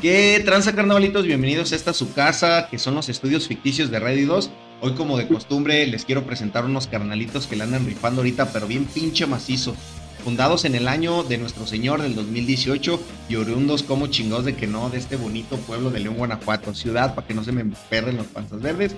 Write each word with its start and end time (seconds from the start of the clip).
¿Qué 0.00 0.40
tranza 0.46 0.74
carnavalitos? 0.74 1.26
Bienvenidos 1.26 1.72
a 1.72 1.76
esta 1.76 1.92
su 1.92 2.14
casa, 2.14 2.68
que 2.70 2.78
son 2.78 2.94
los 2.94 3.10
estudios 3.10 3.46
ficticios 3.46 3.90
de 3.90 4.00
Radio 4.00 4.28
2. 4.28 4.50
Hoy, 4.80 4.94
como 4.94 5.18
de 5.18 5.28
costumbre, 5.28 5.86
les 5.86 6.06
quiero 6.06 6.24
presentar 6.24 6.64
unos 6.64 6.86
carnalitos 6.86 7.46
que 7.46 7.54
le 7.54 7.64
andan 7.64 7.84
rifando 7.84 8.22
ahorita, 8.22 8.50
pero 8.50 8.66
bien 8.66 8.86
pinche 8.86 9.26
macizo. 9.26 9.76
Fundados 10.24 10.64
en 10.64 10.74
el 10.74 10.88
año 10.88 11.22
de 11.22 11.36
nuestro 11.36 11.66
Señor 11.66 12.00
del 12.00 12.14
2018 12.14 12.98
y 13.28 13.36
oriundos 13.36 13.82
como 13.82 14.06
chingados 14.06 14.46
de 14.46 14.56
que 14.56 14.66
no, 14.66 14.88
de 14.88 14.96
este 14.96 15.16
bonito 15.16 15.58
pueblo 15.58 15.90
de 15.90 16.00
León, 16.00 16.16
Guanajuato, 16.16 16.74
ciudad, 16.74 17.14
para 17.14 17.26
que 17.26 17.34
no 17.34 17.44
se 17.44 17.52
me 17.52 17.66
perren 17.90 18.16
los 18.16 18.26
panzas 18.26 18.62
verdes. 18.62 18.96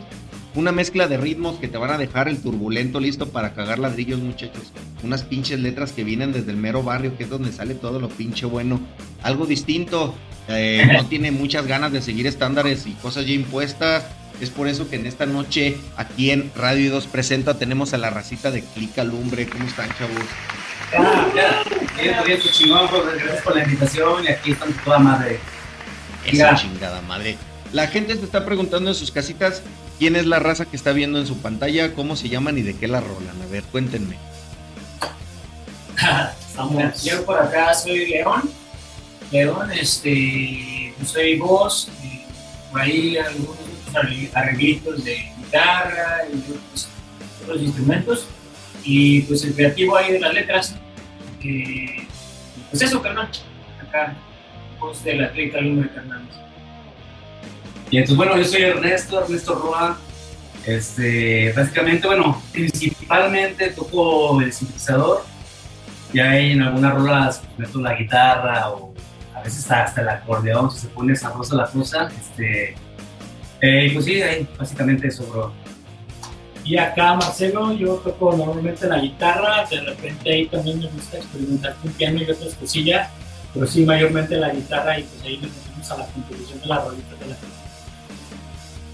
Una 0.55 0.71
mezcla 0.71 1.09
de 1.09 1.17
ritmos 1.17 1.57
que 1.57 1.67
te 1.67 1.79
van 1.79 1.91
a 1.91 1.99
dejar 1.99 2.29
el 2.29 2.41
turbulento 2.41 3.01
listo 3.01 3.31
para 3.31 3.55
cagar 3.55 3.81
ladrillos, 3.81 4.21
muchachos. 4.21 4.73
Unas 5.03 5.25
pinches 5.25 5.59
letras 5.59 5.91
que 5.91 6.05
vienen 6.05 6.33
desde 6.33 6.53
el 6.53 6.59
mero 6.59 6.85
barrio, 6.85 7.17
que 7.17 7.25
es 7.25 7.31
donde 7.31 7.51
sale 7.51 7.75
todo 7.75 7.99
lo 7.99 8.09
pinche 8.09 8.47
bueno. 8.47 8.79
Algo 9.23 9.47
distinto, 9.47 10.15
eh, 10.49 10.89
no 10.93 11.07
tiene 11.07 11.31
muchas 11.31 11.67
ganas 11.67 11.93
de 11.93 12.03
seguir 12.03 12.27
estándares 12.27 12.87
y 12.87 12.93
cosas 12.93 13.27
ya 13.27 13.33
impuestas. 13.33 14.05
Es 14.41 14.51
por 14.51 14.67
eso 14.67 14.89
que 14.89 14.97
en 14.97 15.07
esta 15.07 15.25
noche, 15.25 15.77
aquí 15.97 16.31
en 16.31 16.51
Radio 16.57 16.91
2 16.91 17.07
Presenta, 17.07 17.59
tenemos 17.59 17.95
a 17.95 17.99
la 17.99 18.11
racita 18.11 18.51
de 18.51 18.63
Clica 18.63 19.05
Lumbre. 19.05 19.47
¿Cómo 19.47 19.65
están, 19.67 19.89
chavos? 19.97 20.25
Ah, 20.97 21.27
ya, 21.35 21.63
bien, 22.01 22.17
bien, 22.27 22.41
chingón, 22.41 22.89
pues, 22.89 23.03
gracias 23.23 23.43
por 23.43 23.57
la 23.57 23.65
invitación 23.65 24.25
y 24.25 24.29
aquí 24.29 24.53
están 24.53 24.73
toda 24.85 24.99
madre. 24.99 25.39
Esa 26.27 26.55
chingada 26.55 27.01
madre. 27.03 27.37
La 27.73 27.87
gente 27.87 28.17
se 28.17 28.25
está 28.25 28.45
preguntando 28.45 28.91
en 28.91 28.97
sus 28.97 29.11
casitas 29.11 29.63
quién 29.99 30.17
es 30.17 30.27
la 30.27 30.39
raza 30.39 30.67
que 30.67 30.77
está 30.77 30.93
viendo 30.93 31.19
en 31.19 31.27
su 31.27 31.39
pantalla, 31.39 31.95
cómo 31.95 32.17
se 32.17 32.29
llaman 32.29 32.59
y 32.59 32.63
de 32.63 32.77
qué 32.77 32.89
la 32.89 33.01
rolan. 33.01 33.41
A 33.43 33.47
ver, 33.47 33.63
cuéntenme. 33.65 34.17
Estamos. 36.49 37.03
Yo 37.03 37.25
por 37.25 37.39
acá 37.39 37.73
soy 37.75 38.07
León. 38.07 38.62
León, 39.33 39.73
este, 39.73 40.95
soy 41.05 41.39
voz, 41.39 41.89
por 42.71 42.83
ahí 42.83 43.17
algunos 43.17 43.57
arreglitos 44.35 45.05
de 45.05 45.33
guitarra 45.39 46.21
y 46.33 46.39
otros, 47.43 47.63
instrumentos. 47.63 48.27
Y 48.85 49.23
pues 49.23 49.45
el 49.45 49.55
creativo 49.55 49.97
ahí 49.97 50.13
de 50.13 50.21
las 50.21 50.35
letras. 50.35 50.77
Eh, 51.43 52.07
pues 52.71 52.83
eso, 52.83 53.01
carnal. 53.01 53.29
Acá, 53.81 54.17
voz 54.79 55.03
de 55.05 55.15
la 55.15 55.27
atleta 55.27 55.61
Lumbre 55.61 55.89
Fernández. 55.89 56.37
Y 57.91 57.99
entonces, 57.99 58.17
bueno, 58.17 58.37
yo 58.37 58.45
soy 58.45 58.63
Ernesto, 58.63 59.23
Ernesto 59.23 59.55
Roa. 59.55 59.99
Este, 60.67 61.53
básicamente, 61.53 62.07
bueno, 62.07 62.41
principalmente 62.53 63.71
toco 63.71 64.41
el 64.41 64.53
sintetizador. 64.53 65.25
Ya 66.13 66.39
en 66.39 66.63
algunas 66.63 66.95
rolas 66.95 67.43
meto 67.57 67.81
la 67.81 67.95
guitarra 67.95 68.71
o 68.71 68.93
a 69.43 69.45
veces 69.45 69.69
hasta 69.69 70.01
el 70.01 70.09
acordeón, 70.09 70.71
si 70.71 70.79
se 70.79 70.89
pone 70.89 71.17
sabrosa 71.17 71.57
la 71.57 71.67
cosa. 71.67 72.09
Este, 72.09 72.77
eh, 73.61 73.91
pues 73.93 74.05
sí, 74.05 74.23
ahí 74.23 74.49
básicamente 74.57 75.09
eso, 75.09 75.27
bro. 75.27 75.53
Y 76.65 76.77
acá, 76.77 77.15
Marcelo, 77.15 77.73
yo 77.73 77.95
toco 77.97 78.37
normalmente 78.37 78.87
la 78.87 78.99
guitarra, 78.99 79.67
de 79.69 79.81
repente 79.81 80.33
ahí 80.33 80.47
también 80.47 80.79
me 80.79 80.87
gusta 80.87 81.17
experimentar 81.17 81.75
con 81.83 81.91
piano 81.93 82.23
y 82.23 82.31
otras 82.31 82.55
cosillas, 82.55 83.11
pero 83.53 83.67
sí, 83.67 83.85
mayormente 83.85 84.37
la 84.37 84.51
guitarra 84.51 85.01
y 85.01 85.03
pues 85.03 85.23
ahí 85.25 85.39
nos 85.39 85.51
metemos 85.51 85.91
a 85.91 85.97
la 85.99 86.07
composición 86.07 86.61
de 86.61 86.67
la 86.67 86.85
rolita 86.85 87.17
de 87.17 87.27
la. 87.27 87.37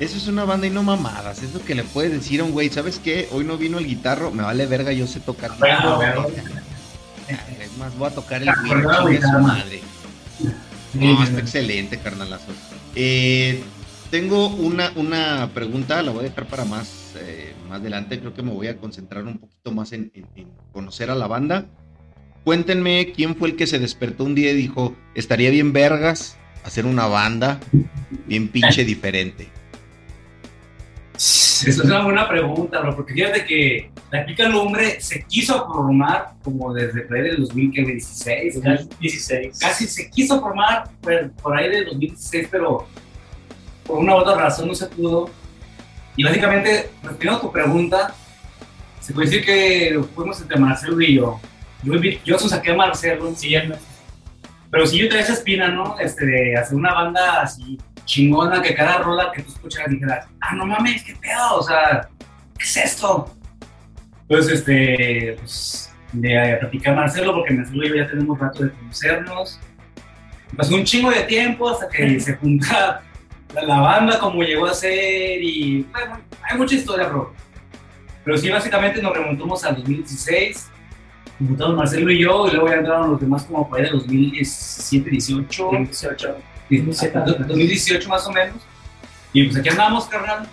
Eso 0.00 0.16
es 0.16 0.28
una 0.28 0.44
banda 0.44 0.66
y 0.66 0.70
no 0.70 0.82
mamadas, 0.82 1.42
es 1.42 1.52
lo 1.52 1.60
que 1.60 1.74
le 1.74 1.84
puedes 1.84 2.10
decir 2.10 2.40
a 2.40 2.44
un 2.44 2.52
güey, 2.52 2.70
¿sabes 2.70 2.98
qué? 2.98 3.28
Hoy 3.32 3.44
no 3.44 3.58
vino 3.58 3.78
el 3.78 3.86
guitarro, 3.86 4.30
me 4.30 4.44
vale 4.44 4.64
verga, 4.64 4.92
yo 4.92 5.06
sé 5.06 5.20
tocar. 5.20 5.50
Bueno, 5.58 6.26
es 7.28 7.76
más, 7.76 7.94
voy 7.98 8.08
a 8.08 8.14
tocar 8.14 8.42
el 8.42 8.48
güey, 9.02 9.16
de 9.16 9.26
su 9.26 9.38
madre. 9.40 9.82
No, 10.94 11.22
está 11.22 11.40
excelente, 11.40 11.98
carnalazo. 11.98 12.52
Eh, 12.94 13.62
tengo 14.10 14.48
una, 14.48 14.92
una 14.96 15.50
pregunta, 15.52 16.02
la 16.02 16.12
voy 16.12 16.20
a 16.20 16.28
dejar 16.28 16.46
para 16.46 16.64
más, 16.64 17.14
eh, 17.20 17.52
más 17.68 17.80
adelante. 17.80 18.18
Creo 18.18 18.34
que 18.34 18.42
me 18.42 18.52
voy 18.52 18.68
a 18.68 18.78
concentrar 18.78 19.24
un 19.24 19.38
poquito 19.38 19.72
más 19.72 19.92
en, 19.92 20.10
en, 20.14 20.26
en, 20.36 20.48
conocer 20.72 21.10
a 21.10 21.14
la 21.14 21.26
banda. 21.26 21.66
Cuéntenme 22.44 23.12
quién 23.14 23.36
fue 23.36 23.50
el 23.50 23.56
que 23.56 23.66
se 23.66 23.78
despertó 23.78 24.24
un 24.24 24.34
día 24.34 24.52
y 24.52 24.56
dijo: 24.56 24.96
Estaría 25.14 25.50
bien, 25.50 25.72
vergas, 25.72 26.36
hacer 26.64 26.86
una 26.86 27.06
banda 27.06 27.60
bien 28.26 28.48
pinche 28.48 28.84
diferente. 28.84 29.48
Esa 31.18 31.68
es 31.68 31.78
una 31.80 32.04
buena 32.04 32.28
pregunta, 32.28 32.80
bro, 32.80 32.94
porque 32.94 33.12
fíjate 33.12 33.44
que 33.44 33.90
la 34.12 34.24
Pica 34.24 34.48
Lumbre 34.48 35.00
se 35.00 35.24
quiso 35.24 35.66
formar 35.66 36.34
como 36.44 36.72
desde 36.72 37.00
por 37.02 37.16
ahí 37.16 37.24
del 37.24 37.40
2016, 37.40 38.60
casi 38.62 38.88
16. 39.00 39.58
Casi 39.58 39.88
se 39.88 40.08
quiso 40.10 40.40
formar 40.40 40.88
por, 41.00 41.32
por 41.32 41.56
ahí 41.56 41.70
del 41.70 41.86
2016, 41.86 42.48
pero 42.52 42.86
por 43.84 43.98
una 43.98 44.14
u 44.14 44.18
otra 44.18 44.36
razón 44.36 44.68
no 44.68 44.74
se 44.76 44.86
pudo. 44.86 45.28
Y 46.14 46.22
básicamente, 46.22 46.90
respondiendo 47.02 47.38
a 47.38 47.40
tu 47.40 47.50
pregunta, 47.52 48.14
se 49.00 49.12
puede 49.12 49.28
decir 49.28 49.44
que 49.44 50.00
fuimos 50.14 50.40
entre 50.40 50.56
Marcelo 50.56 51.00
y 51.00 51.16
yo. 51.16 51.40
Yo, 51.82 51.94
yo 52.24 52.38
saqué 52.38 52.70
a 52.70 52.76
Marcelo, 52.76 53.32
sí, 53.34 53.56
pero 54.70 54.86
si 54.86 54.98
yo 54.98 55.08
traía 55.08 55.24
esa 55.24 55.32
espina, 55.32 55.68
¿no? 55.68 55.98
Este, 55.98 56.26
de 56.26 56.56
hacer 56.56 56.76
una 56.76 56.92
banda 56.92 57.40
así 57.40 57.78
chingona, 58.08 58.62
que 58.62 58.74
cada 58.74 58.98
rola 58.98 59.30
que 59.32 59.42
tú 59.42 59.52
escucharas 59.52 59.90
dijeras, 59.90 60.26
ah, 60.40 60.54
no 60.56 60.66
mames, 60.66 61.04
qué 61.04 61.14
pedo, 61.14 61.58
o 61.58 61.62
sea, 61.62 62.08
¿qué 62.56 62.64
es 62.64 62.76
esto? 62.78 63.30
Entonces, 64.22 64.60
este, 64.60 65.36
pues, 65.38 65.94
de 66.12 66.56
platicar 66.58 66.94
a 66.94 66.96
Marcelo, 66.96 67.34
porque 67.34 67.52
Marcelo 67.52 67.84
y 67.84 67.88
yo 67.90 67.94
ya 67.96 68.08
tenemos 68.08 68.38
rato 68.38 68.64
de 68.64 68.72
conocernos. 68.72 69.60
Pasó 70.56 70.74
un 70.74 70.84
chingo 70.84 71.10
de 71.10 71.22
tiempo 71.24 71.68
hasta 71.68 71.88
que 71.88 72.18
se 72.26 72.34
junta 72.36 73.02
la 73.54 73.80
banda 73.80 74.18
como 74.18 74.42
llegó 74.42 74.66
a 74.66 74.74
ser 74.74 75.42
y 75.42 75.82
bueno, 75.92 76.18
hay 76.42 76.56
mucha 76.56 76.74
historia, 76.74 77.08
bro. 77.08 77.34
Pero 78.24 78.38
sí, 78.38 78.48
básicamente 78.48 79.02
nos 79.02 79.14
remontamos 79.14 79.62
al 79.64 79.76
2016, 79.76 80.70
juntamos 81.38 81.76
Marcelo 81.76 82.10
y 82.10 82.22
yo, 82.22 82.48
y 82.48 82.52
luego 82.52 82.68
ya 82.68 82.76
entraron 82.76 83.10
los 83.10 83.20
demás 83.20 83.44
como 83.44 83.68
para 83.68 83.84
el 83.84 83.92
2017, 83.92 85.10
18, 85.10 85.70
18. 85.72 86.36
2018 86.68 88.08
más 88.08 88.26
o 88.26 88.32
menos. 88.32 88.56
Y 89.32 89.44
pues 89.44 89.56
aquí 89.58 89.68
andamos, 89.68 90.06
carnal. 90.06 90.48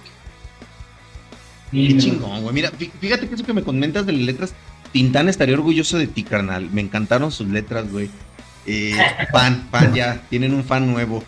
Qué 1.72 1.98
chingón, 1.98 2.42
güey. 2.42 2.54
Mira, 2.54 2.72
fíjate 2.72 3.28
que 3.28 3.36
eso 3.36 3.44
que 3.44 3.54
me 3.54 3.64
comentas 3.64 4.06
de 4.06 4.14
las 4.14 4.22
letras, 4.22 4.54
Tintán 4.92 5.28
estaría 5.28 5.56
orgulloso 5.56 5.98
de 5.98 6.08
ti, 6.08 6.24
carnal. 6.24 6.70
Me 6.72 6.82
encantaron 6.82 7.32
sus 7.32 7.48
letras, 7.48 7.92
güey. 7.92 8.10
Eh, 8.66 8.96
fan, 9.32 9.68
fan 9.70 9.94
ya, 9.94 10.22
tienen 10.30 10.54
un 10.54 10.64
fan 10.64 10.92
nuevo. 10.92 11.24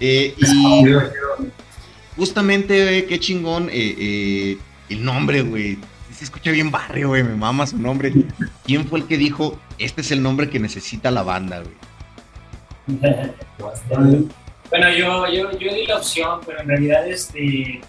Eh, 0.00 0.34
y 0.36 0.84
justamente, 2.16 3.06
qué 3.06 3.20
chingón 3.20 3.68
eh, 3.70 3.94
eh, 3.98 4.58
el 4.88 5.04
nombre, 5.04 5.42
güey. 5.42 5.78
Se 6.12 6.24
escucha 6.24 6.50
bien 6.50 6.70
barrio, 6.70 7.08
güey, 7.08 7.22
me 7.22 7.34
mama 7.36 7.66
su 7.66 7.78
nombre. 7.78 8.12
¿Quién 8.64 8.86
fue 8.86 9.00
el 9.00 9.06
que 9.06 9.16
dijo, 9.16 9.58
este 9.78 10.00
es 10.02 10.10
el 10.10 10.22
nombre 10.22 10.50
que 10.50 10.58
necesita 10.58 11.10
la 11.10 11.22
banda, 11.22 11.60
güey? 11.60 11.74
bueno, 14.70 14.90
yo, 14.90 15.26
yo, 15.28 15.50
yo 15.58 15.74
di 15.74 15.86
la 15.86 15.96
opción, 15.98 16.40
pero 16.44 16.60
en 16.60 16.68
realidad, 16.68 17.06
este, 17.06 17.80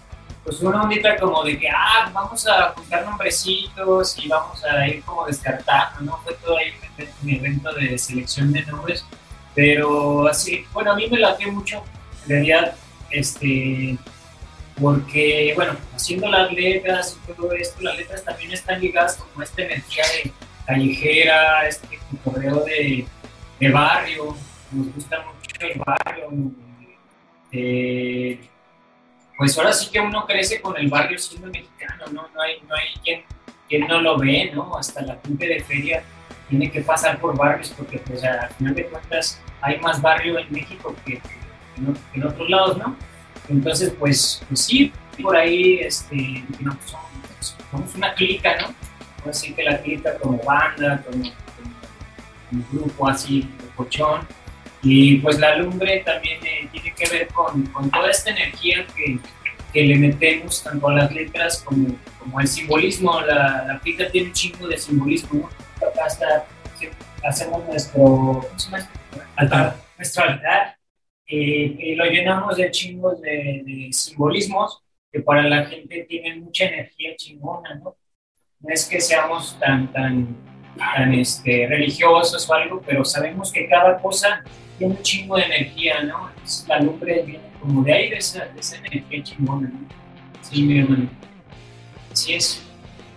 pues 0.44 0.60
una 0.60 0.82
ondita 0.82 1.16
como 1.16 1.42
de 1.42 1.58
que, 1.58 1.68
ah, 1.68 2.10
vamos 2.12 2.46
a 2.46 2.72
buscar 2.72 3.04
nombrecitos 3.04 4.18
y 4.18 4.28
vamos 4.28 4.62
a 4.64 4.86
ir 4.86 5.02
como 5.02 5.26
descartando, 5.26 6.00
¿no? 6.02 6.18
Fue 6.18 6.34
todo 6.34 6.58
ahí 6.58 6.72
un 7.22 7.30
evento 7.30 7.72
de 7.72 7.96
selección 7.98 8.52
de 8.52 8.62
nombres, 8.66 9.04
pero 9.54 10.28
así, 10.28 10.64
bueno, 10.72 10.92
a 10.92 10.96
mí 10.96 11.08
me 11.08 11.18
latió 11.18 11.50
mucho 11.50 11.82
en 12.24 12.28
realidad, 12.28 12.74
este, 13.10 13.96
porque, 14.80 15.52
bueno, 15.54 15.76
haciendo 15.94 16.28
las 16.28 16.52
letras 16.52 17.16
y 17.16 17.32
todo 17.32 17.52
esto, 17.52 17.80
las 17.80 17.96
letras 17.96 18.24
también 18.24 18.52
están 18.52 18.80
ligadas 18.80 19.16
como 19.16 19.40
a 19.40 19.44
esta 19.44 19.62
energía 19.62 20.04
de 20.04 20.32
callejera, 20.66 21.68
este 21.68 21.98
correo 22.24 22.64
de, 22.64 23.06
de, 23.60 23.68
barrio, 23.70 24.36
nos 24.74 24.94
gusta 24.94 25.22
mucho 25.22 25.66
el 25.66 25.80
barrio. 25.80 26.28
Eh, 27.52 28.40
pues 29.36 29.56
ahora 29.58 29.72
sí 29.72 29.90
que 29.90 30.00
uno 30.00 30.26
crece 30.26 30.60
con 30.60 30.76
el 30.76 30.88
barrio 30.88 31.18
siendo 31.18 31.48
mexicano, 31.48 32.04
¿no? 32.12 32.28
No 32.34 32.40
hay, 32.40 32.60
no 32.68 32.74
hay 32.74 33.00
quien, 33.02 33.22
quien 33.68 33.86
no 33.86 34.00
lo 34.00 34.18
ve, 34.18 34.50
¿no? 34.54 34.76
Hasta 34.76 35.02
la 35.02 35.18
gente 35.24 35.46
de 35.46 35.60
feria 35.60 36.02
tiene 36.48 36.70
que 36.70 36.82
pasar 36.82 37.20
por 37.20 37.36
barrios 37.36 37.72
porque, 37.76 37.98
pues, 37.98 38.22
al 38.24 38.50
final 38.50 38.74
de 38.74 38.86
cuentas, 38.86 39.40
hay 39.60 39.80
más 39.80 40.00
barrio 40.00 40.38
en 40.38 40.52
México 40.52 40.94
que 41.04 41.20
en, 41.76 41.96
en 42.14 42.26
otros 42.26 42.48
lados, 42.48 42.78
¿no? 42.78 42.96
Entonces, 43.48 43.92
pues, 43.98 44.42
pues 44.48 44.60
sí, 44.60 44.92
por 45.22 45.36
ahí 45.36 45.80
este, 45.80 46.44
somos, 47.70 47.94
una 47.94 48.14
clica, 48.14 48.56
¿no? 48.60 48.74
Así 49.28 49.52
que 49.54 49.62
la 49.62 49.80
clica 49.80 50.16
como 50.18 50.38
banda, 50.38 51.02
como, 51.04 51.24
como 52.50 52.64
grupo 52.72 53.08
así, 53.08 53.48
cochón. 53.76 54.26
Y 54.84 55.16
pues 55.18 55.38
la 55.38 55.56
lumbre 55.56 56.00
también 56.04 56.44
eh, 56.44 56.68
tiene 56.70 56.92
que 56.94 57.08
ver 57.08 57.28
con, 57.28 57.66
con, 57.68 57.90
toda 57.90 58.10
esta 58.10 58.30
energía 58.30 58.86
que, 58.94 59.18
que, 59.72 59.82
le 59.82 59.96
metemos 59.96 60.62
tanto 60.62 60.88
a 60.88 60.94
las 60.94 61.12
letras 61.12 61.62
como, 61.64 61.96
como 62.18 62.40
el 62.40 62.46
simbolismo. 62.46 63.20
La, 63.22 63.64
la 63.66 63.80
clica 63.80 64.10
tiene 64.10 64.28
un 64.28 64.34
chingo 64.34 64.68
de 64.68 64.76
simbolismo, 64.76 65.40
¿no? 65.40 65.86
Acá 65.88 66.06
está, 66.06 66.46
hacemos 67.24 67.64
nuestro, 67.66 68.00
¿cómo 68.00 68.58
se 68.58 68.70
llama? 68.70 68.88
Altar. 69.36 69.76
Nuestro 69.96 70.24
altar 70.24 70.76
y 71.26 71.94
lo 71.94 72.04
llenamos 72.04 72.56
de 72.56 72.70
chingos 72.70 73.20
de, 73.20 73.88
simbolismos 73.92 74.82
que 75.10 75.20
para 75.20 75.42
la 75.44 75.64
gente 75.66 76.04
tienen 76.08 76.44
mucha 76.44 76.66
energía 76.66 77.16
chingona, 77.16 77.74
¿no? 77.76 77.96
No 78.60 78.72
es 78.72 78.86
que 78.86 79.00
seamos 79.00 79.58
tan, 79.60 79.92
tan, 79.92 80.36
tan 80.76 81.14
este, 81.14 81.66
religiosos 81.68 82.48
o 82.48 82.54
algo, 82.54 82.82
pero 82.84 83.04
sabemos 83.04 83.52
que 83.52 83.68
cada 83.68 83.98
cosa 83.98 84.42
tiene 84.78 84.94
un 84.94 85.02
chingo 85.02 85.36
de 85.36 85.44
energía, 85.44 86.02
¿no? 86.02 86.30
la 86.68 86.80
lumbre 86.80 87.22
viene 87.22 87.44
como 87.60 87.82
de 87.82 87.92
ahí, 87.92 88.10
de 88.10 88.16
esa, 88.16 88.48
esa 88.58 88.76
energía 88.76 89.22
chingona, 89.22 89.68
¿no? 89.68 89.78
Sí, 90.42 90.62
mi 90.62 90.78
hermano. 90.78 91.08
Así 92.12 92.34
es. 92.34 92.62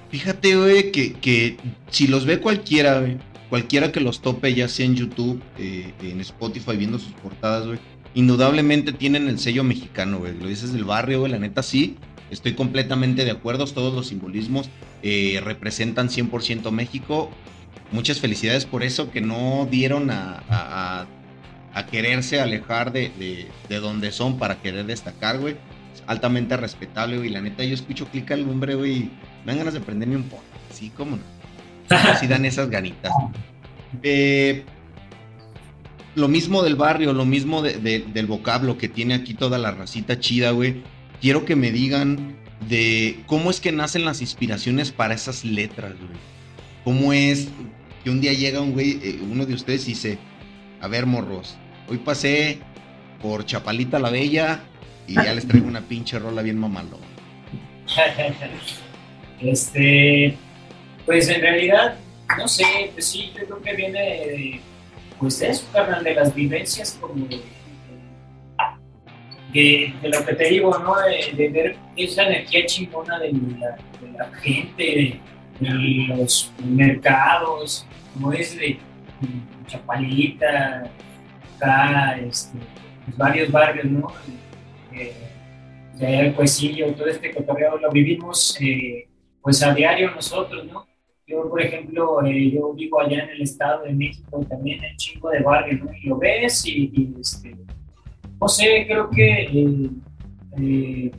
Fíjate, 0.10 0.56
güey, 0.56 0.92
que, 0.92 1.14
que 1.14 1.58
si 1.90 2.08
los 2.08 2.26
ve 2.26 2.40
cualquiera, 2.40 3.02
güey, 3.02 3.18
cualquiera 3.50 3.92
que 3.92 4.00
los 4.00 4.22
tope, 4.22 4.54
ya 4.54 4.68
sea 4.68 4.86
en 4.86 4.96
YouTube, 4.96 5.42
eh, 5.58 5.94
en 6.02 6.22
Spotify, 6.22 6.78
viendo 6.78 7.00
sus 7.00 7.12
portadas, 7.14 7.68
güey, 7.68 7.80
indudablemente 8.14 8.94
tienen 8.94 9.28
el 9.28 9.40
sello 9.40 9.64
mexicano, 9.64 10.20
güey. 10.20 10.38
Lo 10.38 10.48
dices 10.48 10.74
del 10.74 10.86
barrio, 10.86 11.20
güey, 11.20 11.32
la 11.32 11.40
neta 11.40 11.64
sí. 11.64 11.98
Estoy 12.32 12.54
completamente 12.54 13.24
de 13.24 13.32
acuerdo, 13.32 13.66
todos 13.66 13.94
los 13.94 14.08
simbolismos 14.08 14.70
eh, 15.02 15.40
representan 15.44 16.10
100% 16.10 16.72
México. 16.72 17.30
Muchas 17.92 18.20
felicidades 18.20 18.66
por 18.66 18.84
eso, 18.84 19.12
que 19.12 19.22
no 19.22 19.68
dieron 19.70 20.10
a, 20.12 21.08
quererse 21.86 22.42
alejar 22.42 22.92
de, 22.92 23.12
de, 23.70 23.80
donde 23.80 24.12
son 24.12 24.38
para 24.38 24.62
querer 24.62 24.86
destacar, 24.86 25.38
güey. 25.38 25.56
altamente 26.08 26.58
respetable, 26.58 27.18
güey. 27.18 27.30
La 27.30 27.42
neta, 27.42 27.64
yo 27.64 27.74
escucho 27.74 28.08
clic 28.08 28.32
al 28.32 28.42
lumbre, 28.42 28.76
güey. 28.76 29.10
Me 29.46 29.52
dan 29.52 29.60
ganas 29.60 29.74
de 29.74 29.82
prenderme 29.82 30.16
un 30.16 30.24
poco. 30.24 30.44
Sí, 30.74 30.92
cómo 30.96 31.18
no. 31.18 31.96
Así 31.96 32.28
dan 32.28 32.46
esas 32.46 32.70
ganitas. 32.70 33.12
Eh, 34.04 34.64
lo 36.16 36.28
mismo 36.28 36.64
del 36.64 36.76
barrio, 36.76 37.14
lo 37.14 37.26
mismo 37.26 37.62
del 37.62 38.28
vocablo 38.28 38.78
que 38.78 38.90
tiene 38.90 39.14
aquí 39.14 39.34
toda 39.34 39.58
la 39.58 39.72
racita 39.72 40.20
chida, 40.20 40.52
güey. 40.52 40.82
Quiero 41.22 41.46
que 41.46 41.56
me 41.56 41.72
digan 41.72 42.36
de 42.68 43.20
cómo 43.28 43.52
es 43.52 43.62
que 43.62 43.72
nacen 43.72 44.04
las 44.04 44.22
inspiraciones 44.22 44.92
para 44.92 45.14
esas 45.14 45.46
letras, 45.46 45.94
güey. 45.98 46.20
¿Cómo 46.84 47.14
es 47.14 47.50
que 48.04 48.10
un 48.10 48.22
día 48.22 48.34
llega 48.34 48.62
un 48.62 48.72
güey, 48.74 49.00
eh, 49.04 49.20
uno 49.30 49.46
de 49.46 49.54
ustedes 49.54 49.86
y 49.88 49.92
dice, 49.92 50.18
a 50.82 50.88
ver, 50.88 51.06
morros, 51.06 51.56
hoy 51.90 51.98
pasé 51.98 52.60
por 53.22 53.46
Chapalita 53.46 54.00
la 54.00 54.10
Bella 54.10 54.60
y 55.08 55.16
ya 55.16 55.34
les 55.34 55.48
traigo 55.48 55.68
una 55.68 55.82
pinche 55.82 56.20
rola 56.20 56.42
bien 56.42 56.58
mamalón. 56.58 57.00
este, 59.42 60.38
pues 61.06 61.30
en 61.30 61.42
realidad, 61.42 61.96
no 62.38 62.48
sé, 62.48 62.92
pues 62.94 63.06
sí, 63.06 63.32
yo 63.38 63.46
creo 63.46 63.62
que 63.62 63.74
viene 63.76 64.00
de 64.00 64.62
pues 65.20 65.42
eso, 65.42 65.66
carnal, 65.74 66.04
de 66.04 66.14
las 66.14 66.34
vivencias 66.34 66.98
como 67.02 67.26
de, 67.26 67.42
de, 69.54 70.10
lo 70.10 70.26
que 70.26 70.34
te 70.34 70.50
digo, 70.50 70.78
¿no? 70.78 70.96
De, 70.98 71.50
ver 71.50 71.76
esa 71.96 72.28
energía 72.28 72.66
chingona 72.66 73.20
de 73.20 73.34
la, 74.14 74.32
gente, 74.42 75.20
de, 75.60 76.08
los 76.08 76.52
mercados, 76.64 77.86
como 78.14 78.32
es 78.34 78.56
de 78.56 78.78
Chapalita, 79.66 80.92
este, 82.22 82.58
pues 83.06 83.18
varios 83.18 83.52
barrios, 83.52 83.86
¿no? 83.86 84.08
Eh, 84.94 85.14
de 85.98 86.20
el 86.20 86.34
Cuecillo, 86.34 86.94
todo 86.94 87.08
este 87.08 87.34
cotorreo 87.34 87.78
lo 87.78 87.90
vivimos 87.92 88.58
eh, 88.62 89.08
pues 89.42 89.64
a 89.64 89.74
diario 89.74 90.12
nosotros, 90.12 90.66
¿no? 90.66 90.86
Yo, 91.26 91.50
por 91.50 91.62
ejemplo, 91.62 92.26
eh, 92.26 92.52
yo 92.52 92.74
vivo 92.74 93.02
allá 93.02 93.24
en 93.24 93.30
el 93.32 93.42
Estado 93.42 93.84
de 93.84 93.94
México 93.94 94.40
y 94.42 94.46
también 94.46 94.84
en 94.84 94.96
chingo 94.96 95.30
de 95.30 95.40
barrio, 95.40 95.84
¿no? 95.84 95.92
Y 95.94 96.08
lo 96.08 96.18
ves 96.18 96.66
y, 96.66 97.14
este, 97.20 97.54
no 98.40 98.48
sé, 98.48 98.86
creo 98.88 99.10
que 99.10 99.90
eh, 100.58 101.12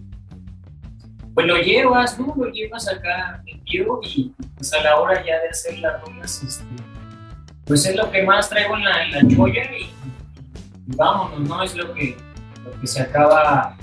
pues 1.34 1.46
lo 1.46 1.56
llevas, 1.58 2.18
¿no? 2.18 2.34
Lo 2.36 2.50
llevas 2.50 2.88
acá 2.88 3.42
metido 3.44 4.00
y 4.02 4.32
pues 4.56 4.72
a 4.72 4.82
la 4.82 4.98
hora 4.98 5.24
ya 5.26 5.40
de 5.40 5.48
hacer 5.50 5.78
las 5.78 6.00
ruedas, 6.02 6.42
este, 6.42 6.64
pues 7.66 7.84
es 7.84 7.94
lo 7.94 8.10
que 8.10 8.22
más 8.22 8.48
traigo 8.48 8.76
en 8.76 8.84
la, 8.84 9.04
en 9.04 9.10
la 9.12 9.36
cholla 9.36 9.62
y, 9.76 9.97
vámonos, 10.96 11.40
¿no? 11.40 11.62
Es 11.62 11.76
lo 11.76 11.92
que, 11.94 12.16
lo 12.64 12.80
que 12.80 12.86
se 12.86 13.02
acaba 13.02 13.76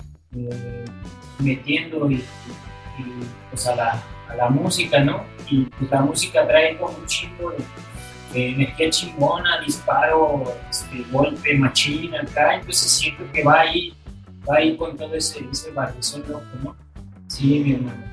metiendo 1.39 2.09
y, 2.09 2.23
pues 3.49 3.67
a 3.67 3.75
la, 3.75 4.03
a 4.29 4.35
la 4.35 4.49
música, 4.49 4.99
¿no? 4.99 5.23
y 5.49 5.65
pues 5.65 5.91
la 5.91 6.01
música 6.01 6.47
trae 6.47 6.77
como 6.77 6.97
un 6.97 7.05
chingo 7.05 7.51
de, 7.51 7.63
energía 8.33 8.89
chingona, 8.89 9.61
disparo, 9.61 10.43
este, 10.69 11.05
golpe, 11.09 11.57
machina 11.57 12.19
acá, 12.19 12.55
entonces 12.55 12.91
siento 12.91 13.23
que 13.31 13.41
va 13.43 13.61
ahí, 13.61 13.93
va 14.49 14.57
ahí 14.57 14.75
con 14.75 14.97
todo 14.97 15.15
ese, 15.15 15.45
ese 15.49 15.71
barrizón 15.71 16.21
loco, 16.27 16.43
¿no? 16.61 16.75
Sí, 17.27 17.61
mi 17.61 17.75
hermano. 17.75 18.03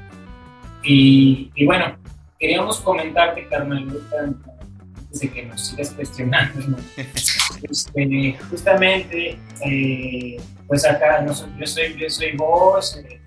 Y, 0.85 1.51
y 1.57 1.67
bueno, 1.67 1.97
queríamos 2.39 2.79
comentarte, 2.81 3.49
carnal, 3.49 3.89
de 5.21 5.31
que 5.31 5.45
nos 5.45 5.69
sigas 5.69 5.91
cuestionando, 5.91 6.77
este, 7.63 8.37
justamente, 8.51 9.39
eh, 9.65 10.37
pues 10.67 10.85
acá 10.85 11.25
yo, 11.27 11.67
soy, 11.67 11.97
yo 11.97 12.09
soy 12.09 12.37
voz, 12.37 12.97
eh, 12.97 13.21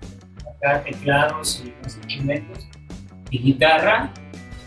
acá 0.56 0.82
teclados 0.82 1.62
y 1.64 1.72
instrumentos, 1.84 2.66
y 3.30 3.38
guitarra. 3.38 4.10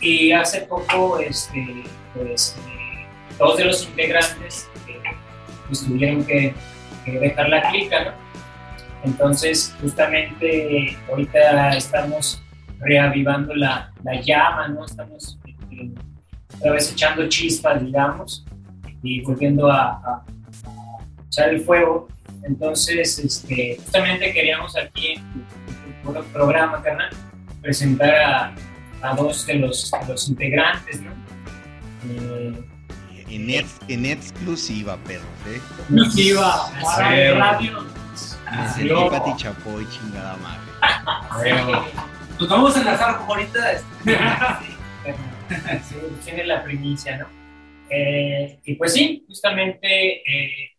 Y 0.01 0.31
hace 0.31 0.61
poco, 0.61 1.19
este, 1.19 1.83
pues, 2.15 2.55
eh, 2.69 3.05
dos 3.37 3.57
de 3.57 3.65
los 3.65 3.83
integrantes 3.83 4.69
pues, 5.67 5.85
tuvieron 5.85 6.23
que, 6.23 6.53
dejar 7.05 7.49
la 7.49 7.69
clica, 7.69 8.05
¿no? 8.05 8.11
Entonces, 9.03 9.75
justamente 9.81 10.95
ahorita 11.09 11.75
estamos 11.75 12.41
reavivando 12.79 13.55
la, 13.55 13.91
la 14.03 14.21
llama, 14.21 14.67
¿no? 14.67 14.85
Estamos 14.85 15.39
otra 16.57 16.73
vez 16.73 16.91
echando 16.91 17.27
chispas, 17.27 17.83
digamos, 17.83 18.45
y 19.03 19.21
volviendo 19.21 19.71
a, 19.71 19.91
a, 19.91 20.23
echar 21.27 21.49
el 21.49 21.61
fuego. 21.61 22.07
Entonces, 22.43 23.19
este, 23.19 23.77
justamente 23.77 24.33
queríamos 24.33 24.75
aquí 24.75 25.13
en 25.13 26.15
el 26.15 26.23
programa, 26.25 26.81
carnal, 26.81 27.09
presentar 27.61 28.15
a, 28.15 28.55
a 29.01 29.15
dos 29.15 29.45
de 29.45 29.55
los, 29.55 29.91
los 30.07 30.29
integrantes, 30.29 31.01
¿no? 31.01 31.11
Eh, 32.09 32.65
en, 33.29 33.49
en, 33.87 34.05
exclusiva, 34.05 34.97
perros, 35.05 35.25
¿eh? 35.47 35.61
Exclusiva, 35.79 36.71
radio. 36.97 37.85
Necesito 38.51 39.09
Pati 39.09 39.35
Chapoy, 39.37 39.87
chingada 39.89 40.35
madre. 40.37 41.53
Nos 42.39 42.49
vamos 42.49 42.75
a 42.75 42.79
enlazar 42.79 43.21
ahorita. 43.27 43.81
sí, 45.83 45.95
tiene 46.25 46.45
la 46.45 46.63
primicia, 46.63 47.17
¿no? 47.17 47.27
Eh, 47.89 48.59
y 48.65 48.75
pues 48.75 48.93
sí, 48.93 49.23
justamente 49.27 50.21
eh, 50.21 50.71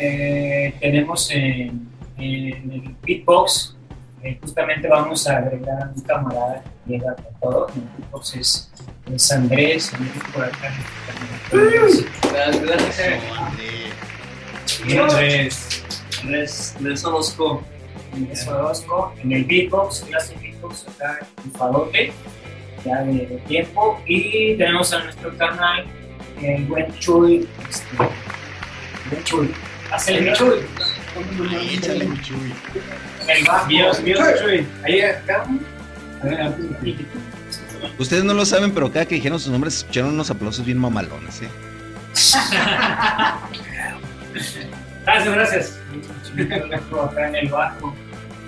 eh, 0.00 0.74
tenemos 0.80 1.30
en, 1.30 1.88
en 2.18 2.72
el 2.72 2.96
beatbox 3.02 3.76
eh, 4.22 4.38
justamente 4.42 4.86
vamos 4.86 5.26
a 5.26 5.38
agregar 5.38 5.82
a 5.82 5.92
un 5.94 6.02
camarada 6.02 6.62
que 6.62 6.92
llega 6.92 7.14
con 7.14 7.40
todo. 7.40 7.66
Entonces 7.98 8.70
es 9.10 9.32
Andrés, 9.32 9.92
por 10.34 10.44
acá. 10.44 10.74
Gracias, 11.50 12.60
gracias. 12.60 13.22
Andrés. 14.98 15.84
Andrés, 16.22 16.74
Andrés 16.76 17.04
Orozco. 17.04 17.62
Andrés 18.12 18.46
Orozco, 18.46 19.14
en 19.22 19.32
el 19.32 19.44
beatbox, 19.44 20.00
clase 20.00 20.34
beatbox 20.36 20.86
acá 20.88 21.26
en 21.44 21.52
Fadote, 21.52 22.12
ya 22.84 23.02
de, 23.02 23.40
tiempo. 23.46 24.02
Y 24.06 24.56
tenemos 24.56 24.92
a 24.92 25.04
nuestro 25.04 25.36
canal, 25.36 25.84
el 26.40 26.64
buen 26.64 26.92
Chuy. 26.98 27.48
Este, 27.68 27.96
buen 27.96 29.24
Chuy. 29.24 29.54
Hace 29.90 30.18
el 30.18 30.32
Chuy. 30.34 30.60
Échale 31.74 32.08
Chuy. 32.22 32.52
Ustedes 37.98 38.24
no 38.24 38.34
lo 38.34 38.44
saben, 38.44 38.72
pero 38.72 38.92
cada 38.92 39.06
que 39.06 39.14
dijeron 39.16 39.40
sus 39.40 39.50
nombres 39.50 39.78
escucharon 39.78 40.12
unos 40.14 40.30
aplausos 40.30 40.64
bien 40.64 40.78
mamalones, 40.78 41.42
¿eh? 41.42 41.48
gracias, 45.04 45.34
gracias. 45.34 45.78
acá 47.10 47.28
en 47.28 47.34
el 47.36 47.48
barco, 47.48 47.94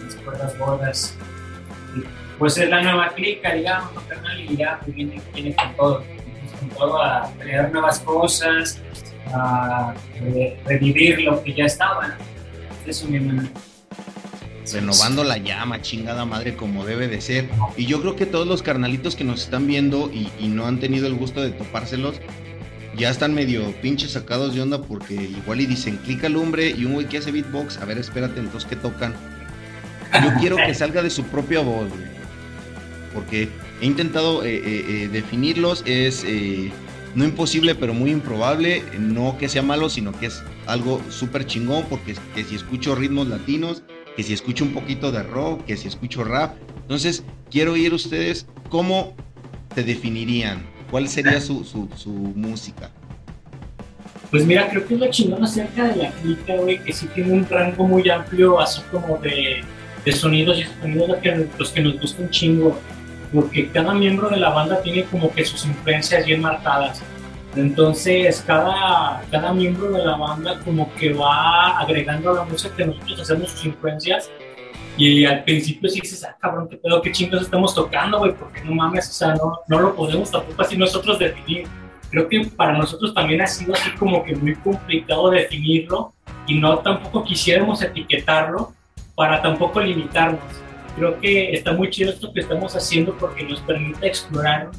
las 0.05 0.15
cuerdas 0.17 0.59
gordas. 0.59 1.17
Pues 2.43 2.59
es 2.59 2.69
la 2.69 2.83
nueva 2.83 3.09
clica, 3.11 3.55
digamos, 3.55 3.95
¿no, 3.95 4.01
carnal? 4.09 4.41
Y 4.41 4.57
ya 4.57 4.81
viene, 4.89 5.23
viene 5.33 5.55
con 5.55 5.77
todo, 5.77 6.05
con 6.59 6.69
todo 6.71 7.01
a 7.01 7.31
crear 7.39 7.71
nuevas 7.71 8.01
cosas, 8.01 8.81
a 9.33 9.95
revivir 10.67 11.21
lo 11.21 11.41
que 11.41 11.55
ya 11.55 11.67
estaba, 11.67 12.09
¿no? 12.09 12.15
Eso, 12.85 13.07
mi 13.07 13.19
hermano 13.19 13.49
renovando 14.73 15.23
la 15.23 15.39
llama, 15.39 15.83
chingada 15.83 16.25
madre, 16.25 16.57
como 16.57 16.85
debe 16.85 17.07
de 17.07 17.21
ser. 17.21 17.49
Y 17.77 17.87
yo 17.87 18.01
creo 18.01 18.17
que 18.17 18.27
todos 18.27 18.49
los 18.49 18.61
carnalitos 18.61 19.15
que 19.15 19.23
nos 19.23 19.45
están 19.45 19.69
viendo 19.69 20.11
y, 20.13 20.49
no 20.49 20.67
han 20.67 20.81
tenido 20.81 21.07
el 21.07 21.15
gusto 21.15 21.43
de 21.43 21.51
topárselos, 21.51 22.21
ya 22.97 23.11
están 23.11 23.35
medio 23.35 23.73
pinches 23.83 24.13
sacados 24.13 24.53
de 24.53 24.63
onda 24.63 24.83
porque 24.83 25.15
igual 25.15 25.61
y 25.61 25.67
dicen 25.67 25.97
clic 25.99 26.25
alumbre 26.25 26.71
y 26.71 26.87
un 26.87 26.95
güey 26.95 27.07
que 27.07 27.19
hace 27.19 27.31
beatbox, 27.31 27.79
a 27.79 27.85
ver, 27.85 27.99
espérate, 27.99 28.41
entonces 28.41 28.69
¿qué 28.69 28.75
tocan? 28.75 29.15
Yo 30.25 30.35
quiero 30.41 30.57
que 30.57 30.75
salga 30.75 31.03
de 31.03 31.11
su 31.11 31.23
propia 31.23 31.61
voz, 31.61 31.89
güey. 31.89 32.22
Porque 33.15 33.49
he 33.81 33.87
intentado 33.87 34.45
eh, 34.45 34.55
eh, 34.57 34.63
eh, 34.65 35.09
definirlos, 35.13 35.83
es 35.87 36.25
no 37.15 37.25
imposible, 37.25 37.75
pero 37.75 37.95
muy 37.95 38.11
improbable. 38.11 38.83
No 38.99 39.37
que 39.39 39.49
sea 39.49 39.63
malo, 39.63 39.89
sino 39.89 40.13
que 40.13 40.27
es 40.27 40.43
algo 40.67 41.01
súper 41.11 41.47
chingón, 41.47 41.85
porque 41.89 42.15
que 42.35 42.45
si 42.45 42.55
escucho 42.55 42.95
ritmos 42.95 43.29
latinos, 43.29 43.83
que 44.17 44.23
si 44.23 44.33
escucho 44.33 44.65
un 44.65 44.73
poquito 44.73 45.13
de 45.13 45.23
rock, 45.23 45.65
que 45.65 45.77
si 45.77 45.89
escucho 45.89 46.25
rap. 46.25 46.57
Entonces, 46.83 47.25
quiero 47.51 47.73
oír 47.73 47.93
ustedes 47.93 48.47
cómo 48.69 49.15
te 49.75 49.83
definirían, 49.83 50.63
cuál 50.91 51.09
sería 51.09 51.41
su, 51.41 51.65
su, 51.65 52.11
música. 52.11 52.91
Pues 54.31 54.47
mira, 54.47 54.69
creo 54.71 54.87
que 54.87 54.95
es 54.95 55.01
lo 55.01 55.11
chingón 55.11 55.45
acerca 55.45 55.89
de 55.89 55.97
la 55.97 56.11
crítica, 56.11 56.57
güey, 56.57 56.83
que 56.83 56.93
sí 56.93 57.07
tiene 57.15 57.33
un 57.33 57.49
rango 57.49 57.87
muy 57.87 58.09
amplio, 58.09 58.61
así 58.61 58.81
como 58.91 59.19
de, 59.19 59.63
de 60.05 60.13
sonidos 60.13 60.59
y 60.59 60.65
sonidos 60.81 61.09
los 61.09 61.19
que, 61.19 61.49
los 61.59 61.71
que 61.71 61.81
nos 61.83 62.01
gustan 62.01 62.31
chingo 62.31 62.79
porque 63.33 63.69
cada 63.69 63.95
miembro 63.95 64.29
de 64.29 64.37
la 64.37 64.51
banda 64.51 64.81
tiene 64.83 65.05
como 65.05 65.33
que 65.33 65.45
sus 65.45 65.65
influencias 65.65 66.27
bien 66.27 66.41
marcadas. 66.41 67.03
Entonces, 67.57 68.43
cada, 68.47 69.23
cada 69.31 69.53
miembro 69.53 69.91
de 69.91 70.05
la 70.05 70.17
banda 70.17 70.59
como 70.65 70.93
que 70.95 71.13
va 71.13 71.79
agregando 71.79 72.31
a 72.31 72.35
la 72.35 72.45
música 72.45 72.75
que 72.77 72.87
nosotros 72.87 73.21
hacemos 73.21 73.51
sus 73.51 73.67
influencias. 73.67 74.31
Y 74.97 75.25
al 75.25 75.43
principio 75.45 75.89
sí 75.89 76.01
dices, 76.01 76.23
ah, 76.25 76.37
cabrón, 76.39 76.69
qué 76.69 76.77
pedo, 76.77 77.01
qué 77.01 77.13
chingos 77.13 77.43
estamos 77.43 77.75
tocando, 77.75 78.19
güey, 78.19 78.35
porque 78.35 78.61
no 78.63 78.75
mames, 78.75 79.09
o 79.09 79.13
sea, 79.13 79.35
no, 79.35 79.61
no 79.67 79.81
lo 79.81 79.97
podemos 79.97 80.31
tampoco 80.31 80.61
así 80.61 80.77
nosotros 80.77 81.19
definir. 81.19 81.67
Creo 82.11 82.29
que 82.29 82.47
para 82.57 82.77
nosotros 82.77 83.15
también 83.15 83.41
ha 83.41 83.47
sido 83.47 83.73
así 83.73 83.91
como 83.93 84.23
que 84.23 84.37
muy 84.37 84.55
complicado 84.57 85.31
definirlo 85.31 86.13
y 86.47 86.59
no 86.59 86.79
tampoco 86.79 87.25
quisiéramos 87.25 87.81
etiquetarlo 87.81 88.75
para 89.15 89.41
tampoco 89.41 89.81
limitarnos 89.81 90.41
creo 90.97 91.19
que 91.21 91.53
está 91.53 91.73
muy 91.73 91.91
chido 91.91 92.11
esto 92.11 92.33
que 92.33 92.41
estamos 92.41 92.75
haciendo 92.77 93.17
porque 93.17 93.45
nos 93.45 93.61
permite 93.61 94.07
explorar 94.07 94.71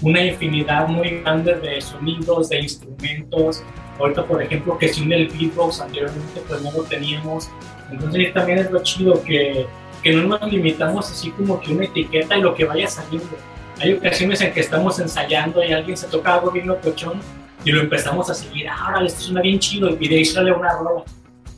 una 0.00 0.24
infinidad 0.24 0.88
muy 0.88 1.20
grande 1.20 1.54
de 1.54 1.80
sonidos, 1.80 2.48
de 2.48 2.60
instrumentos. 2.60 3.62
Ahorita, 3.98 4.24
por 4.24 4.42
ejemplo, 4.42 4.76
que 4.78 4.88
sin 4.88 5.12
el 5.12 5.28
beatbox 5.28 5.80
anteriormente 5.80 6.42
pues 6.48 6.62
no 6.62 6.72
lo 6.72 6.82
teníamos. 6.84 7.48
Entonces 7.90 8.32
también 8.32 8.58
es 8.58 8.70
lo 8.70 8.82
chido 8.82 9.22
que, 9.22 9.66
que 10.02 10.12
no 10.12 10.26
nos 10.26 10.50
limitamos 10.50 11.10
así 11.10 11.30
como 11.30 11.60
que 11.60 11.72
una 11.72 11.84
etiqueta 11.84 12.36
y 12.36 12.40
lo 12.40 12.54
que 12.54 12.64
vaya 12.64 12.88
saliendo. 12.88 13.36
Hay 13.80 13.94
ocasiones 13.94 14.40
en 14.40 14.52
que 14.52 14.60
estamos 14.60 14.98
ensayando 14.98 15.62
y 15.64 15.72
alguien 15.72 15.96
se 15.96 16.06
toca 16.08 16.34
algo 16.34 16.50
bien 16.50 16.66
locochón 16.66 17.20
y 17.64 17.70
lo 17.70 17.80
empezamos 17.80 18.28
a 18.28 18.34
seguir. 18.34 18.68
Ahora 18.68 19.04
esto 19.04 19.20
suena 19.20 19.40
bien 19.40 19.58
chido 19.58 19.90
y 19.98 20.08
de 20.08 20.16
ahí 20.16 20.24
sale 20.24 20.52
una 20.52 20.72
rola. 20.72 21.04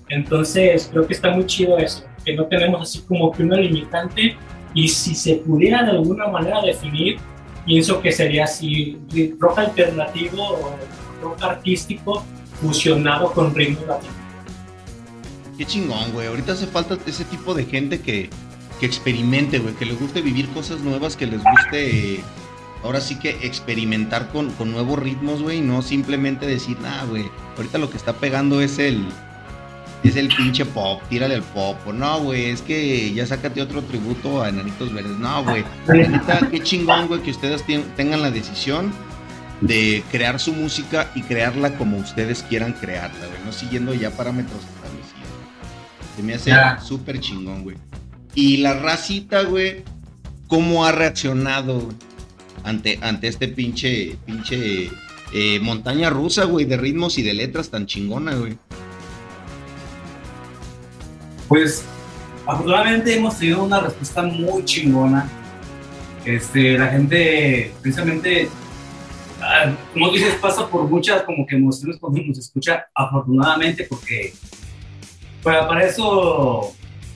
Entonces 0.09 0.89
creo 0.93 1.07
que 1.07 1.15
está 1.15 1.31
muy 1.31 1.47
chido 1.47 1.79
eso 1.79 2.05
que 2.25 2.35
no 2.35 2.47
tenemos 2.47 2.83
así 2.83 3.03
como 3.03 3.31
que 3.33 3.43
una 3.43 3.57
limitante 3.57 4.37
y 4.75 4.89
si 4.89 5.15
se 5.15 5.37
pudiera 5.37 5.83
de 5.85 5.93
alguna 5.93 6.27
manera 6.29 6.61
definir, 6.63 7.19
pienso 7.65 8.01
que 8.01 8.11
sería 8.13 8.45
así 8.45 8.99
rock 9.39 9.59
alternativo 9.59 10.43
o 10.43 10.77
rock 11.23 11.43
artístico 11.43 12.25
fusionado 12.61 13.33
con 13.33 13.55
ritmo 13.55 13.87
latino. 13.87 14.13
Qué 15.57 15.65
chingón, 15.65 16.13
güey. 16.13 16.27
Ahorita 16.27 16.53
hace 16.53 16.67
falta 16.67 16.99
ese 17.07 17.25
tipo 17.25 17.55
de 17.55 17.65
gente 17.65 18.01
que, 18.01 18.29
que 18.81 18.87
experimente, 18.87 19.61
güey, 19.61 19.75
que 19.75 19.87
les 19.87 19.99
guste 20.01 20.21
vivir 20.21 20.49
cosas 20.49 20.81
nuevas, 20.81 21.17
que 21.17 21.27
les 21.27 21.41
guste 21.43 22.21
ahora 22.83 23.01
sí 23.01 23.19
que 23.19 23.31
experimentar 23.43 24.31
con, 24.31 24.51
con 24.53 24.71
nuevos 24.71 24.99
ritmos, 24.99 25.43
güey, 25.43 25.61
no 25.61 25.81
simplemente 25.81 26.47
decir, 26.47 26.79
nada, 26.81 27.05
güey, 27.05 27.25
ahorita 27.57 27.79
lo 27.79 27.89
que 27.89 27.97
está 27.97 28.13
pegando 28.13 28.61
es 28.61 28.79
el, 28.79 29.07
es 30.09 30.17
el 30.17 30.29
pinche 30.29 30.65
pop, 30.67 31.03
tírale 31.09 31.37
al 31.37 31.43
pop. 31.43 31.77
No, 31.93 32.21
güey, 32.21 32.47
es 32.47 32.63
que 32.63 33.13
ya 33.15 33.27
sácate 33.27 33.63
otro 33.63 33.83
tributo 33.83 34.43
a 34.43 34.51
Enanitos 34.51 34.93
Verdes. 34.93 35.19
No, 35.19 35.43
güey. 35.45 35.65
Neta, 35.89 36.49
qué 36.51 36.63
chingón, 36.63 37.09
güey, 37.09 37.23
que 37.23 37.31
ustedes 37.31 37.65
tengan 37.97 38.21
la 38.21 38.31
decisión 38.31 38.93
de 39.61 40.05
crear 40.11 40.39
su 40.39 40.53
música 40.53 41.11
y 41.15 41.23
crearla 41.23 41.77
como 41.77 41.97
ustedes 41.97 42.43
quieran 42.43 42.75
crearla, 42.75 43.27
güey. 43.27 43.39
No 43.47 43.53
siguiendo 43.53 43.95
ya 43.95 44.11
parámetros 44.11 44.61
establecidos. 44.61 45.25
Se 46.17 46.23
me 46.23 46.35
hace 46.35 46.87
súper 46.87 47.21
chingón, 47.21 47.63
güey. 47.63 47.77
Y 48.35 48.59
la 48.59 48.75
racita, 48.75 49.43
güey, 49.43 49.85
¿cómo 50.49 50.85
ha 50.85 50.93
reaccionado 50.93 51.89
ante, 52.63 52.99
ante 53.01 53.29
este 53.29 53.49
pinche, 53.49 54.19
pinche 54.27 54.91
eh, 55.33 55.61
montaña 55.61 56.11
rusa, 56.11 56.45
güey, 56.45 56.67
de 56.67 56.77
ritmos 56.77 57.17
y 57.19 57.23
de 57.23 57.33
letras 57.33 57.71
tan 57.71 57.87
chingona, 57.87 58.35
güey? 58.35 58.59
Pues 61.55 61.85
afortunadamente 62.49 63.15
hemos 63.15 63.39
tenido 63.39 63.63
una 63.63 63.79
respuesta 63.79 64.23
muy 64.23 64.65
chingona. 64.65 65.31
Este, 66.25 66.77
la 66.77 66.89
gente, 66.89 67.73
precisamente, 67.81 68.49
ah, 69.41 69.73
como 69.93 70.11
dices, 70.11 70.35
pasa 70.43 70.69
por 70.69 70.91
muchas 70.91 71.23
como 71.23 71.47
que 71.47 71.55
emociones 71.55 71.99
cuando 72.01 72.21
nos 72.23 72.39
escucha, 72.39 72.89
afortunadamente, 72.93 73.87
porque 73.89 74.35
para, 75.45 75.69
para 75.69 75.87
eso 75.87 76.75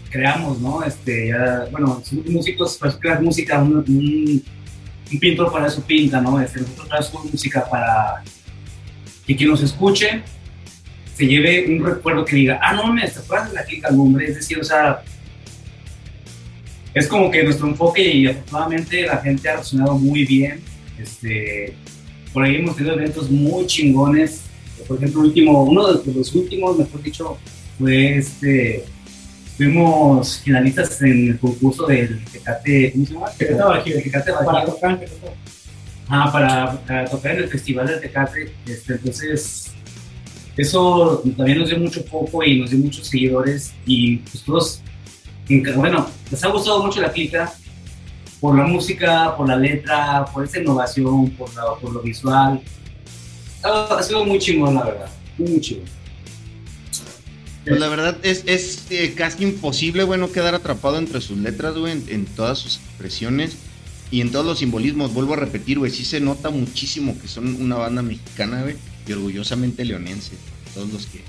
creamos, 0.08 0.60
¿no? 0.60 0.84
Este, 0.84 1.34
bueno, 1.72 2.00
somos 2.04 2.26
músicos, 2.26 2.76
para 2.76 2.92
pues, 2.92 3.02
crear 3.02 3.20
música, 3.20 3.60
un, 3.60 3.78
un, 3.78 5.18
pintor 5.18 5.50
para 5.50 5.66
eso 5.66 5.82
pinta, 5.82 6.20
¿no? 6.20 6.40
Este, 6.40 6.60
nosotros 6.60 6.86
creamos 6.86 7.32
música 7.32 7.68
para 7.68 8.22
que 9.26 9.34
quien 9.34 9.50
nos 9.50 9.62
escuche 9.62 10.22
se 11.18 11.26
lleve 11.26 11.66
un 11.66 11.84
recuerdo 11.84 12.24
que 12.24 12.36
diga, 12.36 12.60
ah, 12.62 12.74
no, 12.74 12.92
me 12.92 13.02
¿te 13.02 13.18
acuerdas 13.18 13.48
de 13.48 13.54
la 13.56 13.64
clica 13.64 13.88
hombre? 13.88 14.26
Es 14.26 14.36
decir, 14.36 14.56
o 14.60 14.62
sea, 14.62 15.02
es 16.94 17.08
como 17.08 17.28
que 17.28 17.42
nuestro 17.42 17.66
enfoque 17.66 18.08
y 18.08 18.28
afortunadamente 18.28 19.04
la 19.04 19.16
gente 19.16 19.48
ha 19.48 19.54
reaccionado 19.54 19.98
muy 19.98 20.24
bien. 20.24 20.60
Este, 20.96 21.74
por 22.32 22.44
ahí 22.44 22.56
hemos 22.56 22.76
tenido 22.76 22.94
eventos 22.94 23.28
muy 23.32 23.66
chingones. 23.66 24.42
Por 24.86 24.98
ejemplo, 24.98 25.22
último, 25.22 25.64
uno 25.64 25.92
de 25.92 26.12
los 26.12 26.32
últimos, 26.36 26.78
mejor 26.78 27.02
dicho, 27.02 27.36
fue 27.80 28.18
este, 28.18 28.84
fuimos 29.56 30.38
finalistas 30.38 31.02
en 31.02 31.30
el 31.30 31.38
concurso 31.40 31.84
del 31.84 32.24
Tecate, 32.26 32.92
¿cómo 32.92 33.06
se 33.06 33.12
llama? 33.12 33.30
Tecate 33.36 34.02
Tecate 34.02 34.32
Para 34.32 34.64
tocar. 34.64 35.00
Ah, 36.08 36.30
para, 36.32 36.80
para, 36.86 37.04
tocar 37.06 37.32
en 37.32 37.42
el 37.42 37.48
Festival 37.48 37.88
del 37.88 38.00
Tecate. 38.00 38.52
Este, 38.66 38.92
entonces, 38.92 39.72
eso 40.58 41.22
también 41.36 41.60
nos 41.60 41.68
dio 41.68 41.78
mucho 41.78 42.02
foco 42.02 42.42
y 42.42 42.58
nos 42.58 42.70
dio 42.70 42.80
muchos 42.80 43.06
seguidores 43.06 43.72
y 43.86 44.16
pues 44.16 44.42
todos, 44.42 44.80
bueno, 45.76 46.08
les 46.32 46.44
ha 46.44 46.48
gustado 46.48 46.82
mucho 46.82 47.00
la 47.00 47.12
clica 47.12 47.52
por 48.40 48.58
la 48.58 48.64
música, 48.64 49.36
por 49.36 49.46
la 49.46 49.54
letra, 49.54 50.24
por 50.32 50.44
esa 50.44 50.58
innovación, 50.58 51.30
por, 51.30 51.48
por 51.80 51.92
lo 51.92 52.00
visual. 52.00 52.60
Ha, 53.62 54.02
sido 54.02 54.24
muy 54.24 54.40
chingón, 54.40 54.74
la 54.74 54.84
verdad, 54.84 55.10
muy 55.38 55.60
chingón. 55.60 55.86
Pues 57.64 57.78
la 57.78 57.88
verdad 57.88 58.16
es, 58.24 58.42
es 58.46 58.86
eh, 58.90 59.14
casi 59.16 59.44
imposible, 59.44 60.02
güey, 60.02 60.18
no 60.18 60.32
quedar 60.32 60.56
atrapado 60.56 60.98
entre 60.98 61.20
sus 61.20 61.38
letras, 61.38 61.76
güey, 61.76 61.92
en, 61.92 62.04
en, 62.08 62.26
todas 62.26 62.58
sus 62.58 62.78
expresiones 62.78 63.56
y 64.10 64.22
en 64.22 64.32
todos 64.32 64.44
los 64.44 64.58
simbolismos. 64.58 65.14
Vuelvo 65.14 65.34
a 65.34 65.36
repetir, 65.36 65.78
güey, 65.78 65.92
sí 65.92 66.04
se 66.04 66.18
nota 66.18 66.50
muchísimo 66.50 67.16
que 67.20 67.28
son 67.28 67.62
una 67.62 67.76
banda 67.76 68.02
mexicana, 68.02 68.62
güey 68.62 68.74
y 69.08 69.12
orgullosamente 69.12 69.84
leonense. 69.84 70.36
Todos 70.74 70.92
los 70.92 71.06
que 71.06 71.22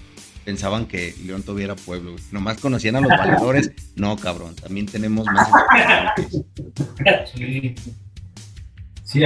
pensaban 0.44 0.86
que 0.86 1.16
León 1.26 1.44
tuviera 1.44 1.76
pueblo, 1.76 2.16
nomás 2.32 2.60
conocían 2.60 2.98
a 2.98 3.02
los 3.02 3.10
valedores. 3.18 3.72
No, 3.96 4.18
cabrón, 4.18 4.56
también 4.56 4.86
tenemos 4.86 5.26
más. 5.26 5.48
Sí, 7.34 7.76
sí, 9.04 9.22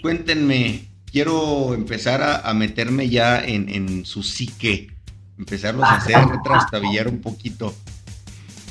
Cuéntenme, 0.00 0.88
quiero 1.10 1.74
empezar 1.74 2.22
a, 2.22 2.54
meterme 2.54 3.10
ya 3.10 3.44
en, 3.44 4.06
su 4.06 4.22
psique, 4.22 4.90
empezarlos 5.38 5.84
a 5.84 5.96
hacer 5.96 6.16
trastabillar 6.44 7.08
un 7.08 7.20
poquito. 7.20 7.74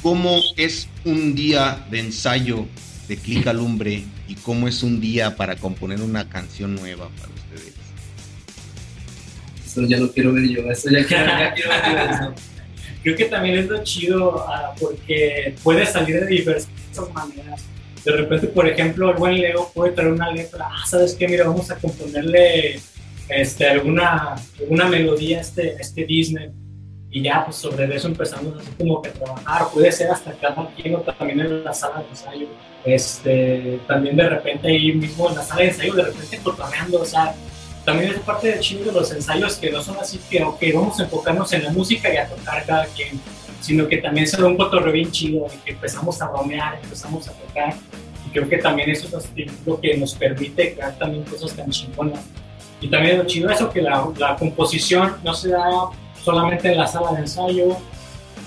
¿Cómo 0.02 0.40
es 0.58 0.88
un 1.06 1.36
día 1.36 1.86
de 1.92 2.00
ensayo 2.00 2.66
de 3.08 3.18
Clic 3.18 3.46
Alumbre 3.46 4.04
y 4.28 4.36
cómo 4.36 4.68
es 4.68 4.82
un 4.82 5.00
día 5.00 5.36
para 5.36 5.58
componer 5.58 6.02
una 6.02 6.30
canción 6.30 6.76
nueva 6.76 7.10
para 7.10 7.39
ustedes? 9.70 9.90
ya 9.90 9.98
lo 9.98 10.12
quiero 10.12 10.34
ver 10.34 10.48
yo, 10.48 10.62
eso 10.70 10.90
ya 10.90 11.06
quiero, 11.06 11.26
ver 11.26 12.10
eso. 12.12 12.34
Creo 13.04 13.16
que 13.16 13.26
también 13.26 13.60
es 13.60 13.68
lo 13.68 13.82
chido 13.84 14.46
ah, 14.48 14.74
porque 14.80 15.56
puede 15.64 15.86
salir 15.86 16.20
de 16.20 16.28
diversas 16.28 16.70
maneras. 17.14 17.64
De 18.04 18.12
repente, 18.12 18.48
por 18.48 18.68
ejemplo, 18.68 19.12
el 19.12 19.18
buen 19.18 19.40
Leo 19.40 19.72
puede 19.74 19.94
traer 19.94 20.12
una 20.12 20.32
letra, 20.32 20.68
ah, 20.70 20.86
¿sabes 20.86 21.16
qué? 21.16 21.28
Mira, 21.28 21.48
vamos 21.48 21.72
a 21.72 21.76
componerle 21.76 22.80
este, 23.30 23.68
alguna, 23.68 24.36
alguna 24.60 24.88
melodía 24.88 25.38
a 25.38 25.42
este, 25.42 25.76
este 25.80 26.06
Disney 26.06 26.50
y 27.12 27.24
ya 27.24 27.44
pues 27.44 27.58
sobre 27.58 27.96
eso 27.96 28.08
empezamos 28.08 28.56
así 28.60 28.70
como 28.78 29.02
que 29.02 29.10
a 29.10 29.14
trabajar, 29.14 29.68
puede 29.74 29.92
ser 29.92 30.12
hasta 30.12 30.32
cada 30.34 30.70
quien 30.76 30.96
también 31.04 31.40
en 31.40 31.64
la 31.64 31.74
sala 31.74 32.04
de 32.04 32.10
ensayo, 32.10 32.48
este, 32.86 33.80
también 33.88 34.16
de 34.16 34.30
repente 34.30 34.68
ahí 34.68 34.92
mismo 34.94 35.30
en 35.30 35.36
la 35.36 35.44
sala 35.44 35.62
de 35.62 35.68
ensayo, 35.70 35.94
de 35.94 36.04
repente 36.04 36.40
cotorreando, 36.44 37.02
o 37.02 37.06
sea, 37.06 37.34
también 37.86 38.12
es 38.12 38.20
parte 38.20 38.50
del 38.50 38.60
chino 38.60 38.86
de 38.86 38.92
los 38.92 39.12
ensayos 39.12 39.56
que 39.56 39.72
no 39.72 39.82
son 39.82 39.98
así 39.98 40.20
que, 40.30 40.44
vamos 40.74 41.00
a 41.00 41.04
enfocarnos 41.04 41.52
en 41.54 41.64
la 41.64 41.72
música 41.72 42.14
y 42.14 42.18
a 42.18 42.28
tocar 42.28 42.66
cada 42.66 42.86
quien, 42.86 43.20
sino 43.62 43.88
que 43.88 43.98
también 43.98 44.28
se 44.28 44.42
da 44.42 44.48
un 44.48 44.58
cotorreo 44.58 44.94
bien 44.94 45.12
chido 45.12 45.48
en 45.52 45.60
que 45.62 45.72
empezamos 45.72 46.22
a 46.22 46.28
bromear, 46.28 46.80
empezamos 46.82 47.28
a 47.28 47.34
tocar. 47.34 47.74
Y 48.28 48.32
creo 48.32 48.48
que 48.48 48.58
también 48.58 48.90
eso 48.90 49.08
es 49.18 49.58
lo 49.66 49.80
que 49.80 49.98
nos 49.98 50.14
permite 50.14 50.76
crear 50.76 50.98
también 50.98 51.24
cosas 51.24 51.54
tan 51.54 51.70
chingonas. 51.70 52.20
Y 52.82 52.88
también 52.88 53.18
lo 53.18 53.26
chido 53.26 53.50
es 53.50 53.58
eso, 53.58 53.70
que 53.70 53.82
la, 53.82 54.08
la 54.18 54.36
composición 54.36 55.18
no 55.24 55.34
se 55.34 55.50
da 55.50 55.70
solamente 56.24 56.72
en 56.72 56.78
la 56.78 56.88
sala 56.88 57.12
de 57.14 57.22
ensayo, 57.22 57.78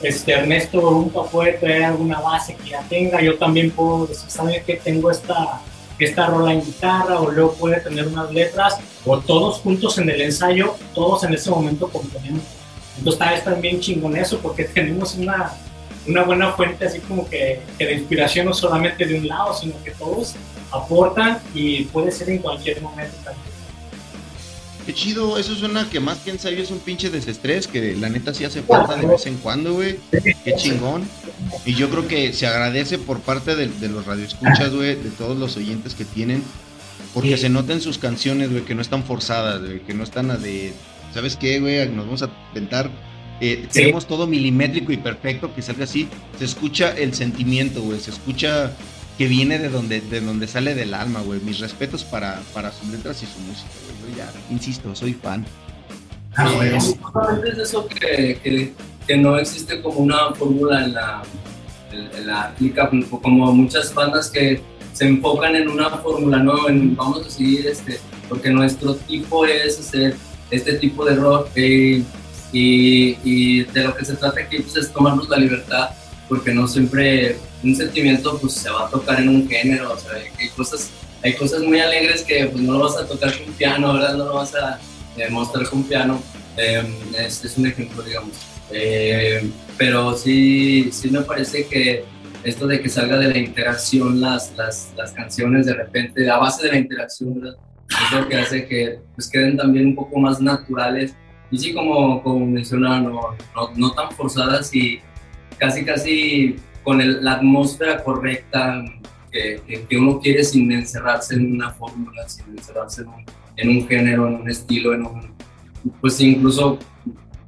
este, 0.03 0.33
Ernesto 0.33 0.81
nunca 0.81 1.23
puede 1.23 1.53
traer 1.53 1.85
alguna 1.85 2.21
base 2.21 2.57
que 2.57 2.71
ya 2.71 2.83
tenga, 2.89 3.21
yo 3.23 3.39
también 3.39 3.71
puedo 3.71 4.07
decir, 4.07 4.29
¿saben 4.29 4.63
que 4.65 4.77
tengo 4.77 5.11
esta, 5.11 5.61
esta 6.05 6.27
rola 6.27 6.53
en 6.53 6.65
guitarra? 6.65 7.21
O 7.21 7.31
luego 7.31 7.55
puede 7.55 7.81
tener 7.81 8.07
unas 8.07 8.33
letras, 8.33 8.79
o 9.05 9.19
todos 9.19 9.59
juntos 9.59 9.99
en 9.99 10.11
el 10.11 10.21
ensayo, 10.21 10.75
todos 10.95 11.25
en 11.25 11.35
ese 11.35 11.51
momento 11.51 11.89
componemos. 11.89 12.43
Entonces 12.99 13.21
está 13.35 13.51
también 13.51 13.81
chingón 13.81 14.17
eso, 14.17 14.39
porque 14.39 14.65
tenemos 14.75 15.15
una, 15.15 15.53
una 16.07 16.23
buena 16.23 16.53
fuente 16.53 16.87
así 16.87 17.01
como 17.01 17.29
que, 17.29 17.61
que 17.79 17.87
de 17.87 17.95
inspiración 17.95 18.47
no 18.47 18.55
solamente 18.55 19.05
de 19.05 19.19
un 19.19 19.29
lado, 19.29 19.55
sino 19.55 19.75
que 19.83 19.91
todos 19.93 20.35
aportan 20.71 21.39
y 21.55 21.85
puede 21.85 22.11
ser 22.11 22.31
en 22.31 22.39
cualquier 22.39 22.81
momento 22.81 23.15
también. 23.25 23.52
Qué 24.87 24.95
chido, 24.95 25.39
eso 25.39 25.55
suena 25.55 25.89
que 25.89 26.01
más 26.01 26.19
que 26.19 26.31
ensayo 26.31 26.63
es 26.63 26.71
un 26.71 26.81
pinche 26.81 27.11
desestrés, 27.11 27.69
que 27.69 27.95
la 27.97 28.09
neta 28.09 28.35
sí 28.35 28.45
hace 28.45 28.63
falta 28.63 28.97
de 28.97 29.07
vez 29.07 29.27
en 29.27 29.37
cuando, 29.37 29.75
güey. 29.75 29.99
Qué 30.11 30.55
chingón. 30.57 31.05
Y 31.65 31.75
yo 31.75 31.89
creo 31.89 32.09
que 32.09 32.33
se 32.33 32.47
agradece 32.47 32.99
por 32.99 33.21
parte 33.21 33.55
de, 33.55 33.89
los 33.89 34.07
radioescuchas, 34.07 34.75
güey, 34.75 34.97
de 34.97 35.11
todos 35.11 35.37
los 35.37 35.57
oyentes 35.57 35.95
que 35.95 36.05
tienen, 36.05 36.43
porque 37.15 37.37
se 37.37 37.49
notan 37.49 37.81
sus 37.81 37.99
canciones, 37.99 38.51
güey, 38.51 38.65
que 38.65 38.75
no 38.75 38.83
están 38.83 39.05
forzadas, 39.05 39.61
güey, 39.61 39.81
que 39.81 39.95
no 39.95 40.03
están 40.03 40.31
a 40.31 40.37
de, 40.37 40.73
¿sabes 41.15 41.37
qué, 41.37 41.61
güey? 41.61 41.89
Nos 41.89 42.07
vamos 42.07 42.23
a 42.23 42.31
intentar. 42.49 42.91
Eh, 43.41 43.67
Tenemos 43.73 44.07
todo 44.07 44.27
milimétrico 44.27 44.93
y 44.93 44.97
perfecto, 44.97 45.53
que 45.55 45.63
salga 45.63 45.85
así. 45.85 46.09
Se 46.39 46.45
escucha 46.45 46.97
el 46.97 47.15
sentimiento, 47.15 47.83
güey, 47.83 47.99
se 47.99 48.11
escucha 48.11 48.73
que 49.19 49.27
viene 49.27 49.59
de 49.59 49.69
donde, 49.69 50.01
de 50.01 50.21
donde 50.21 50.47
sale 50.47 50.75
del 50.75 50.95
alma, 50.95 51.21
güey. 51.21 51.41
Mis 51.41 51.59
respetos 51.61 52.05
para, 52.05 52.41
para 52.55 52.73
sus 52.73 52.89
letras 52.89 53.23
y 53.23 53.27
su 53.27 53.39
música, 53.41 53.71
güey. 54.01 54.13
Yo 54.13 54.19
ya, 54.19 54.33
insisto, 54.51 54.95
soy 54.95 55.15
fan. 55.15 55.45
Ah, 56.37 56.51
es 56.65 56.97
eso 57.59 57.87
que, 57.87 58.73
que, 59.07 59.17
no 59.19 59.37
existe 59.39 59.83
como 59.83 59.99
una 59.99 60.33
fórmula 60.33 60.85
en 60.85 60.95
la, 60.95 61.23
en, 61.93 62.27
la 62.27 62.55
como 63.21 63.53
muchas 63.53 63.93
bandas 63.93 64.31
que 64.31 64.63
se 64.95 65.07
enfocan 65.07 65.57
en 65.57 65.69
una 65.69 65.91
fórmula, 65.91 66.39
¿no? 66.39 66.69
En, 66.69 66.97
vamos 66.97 67.27
a 67.27 67.31
seguir 67.31 67.67
este, 67.67 68.01
porque 68.31 68.49
nuestro 68.49 68.95
tipo 68.95 69.45
es 69.45 69.79
hacer 69.79 70.17
este 70.51 70.75
tipo 70.75 71.05
de 71.05 71.17
rock 71.17 71.49
eh, 71.55 72.03
y, 72.51 73.19
y, 73.25 73.65
de 73.65 73.85
lo 73.85 73.95
que 73.95 74.05
se 74.05 74.15
trata 74.15 74.41
aquí 74.41 74.59
pues, 74.61 74.77
es 74.77 74.91
tomarnos 74.91 75.29
la 75.29 75.37
libertad 75.37 75.91
porque 76.33 76.55
no 76.55 76.67
siempre 76.67 77.37
un 77.63 77.77
sentimiento 77.77 78.39
pues 78.39 78.55
se 78.55 78.71
va 78.71 78.87
a 78.87 78.89
tocar 78.89 79.21
en 79.21 79.29
un 79.29 79.47
género, 79.47 79.93
o 79.93 79.99
sea, 79.99 80.13
hay 80.15 80.49
cosas, 80.49 80.91
hay 81.23 81.35
cosas 81.35 81.61
muy 81.61 81.79
alegres 81.79 82.23
que 82.23 82.47
pues 82.47 82.63
no 82.63 82.73
lo 82.73 82.85
vas 82.85 82.97
a 82.97 83.07
tocar 83.07 83.37
con 83.37 83.53
piano, 83.53 83.93
¿verdad? 83.93 84.17
No 84.17 84.25
lo 84.25 84.35
vas 84.37 84.55
a 84.55 84.81
mostrar 85.29 85.69
con 85.69 85.83
piano, 85.83 86.23
eh, 86.57 86.83
es, 87.19 87.45
es, 87.45 87.59
un 87.59 87.67
ejemplo, 87.67 88.03
digamos. 88.03 88.33
Eh, 88.71 89.47
pero 89.77 90.17
sí, 90.17 90.89
sí 90.91 91.11
me 91.11 91.21
parece 91.21 91.67
que 91.67 92.03
esto 92.45 92.67
de 92.67 92.81
que 92.81 92.89
salga 92.89 93.19
de 93.19 93.29
la 93.29 93.37
interacción 93.37 94.19
las, 94.19 94.55
las, 94.57 94.91
las 94.97 95.13
canciones 95.13 95.67
de 95.67 95.75
repente, 95.75 96.31
a 96.31 96.39
base 96.39 96.65
de 96.65 96.73
la 96.73 96.79
interacción, 96.79 97.43
¿verdad? 97.43 97.59
es 97.91 98.19
lo 98.19 98.27
que 98.27 98.37
hace 98.37 98.67
que 98.67 99.01
pues, 99.17 99.29
queden 99.29 99.59
también 99.59 99.89
un 99.89 99.97
poco 99.97 100.19
más 100.19 100.41
naturales 100.41 101.15
y 101.51 101.59
sí, 101.59 101.75
como, 101.75 102.23
como 102.23 102.47
mencionaba, 102.47 103.01
no, 103.01 103.21
no, 103.55 103.71
no 103.77 103.93
tan 103.93 104.11
forzadas 104.13 104.75
y 104.75 105.03
casi, 105.63 105.85
casi 105.85 106.57
con 106.83 106.99
la 107.23 107.35
atmósfera 107.35 108.03
correcta 108.03 108.85
que, 109.31 109.63
que, 109.89 109.97
uno 109.97 110.19
quiere 110.19 110.43
sin 110.43 110.73
encerrarse 110.73 111.37
en 111.37 111.53
una 111.53 111.71
fórmula, 111.71 112.29
sin 112.29 112.47
encerrarse 112.59 113.03
en 113.03 113.09
un, 113.09 113.25
en 113.57 113.69
un, 113.69 113.89
género, 113.89 114.27
en 114.27 114.35
un 114.41 114.51
estilo, 114.51 114.93
en 114.93 115.07
un, 115.07 115.31
pues 116.01 116.21
incluso 116.21 116.81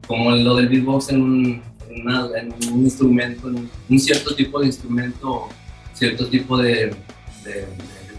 como 0.06 0.30
lo 0.30 0.54
del 0.54 0.68
beatbox 0.68 1.08
en 1.08 1.22
un, 1.22 1.62
en, 1.90 2.72
un 2.72 2.84
instrumento, 2.84 3.48
en 3.48 3.68
un, 3.88 3.98
cierto 3.98 4.32
tipo 4.36 4.60
de 4.60 4.66
instrumento, 4.66 5.48
cierto 5.92 6.28
tipo 6.28 6.56
de, 6.56 6.94
de, 7.42 7.66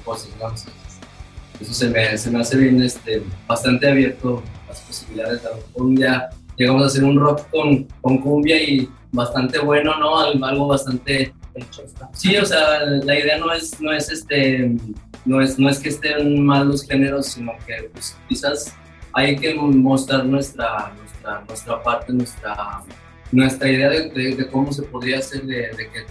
cosas, 0.03 0.27
digamos. 0.33 0.65
Eso 1.61 1.73
se 1.73 1.87
me, 1.87 2.17
se 2.17 2.29
me 2.29 2.41
hace 2.41 2.57
bien, 2.57 2.81
este, 2.81 3.23
bastante 3.47 3.89
abierto 3.89 4.43
las 4.67 4.81
posibilidades. 4.81 5.45
A 5.45 5.51
lo 5.51 5.55
mejor 5.55 5.81
un 5.83 5.95
día 5.95 6.29
llegamos 6.57 6.83
a 6.83 6.87
hacer 6.87 7.05
un 7.05 7.17
rock 7.17 7.49
con, 7.49 7.87
con 8.01 8.17
cumbia 8.17 8.61
y 8.61 8.89
bastante 9.15 9.59
bueno, 9.59 9.97
¿no? 9.99 10.19
Algo 10.19 10.67
bastante... 10.67 11.33
Sí, 12.13 12.35
o 12.35 12.45
sea, 12.45 12.85
la 12.85 13.17
idea 13.17 13.37
no 13.37 13.51
es, 13.53 13.79
no 13.79 13.93
es 13.93 14.09
este, 14.11 14.75
no 15.23 15.41
es, 15.41 15.57
no 15.57 15.69
es 15.69 15.79
que 15.79 15.89
estén 15.89 16.45
mal 16.45 16.67
los 16.67 16.85
géneros, 16.85 17.27
sino 17.27 17.53
que 17.65 17.89
pues, 17.93 18.17
quizás 18.27 18.75
hay 19.13 19.37
que 19.37 19.55
mostrar 19.55 20.25
nuestra, 20.25 20.91
nuestra, 20.97 21.43
nuestra 21.47 21.81
parte, 21.83 22.11
nuestra, 22.11 22.81
nuestra 23.31 23.69
idea 23.69 23.89
de, 23.89 24.09
de, 24.09 24.47
cómo 24.49 24.71
se 24.73 24.83
podría 24.83 25.19
hacer, 25.19 25.43
de, 25.43 25.69
que 25.77 26.05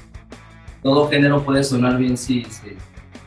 todo 0.82 1.08
género 1.08 1.44
puede 1.44 1.62
sonar 1.62 1.98
bien 1.98 2.16
si, 2.16 2.44
si, 2.44 2.76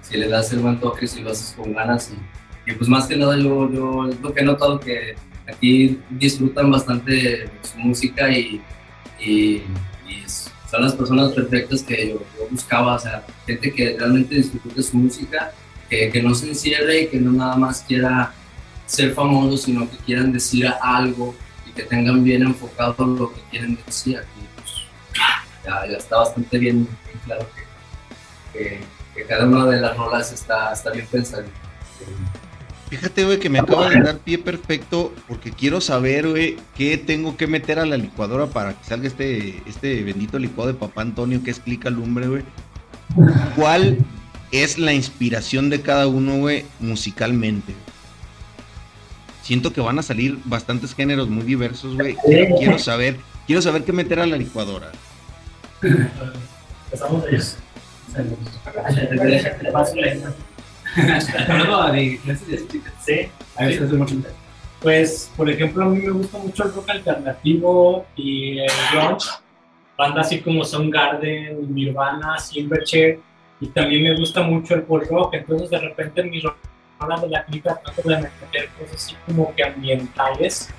si, 0.01 0.17
le 0.17 0.27
das 0.27 0.51
el 0.51 0.59
buen 0.59 0.79
toque, 0.79 1.07
si 1.07 1.21
lo 1.21 1.31
haces 1.31 1.55
con 1.55 1.73
ganas. 1.73 2.11
Y, 2.11 2.71
y 2.71 2.73
pues 2.73 2.89
más 2.89 3.05
que 3.05 3.15
nada 3.15 3.37
yo, 3.37 3.71
yo 3.71 4.09
lo 4.21 4.33
que 4.33 4.41
he 4.41 4.43
notado 4.43 4.79
que 4.79 5.15
aquí 5.47 5.99
disfrutan 6.09 6.69
bastante 6.71 7.49
su 7.61 7.77
música 7.79 8.29
y 8.29 8.61
y, 9.19 9.63
son 10.69 10.81
las 10.81 10.93
personas 10.93 11.31
perfectas 11.31 11.81
que 11.81 12.09
yo, 12.09 12.47
buscaba, 12.51 12.95
o 12.95 12.99
sea, 12.99 13.25
gente 13.45 13.73
que 13.73 13.95
realmente 13.97 14.35
disfrute 14.35 14.83
su 14.83 14.97
música, 14.97 15.53
que, 15.89 16.09
que, 16.09 16.21
no 16.21 16.35
se 16.35 16.49
encierre 16.49 17.03
y 17.03 17.07
que 17.07 17.19
no 17.19 17.31
nada 17.31 17.55
más 17.55 17.83
quiera 17.87 18.33
ser 18.85 19.13
famoso, 19.13 19.57
sino 19.57 19.89
que 19.89 19.97
quieran 19.97 20.33
decir 20.33 20.67
algo 20.81 21.35
y 21.65 21.71
que 21.71 21.83
tengan 21.83 22.23
bien 22.23 22.41
enfocado 22.41 23.05
lo 23.05 23.33
que 23.33 23.41
quieren 23.49 23.77
decir. 23.85 24.17
Aquí, 24.17 24.27
pues, 24.55 24.75
ya, 25.63 25.97
está 25.97 26.17
bastante 26.17 26.57
bien, 26.57 26.87
claro 27.25 27.47
que, 28.53 28.81
que, 29.15 29.25
cada 29.25 29.45
una 29.45 29.65
de 29.67 29.79
las 29.79 29.95
rolas 29.95 30.31
está, 30.31 30.73
está 30.73 30.91
bien 30.91 31.07
pensada. 31.07 31.45
Fíjate, 32.89 33.25
güey, 33.25 33.39
que 33.39 33.49
me 33.49 33.59
acaba 33.59 33.89
de 33.89 34.01
dar 34.01 34.17
pie 34.19 34.37
perfecto 34.37 35.13
porque 35.27 35.51
quiero 35.51 35.81
saber, 35.81 36.29
güey, 36.29 36.55
qué 36.75 36.97
tengo 36.97 37.35
que 37.35 37.45
meter 37.45 37.79
a 37.79 37.85
la 37.85 37.97
licuadora 37.97 38.47
para 38.47 38.73
que 38.73 38.85
salga 38.85 39.07
este, 39.07 39.61
este 39.67 40.03
bendito 40.03 40.39
licuado 40.39 40.71
de 40.71 40.79
papá 40.79 41.01
Antonio 41.01 41.43
que 41.43 41.51
es 41.51 41.59
Clica 41.59 41.89
Lumbre, 41.89 42.27
güey. 42.27 42.43
¿Cuál 43.57 43.97
es 44.51 44.77
la 44.77 44.93
inspiración 44.93 45.69
de 45.69 45.81
cada 45.81 46.07
uno, 46.07 46.37
güey, 46.37 46.63
musicalmente? 46.79 47.73
Siento 49.43 49.73
que 49.73 49.81
van 49.81 49.99
a 49.99 50.03
salir 50.03 50.39
bastantes 50.45 50.95
géneros 50.95 51.27
muy 51.29 51.43
diversos, 51.43 51.95
güey. 51.95 52.15
Quiero 52.57 52.79
saber, 52.79 53.17
quiero 53.45 53.61
saber 53.61 53.83
qué 53.83 53.91
meter 53.91 54.21
a 54.21 54.25
la 54.25 54.37
licuadora. 54.37 54.91
Empezamos 55.81 57.25
ellos. 57.29 57.57
Pues, 64.81 65.31
por 65.35 65.49
ejemplo, 65.49 65.85
a 65.85 65.89
mí 65.89 65.99
me 65.99 66.11
gusta 66.11 66.37
mucho 66.37 66.63
el 66.63 66.73
rock 66.73 66.89
alternativo 66.89 68.05
y 68.15 68.59
el 68.59 68.71
grunge. 68.91 69.27
Bandas 69.97 70.27
así 70.27 70.41
como 70.41 70.63
Soundgarden, 70.63 71.73
Nirvana, 71.73 72.37
Silverchair. 72.37 73.19
Y 73.59 73.67
también 73.67 74.03
me 74.03 74.15
gusta 74.15 74.43
mucho 74.43 74.75
el 74.75 74.83
pop 74.83 75.03
rock. 75.09 75.33
Entonces, 75.33 75.71
de 75.71 75.79
repente, 75.79 76.21
en 76.21 76.29
mis 76.29 76.43
rolas 76.99 77.21
de 77.21 77.29
la 77.29 77.43
clínica 77.45 77.79
trato 77.83 78.07
de 78.07 78.17
meter 78.17 78.69
cosas 78.79 78.95
así 78.95 79.15
como 79.25 79.53
que 79.55 79.63
ambientales 79.63 80.69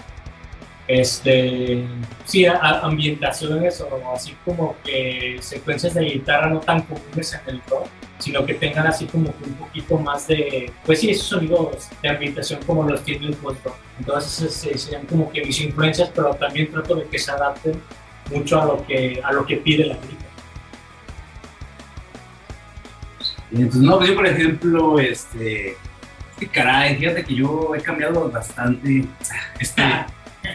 este, 0.88 1.85
sí, 2.25 2.47
ambientaciones 2.47 3.81
o 3.83 4.11
así 4.11 4.35
como 4.44 4.75
que 4.83 5.37
secuencias 5.40 5.92
de 5.94 6.05
guitarra 6.05 6.49
no 6.49 6.61
tan 6.61 6.81
comunes 6.83 7.35
en 7.35 7.55
el 7.55 7.62
rock, 7.68 7.87
sino 8.19 8.45
que 8.45 8.55
tengan 8.55 8.87
así 8.87 9.07
como 9.07 9.33
un 9.45 9.55
poquito 9.55 9.97
más 9.99 10.27
de, 10.27 10.73
pues 10.85 11.01
sí, 11.01 11.11
esos 11.11 11.27
sonidos 11.27 11.89
de 12.03 12.09
ambientación 12.09 12.61
como 12.67 12.83
los 12.83 13.03
tiene 13.05 13.27
el 13.27 13.35
post-rock. 13.35 13.77
Entonces 13.99 14.53
serían 14.53 15.07
como 15.07 15.31
que 15.31 15.45
mis 15.45 15.61
influencias, 15.61 16.11
pero 16.15 16.35
también 16.35 16.71
trato 16.71 16.97
de 16.97 17.05
que 17.07 17.19
se 17.19 17.31
adapten 17.31 17.81
mucho 18.31 18.61
a 18.61 18.67
lo 18.67 18.87
que, 18.87 19.21
a 19.23 19.33
lo 19.33 19.47
que 19.47 19.57
pide 19.57 19.87
la 19.87 19.97
crítica. 19.97 20.25
Entonces, 23.51 23.81
no, 23.81 23.97
pues 23.97 24.11
yo 24.11 24.15
por 24.15 24.27
ejemplo, 24.27 24.99
este, 24.99 25.77
este 26.33 26.49
caray, 26.49 26.97
fíjate 26.97 27.25
que 27.25 27.35
yo 27.35 27.75
he 27.75 27.81
cambiado 27.81 28.31
bastante, 28.31 29.05
este, 29.59 29.83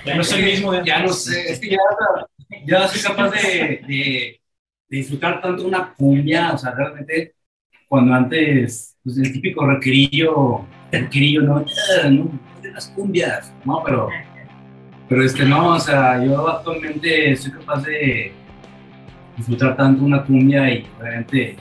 ya 0.05 0.15
no 0.15 0.23
soy 0.23 0.41
el 0.41 0.45
mismo. 0.45 0.83
ya 0.83 1.01
no 1.01 1.11
sé, 1.11 1.51
es 1.51 1.59
que 1.59 1.69
ya, 1.69 1.77
ya 2.65 2.87
soy 2.87 3.01
capaz 3.01 3.31
de, 3.31 3.81
de, 3.87 4.41
disfrutar 4.87 5.41
tanto 5.41 5.65
una 5.65 5.91
cumbia, 5.93 6.53
o 6.53 6.57
sea, 6.57 6.71
realmente 6.71 7.33
cuando 7.93 8.11
antes, 8.15 8.97
pues 9.03 9.19
el 9.19 9.31
típico 9.31 9.67
requerillo, 9.67 10.65
requerillo, 10.91 11.43
no, 11.43 11.57
"Ah, 12.03 12.09
no, 12.09 12.27
de 12.59 12.71
las 12.71 12.87
cumbias, 12.87 13.53
no, 13.63 13.83
pero, 13.85 14.09
pero 15.07 15.23
este 15.23 15.45
no, 15.45 15.75
o 15.75 15.79
sea, 15.79 16.25
yo 16.25 16.47
actualmente 16.49 17.35
soy 17.35 17.51
capaz 17.51 17.83
de 17.83 18.31
disfrutar 19.37 19.77
tanto 19.77 20.03
una 20.03 20.23
cumbia 20.23 20.73
y 20.73 20.87
realmente, 20.99 21.55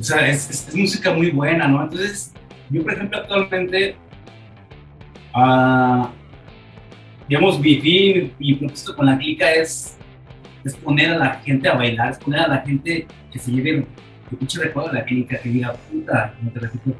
o 0.00 0.02
sea, 0.02 0.26
es, 0.28 0.50
es- 0.50 0.66
es 0.68 0.74
música 0.74 1.12
muy 1.14 1.30
buena, 1.30 1.68
¿no? 1.68 1.80
Entonces, 1.84 2.32
yo 2.68 2.82
por 2.82 2.94
ejemplo 2.94 3.18
actualmente, 3.20 3.94
ah, 5.34 6.10
digamos, 7.28 7.60
vivir 7.60 8.32
mi 8.40 8.54
propósito 8.54 8.96
con 8.96 9.06
la 9.06 9.16
clica 9.18 9.52
es, 9.52 9.96
es 10.64 10.74
poner 10.74 11.12
a 11.12 11.18
la 11.18 11.34
gente 11.44 11.68
a 11.68 11.74
bailar, 11.74 12.10
es 12.10 12.18
poner 12.18 12.40
a 12.40 12.48
la 12.48 12.58
gente 12.62 13.06
que 13.30 13.38
se 13.38 13.52
lleve 13.52 13.86
el 14.34 14.38
pinche 14.38 14.60
recuerdo 14.60 14.90
de 14.90 14.98
la 14.98 15.04
clica, 15.04 15.38
que 15.38 15.48
diga, 15.48 15.72
puta, 15.72 16.34
como 16.38 16.50
te 16.50 16.60
repito, 16.60 16.94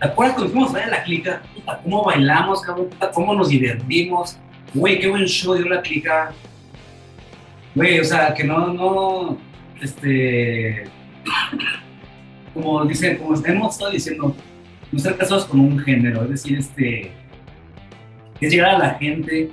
¿te 0.00 0.06
acuerdas 0.06 0.34
cuando 0.36 0.52
fuimos 0.52 0.74
a 0.74 0.86
la 0.86 1.02
clica? 1.02 1.42
Puta, 1.54 1.80
cómo 1.82 2.04
bailamos, 2.04 2.62
cabrón, 2.62 2.88
puta, 2.88 3.10
cómo 3.10 3.34
nos 3.34 3.48
divertimos, 3.48 4.38
güey, 4.72 4.98
qué 5.00 5.08
buen 5.08 5.26
show 5.26 5.54
dio 5.54 5.68
la 5.68 5.82
clica. 5.82 6.32
Güey, 7.74 8.00
o 8.00 8.04
sea, 8.04 8.34
que 8.34 8.44
no, 8.44 8.72
no, 8.72 9.38
este, 9.80 10.84
como 12.54 12.84
dicen, 12.84 13.16
como 13.18 13.34
hemos 13.44 13.72
estado 13.74 13.90
diciendo, 13.90 14.36
no 14.90 14.96
estar 14.96 15.16
casados 15.16 15.46
con 15.46 15.60
un 15.60 15.78
género, 15.78 16.22
es 16.24 16.30
decir, 16.30 16.58
este, 16.58 17.10
es 18.40 18.52
llegar 18.52 18.74
a 18.74 18.78
la 18.78 18.94
gente 18.94 19.50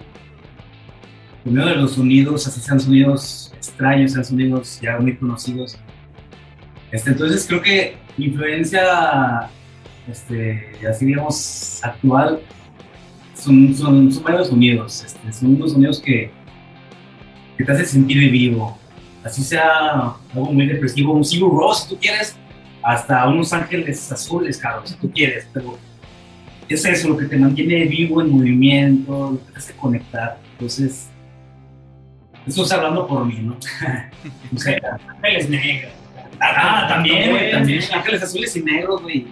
por 1.43 1.53
medio 1.53 1.69
de 1.69 1.75
los 1.75 1.93
sonidos, 1.93 2.45
así 2.47 2.59
sean 2.59 2.79
sonidos 2.79 3.53
extraños, 3.55 4.11
sean 4.11 4.25
sonidos 4.25 4.79
ya 4.81 4.97
muy 4.97 5.15
conocidos. 5.15 5.77
Este, 6.91 7.11
entonces 7.11 7.45
creo 7.47 7.61
que 7.61 7.97
influencia, 8.17 9.49
este, 10.09 10.71
así 10.89 11.05
digamos, 11.05 11.79
actual, 11.83 12.41
son, 13.35 13.75
son, 13.75 14.11
son 14.11 14.23
varios 14.23 14.47
sonidos, 14.47 15.03
este, 15.05 15.31
son 15.31 15.55
unos 15.55 15.73
sonidos 15.73 15.99
que, 15.99 16.31
te 17.57 17.71
hacen 17.71 17.85
sentir 17.85 18.31
vivo, 18.31 18.77
así 19.23 19.43
sea 19.43 20.15
algo 20.33 20.53
muy 20.53 20.65
depresivo, 20.65 21.13
un 21.13 21.25
Sigur 21.25 21.51
Rós, 21.51 21.83
si 21.83 21.89
tú 21.89 21.97
quieres, 21.99 22.37
hasta 22.81 23.27
unos 23.27 23.51
ángeles 23.51 24.09
azules, 24.11 24.57
cabrón, 24.57 24.87
si 24.87 24.95
tú 24.95 25.11
quieres, 25.11 25.45
pero 25.53 25.77
es 26.69 26.85
eso 26.85 27.09
lo 27.09 27.17
que 27.17 27.25
te 27.25 27.37
mantiene 27.37 27.85
vivo 27.85 28.21
en 28.21 28.29
movimiento, 28.29 29.31
lo 29.31 29.45
que 29.45 29.51
te 29.51 29.57
hace 29.57 29.73
conectar. 29.73 30.39
Entonces, 30.53 31.09
eso 32.47 32.63
es 32.63 32.71
hablando 32.71 33.07
por 33.07 33.25
mí, 33.25 33.39
¿no? 33.41 33.57
O 34.55 34.57
sea, 34.57 34.99
Ángeles 35.17 35.49
negros. 35.49 35.98
Ah, 36.41 36.85
también, 36.89 37.31
güey, 37.31 37.51
también. 37.51 37.81
Ángeles 37.93 38.23
azules 38.23 38.55
y 38.55 38.63
negros, 38.63 39.01
güey. 39.01 39.27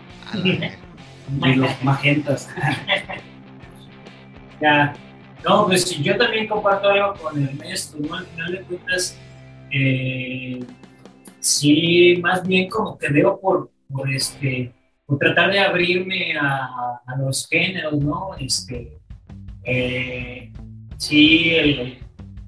Y 1.43 1.53
los 1.55 1.83
magentas. 1.83 2.49
Ya. 4.59 4.93
No, 5.47 5.67
pues 5.67 5.89
yo 5.99 6.17
también 6.17 6.47
comparto 6.47 6.89
algo 6.89 7.13
con 7.13 7.41
Ernesto, 7.41 7.97
¿no? 7.99 8.15
Al 8.15 8.25
final 8.25 8.51
de 8.53 8.61
cuentas, 8.61 9.17
eh, 9.71 10.59
sí, 11.39 12.19
más 12.23 12.45
bien 12.45 12.67
como 12.67 12.97
que 12.97 13.07
veo 13.09 13.39
por, 13.39 13.69
por 13.91 14.11
este, 14.11 14.73
por 15.05 15.19
tratar 15.19 15.51
de 15.51 15.59
abrirme 15.59 16.35
a, 16.41 16.99
a 17.05 17.15
los 17.17 17.47
géneros, 17.47 17.99
¿no? 17.99 18.31
Este, 18.39 18.97
eh, 19.63 20.51
sí, 20.97 21.51
el, 21.53 21.79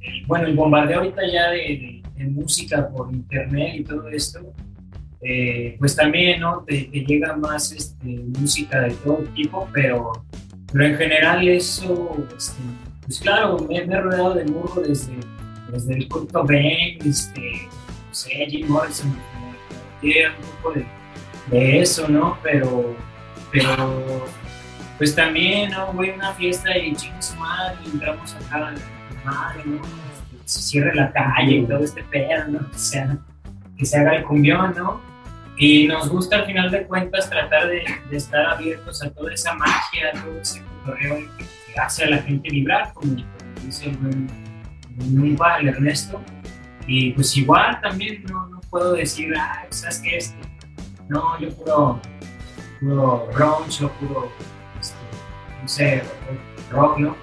el- 0.02 0.26
bueno, 0.26 0.48
el 0.48 0.56
bombardeo 0.56 0.98
ahorita 1.00 1.22
ya 1.32 1.52
de, 1.52 1.58
de- 1.58 1.99
música 2.25 2.89
por 2.89 3.12
internet 3.13 3.75
y 3.75 3.84
todo 3.84 4.08
esto, 4.10 4.53
eh, 5.21 5.75
pues 5.79 5.95
también, 5.95 6.41
¿no? 6.41 6.63
Te, 6.65 6.89
llega 6.89 7.36
más 7.36 7.71
este, 7.71 8.23
música 8.39 8.82
de 8.82 8.91
todo 8.91 9.23
tipo, 9.36 9.67
pero 9.73 10.12
pero 10.71 10.86
en 10.86 10.97
general 10.97 11.47
eso, 11.47 12.27
este, 12.38 12.62
pues 13.03 13.19
claro, 13.19 13.58
me, 13.67 13.84
me 13.86 13.95
he 13.95 14.01
rodeado 14.01 14.36
de 14.36 14.45
murro 14.45 14.82
desde, 14.82 15.13
desde 15.71 15.95
el 15.95 16.08
Kurt 16.08 16.32
Cobain, 16.32 16.99
este, 17.03 17.67
no 18.08 18.13
sé, 18.13 18.29
Jim 18.47 18.67
Morrison, 18.67 19.10
un 19.10 20.45
poco 20.62 20.75
de, 21.49 21.82
eso, 21.82 22.08
¿no? 22.08 22.38
Pero, 22.43 22.95
pero, 23.51 24.25
pues 24.99 25.15
también, 25.15 25.71
¿no? 25.71 25.91
Voy 25.93 26.12
a 26.12 26.13
una 26.13 26.34
fiesta 26.34 26.77
y 26.77 26.93
chingos 26.95 27.25
su 27.25 27.36
madre, 27.38 27.77
entramos 27.91 28.36
acá 28.36 28.75
madre, 29.25 29.63
¿no? 29.65 29.82
Se 30.50 30.64
cierre 30.64 30.96
la 30.96 31.12
calle 31.12 31.58
y 31.58 31.66
todo 31.68 31.84
este 31.84 32.04
pedo, 32.06 32.48
¿no? 32.48 32.72
Que 32.72 33.86
se 33.86 33.98
haga, 33.98 34.16
el 34.16 34.24
cumbión, 34.24 34.74
¿no? 34.76 35.00
Y 35.58 35.88
nos 35.88 36.10
gusta 36.10 36.38
al 36.38 36.48
final 36.48 36.72
de 36.72 36.88
cuentas 36.88 37.30
tratar 37.30 37.68
de, 37.68 37.84
estar 38.10 38.48
abiertos 38.48 39.04
a 39.04 39.12
toda 39.12 39.32
esa 39.32 39.54
magia, 39.54 40.08
a 40.12 40.24
todo 40.24 40.42
ese 40.42 40.64
cotorreo 40.64 41.18
que, 41.38 41.80
hace 41.80 42.06
a 42.06 42.10
la 42.10 42.18
gente 42.24 42.50
vibrar, 42.50 42.92
como, 42.94 43.16
dice 43.64 43.92
el 43.92 43.98
buen, 45.36 45.68
Ernesto. 45.68 46.20
Y 46.88 47.12
pues 47.12 47.38
igual 47.38 47.80
también 47.82 48.24
no, 48.24 48.60
puedo 48.72 48.94
decir, 48.94 49.32
ah, 49.38 49.68
¿sabes 49.70 50.00
qué? 50.00 50.18
Este, 50.18 50.36
no, 51.10 51.40
yo 51.40 51.52
puro, 51.58 52.02
puro 52.80 53.30
grunge 53.36 53.86
o 53.86 53.92
puro, 53.92 54.32
este, 55.64 56.02
rock, 56.72 56.98
¿no? 56.98 57.16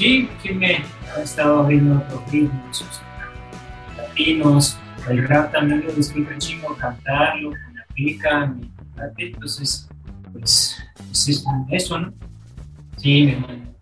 Sí, 0.00 0.26
sí 0.42 0.54
me 0.54 0.76
he 0.78 1.22
estado 1.22 1.58
abriendo 1.58 1.98
otros 1.98 2.32
ritmos, 2.32 2.80
o 2.80 2.86
sea, 2.90 3.28
latinos, 3.98 4.78
el 5.10 5.28
rap 5.28 5.52
también 5.52 5.84
lo 5.86 5.92
disfruto 5.92 6.30
chingo 6.38 6.74
cantarlo, 6.74 7.50
me 7.50 7.82
aplican, 7.82 8.72
me 8.96 9.24
entonces, 9.26 9.90
pues, 10.32 10.82
pues 10.96 11.28
es 11.28 11.44
eso, 11.70 11.98
¿no? 11.98 12.14
Sí, 12.96 13.28
hermano. 13.28 13.74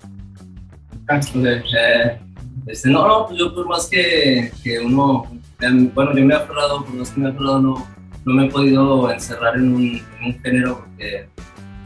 Eh, 1.47 2.19
este, 2.67 2.91
no, 2.91 3.07
no, 3.07 3.27
pues 3.29 3.39
yo 3.39 3.55
por 3.55 3.69
más 3.69 3.87
que, 3.87 4.51
que 4.65 4.81
uno, 4.81 5.31
em, 5.61 5.89
bueno, 5.95 6.17
yo 6.17 6.25
me 6.25 6.35
he 6.35 6.37
aferrado, 6.37 6.85
por 6.85 6.95
más 6.97 7.11
que 7.11 7.21
me 7.21 7.29
he 7.29 7.31
aferrado, 7.31 7.61
no, 7.61 7.87
no 8.25 8.35
me 8.35 8.47
he 8.47 8.51
podido 8.51 9.09
encerrar 9.13 9.55
en 9.55 9.73
un, 9.73 9.85
en 9.85 10.27
un 10.27 10.43
género 10.43 10.81
porque, 10.81 11.29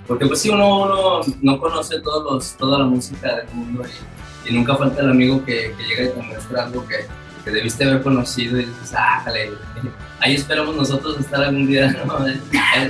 porque 0.07 0.27
pues 0.27 0.40
sí, 0.40 0.49
uno, 0.49 0.85
uno 0.85 1.21
no 1.42 1.59
conoce 1.59 2.01
todos 2.01 2.33
los, 2.33 2.57
toda 2.57 2.79
la 2.79 2.87
música 2.87 3.37
del 3.37 3.55
mundo 3.55 3.83
y, 4.46 4.52
nunca 4.52 4.76
falta 4.76 5.02
el 5.02 5.11
amigo 5.11 5.44
que, 5.44 5.74
que 5.76 5.85
llega 5.85 6.05
y 6.05 6.09
te 6.09 6.22
muestra 6.22 6.64
algo 6.64 6.87
que, 6.87 7.07
que 7.44 7.50
debiste 7.50 7.85
haber 7.85 8.02
conocido 8.02 8.59
y 8.59 8.64
dices, 8.64 8.94
ah, 8.96 9.20
jale, 9.24 9.50
ahí 10.20 10.35
esperamos 10.35 10.76
nosotros 10.76 11.18
estar 11.20 11.42
algún 11.42 11.66
día. 11.66 11.87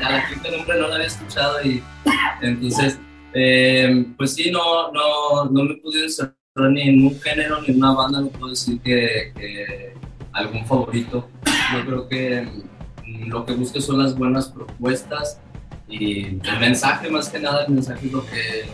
A 0.05 0.11
la 0.11 0.29
quinta 0.29 0.51
nombre 0.51 0.79
no 0.79 0.89
la 0.89 0.97
había 0.97 1.07
escuchado 1.07 1.63
y 1.63 1.83
entonces, 2.41 2.99
eh, 3.35 4.07
pues 4.17 4.35
sí, 4.35 4.51
no, 4.51 4.93
no, 4.93 5.45
no 5.47 5.65
me 5.65 5.75
pude 5.77 6.05
encerrar 6.05 6.35
ni 6.71 6.83
en 6.83 7.07
un 7.07 7.21
género 7.21 7.63
ni 7.63 7.69
en 7.69 7.77
una 7.79 7.93
banda, 7.93 8.21
no 8.21 8.29
puedo 8.29 8.51
decir 8.51 8.81
que, 8.81 9.95
algún 10.33 10.65
favorito. 10.67 11.29
Yo 11.75 11.85
creo 11.87 12.09
que 12.09 12.49
mm, 13.07 13.29
lo 13.29 13.45
que 13.45 13.53
busco 13.53 13.81
son 13.81 14.03
las 14.03 14.17
buenas 14.17 14.49
propuestas 14.49 15.41
y 15.89 16.25
el 16.25 16.61
mensaje, 16.61 17.11
más 17.11 17.29
que 17.29 17.39
nada, 17.39 17.65
el 17.65 17.75
mensaje 17.75 18.07
es 18.07 18.13
lo 18.13 18.25
que 18.27 18.65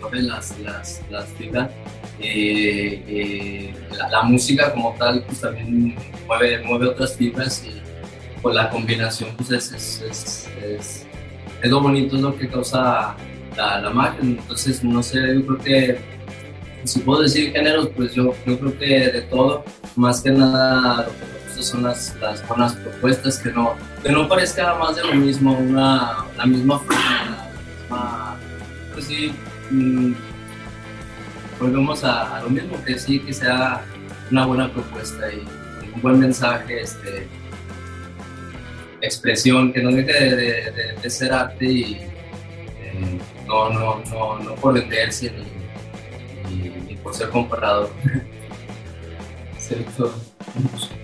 mueve 0.00 0.22
las, 0.22 0.58
las, 0.60 1.02
las 1.10 1.26
fibras. 1.34 1.70
Eh, 2.18 3.02
eh, 3.06 3.74
la, 3.96 4.08
la 4.08 4.22
música 4.22 4.72
como 4.72 4.94
tal 4.98 5.22
pues 5.24 5.40
también 5.40 5.94
mueve, 6.26 6.62
mueve 6.64 6.86
otras 6.86 7.14
fibras 7.14 7.62
y 7.66 7.82
pues 8.40 8.54
la 8.54 8.70
combinación 8.70 9.30
pues 9.36 9.50
es, 9.50 9.72
es, 10.02 10.48
es, 10.62 11.06
lo 11.62 11.80
bonito, 11.80 12.16
lo 12.16 12.36
que 12.36 12.48
causa 12.48 13.16
la, 13.56 13.80
la 13.80 13.90
magia. 13.90 14.20
Entonces, 14.22 14.84
no 14.84 15.02
sé, 15.02 15.18
yo 15.34 15.46
creo 15.46 15.58
que 15.58 15.98
si 16.84 17.00
puedo 17.00 17.22
decir 17.22 17.52
géneros, 17.52 17.88
pues 17.96 18.14
yo, 18.14 18.34
yo 18.46 18.58
creo 18.58 18.78
que 18.78 19.10
de 19.10 19.22
todo, 19.22 19.64
más 19.96 20.20
que 20.20 20.30
nada 20.30 21.06
lo 21.06 21.12
que 21.12 21.56
me 21.56 21.62
son 21.62 21.82
las, 21.82 22.14
las 22.20 22.46
buenas 22.46 22.74
propuestas, 22.74 23.38
que 23.38 23.50
no, 23.50 23.74
que 24.02 24.12
no 24.12 24.28
parezca 24.28 24.74
más 24.74 24.96
de 24.96 25.04
lo 25.04 25.14
mismo, 25.14 25.52
una, 25.58 26.26
la 26.36 26.46
misma 26.46 26.78
forma, 26.78 27.48
la 27.48 27.88
misma, 27.88 28.36
pues 28.92 29.06
sí, 29.06 29.32
volvemos 31.58 32.04
a, 32.04 32.36
a, 32.36 32.42
lo 32.42 32.50
mismo, 32.50 32.82
que 32.84 32.98
sí, 32.98 33.20
que 33.20 33.32
sea 33.32 33.82
una 34.30 34.46
buena 34.46 34.72
propuesta 34.72 35.32
y 35.32 35.38
un 35.94 36.02
buen 36.02 36.18
mensaje, 36.18 36.80
este, 36.80 37.26
expresión, 39.00 39.72
que 39.72 39.82
no 39.82 39.90
deje 39.90 40.12
de, 40.12 40.36
de, 40.36 40.70
de, 40.72 40.92
de 41.02 41.10
ser 41.10 41.32
arte 41.32 41.64
y 41.64 41.94
eh, 42.80 43.18
no, 43.46 43.70
no, 43.70 44.02
no, 44.10 44.38
no 44.40 44.54
por 44.56 44.74
venderse 44.74 45.32
ni, 46.50 46.56
ni, 46.56 46.68
ni 46.80 46.96
por 46.96 47.14
ser 47.14 47.30
comparado. 47.30 47.90
¿Cierto? 49.58 50.14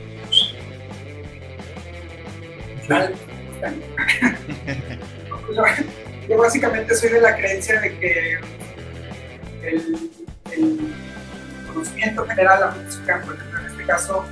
Yo 6.32 6.38
básicamente 6.38 6.94
soy 6.94 7.10
de 7.10 7.20
la 7.20 7.36
creencia 7.36 7.78
de 7.78 7.98
que 7.98 8.40
el, 9.64 10.10
conocimiento 11.66 12.26
general, 12.26 12.60
la 12.60 12.70
música, 12.70 13.20
por 13.22 13.34
ejemplo, 13.34 13.60
en 13.60 13.66
este 13.66 13.84
caso, 13.84 14.24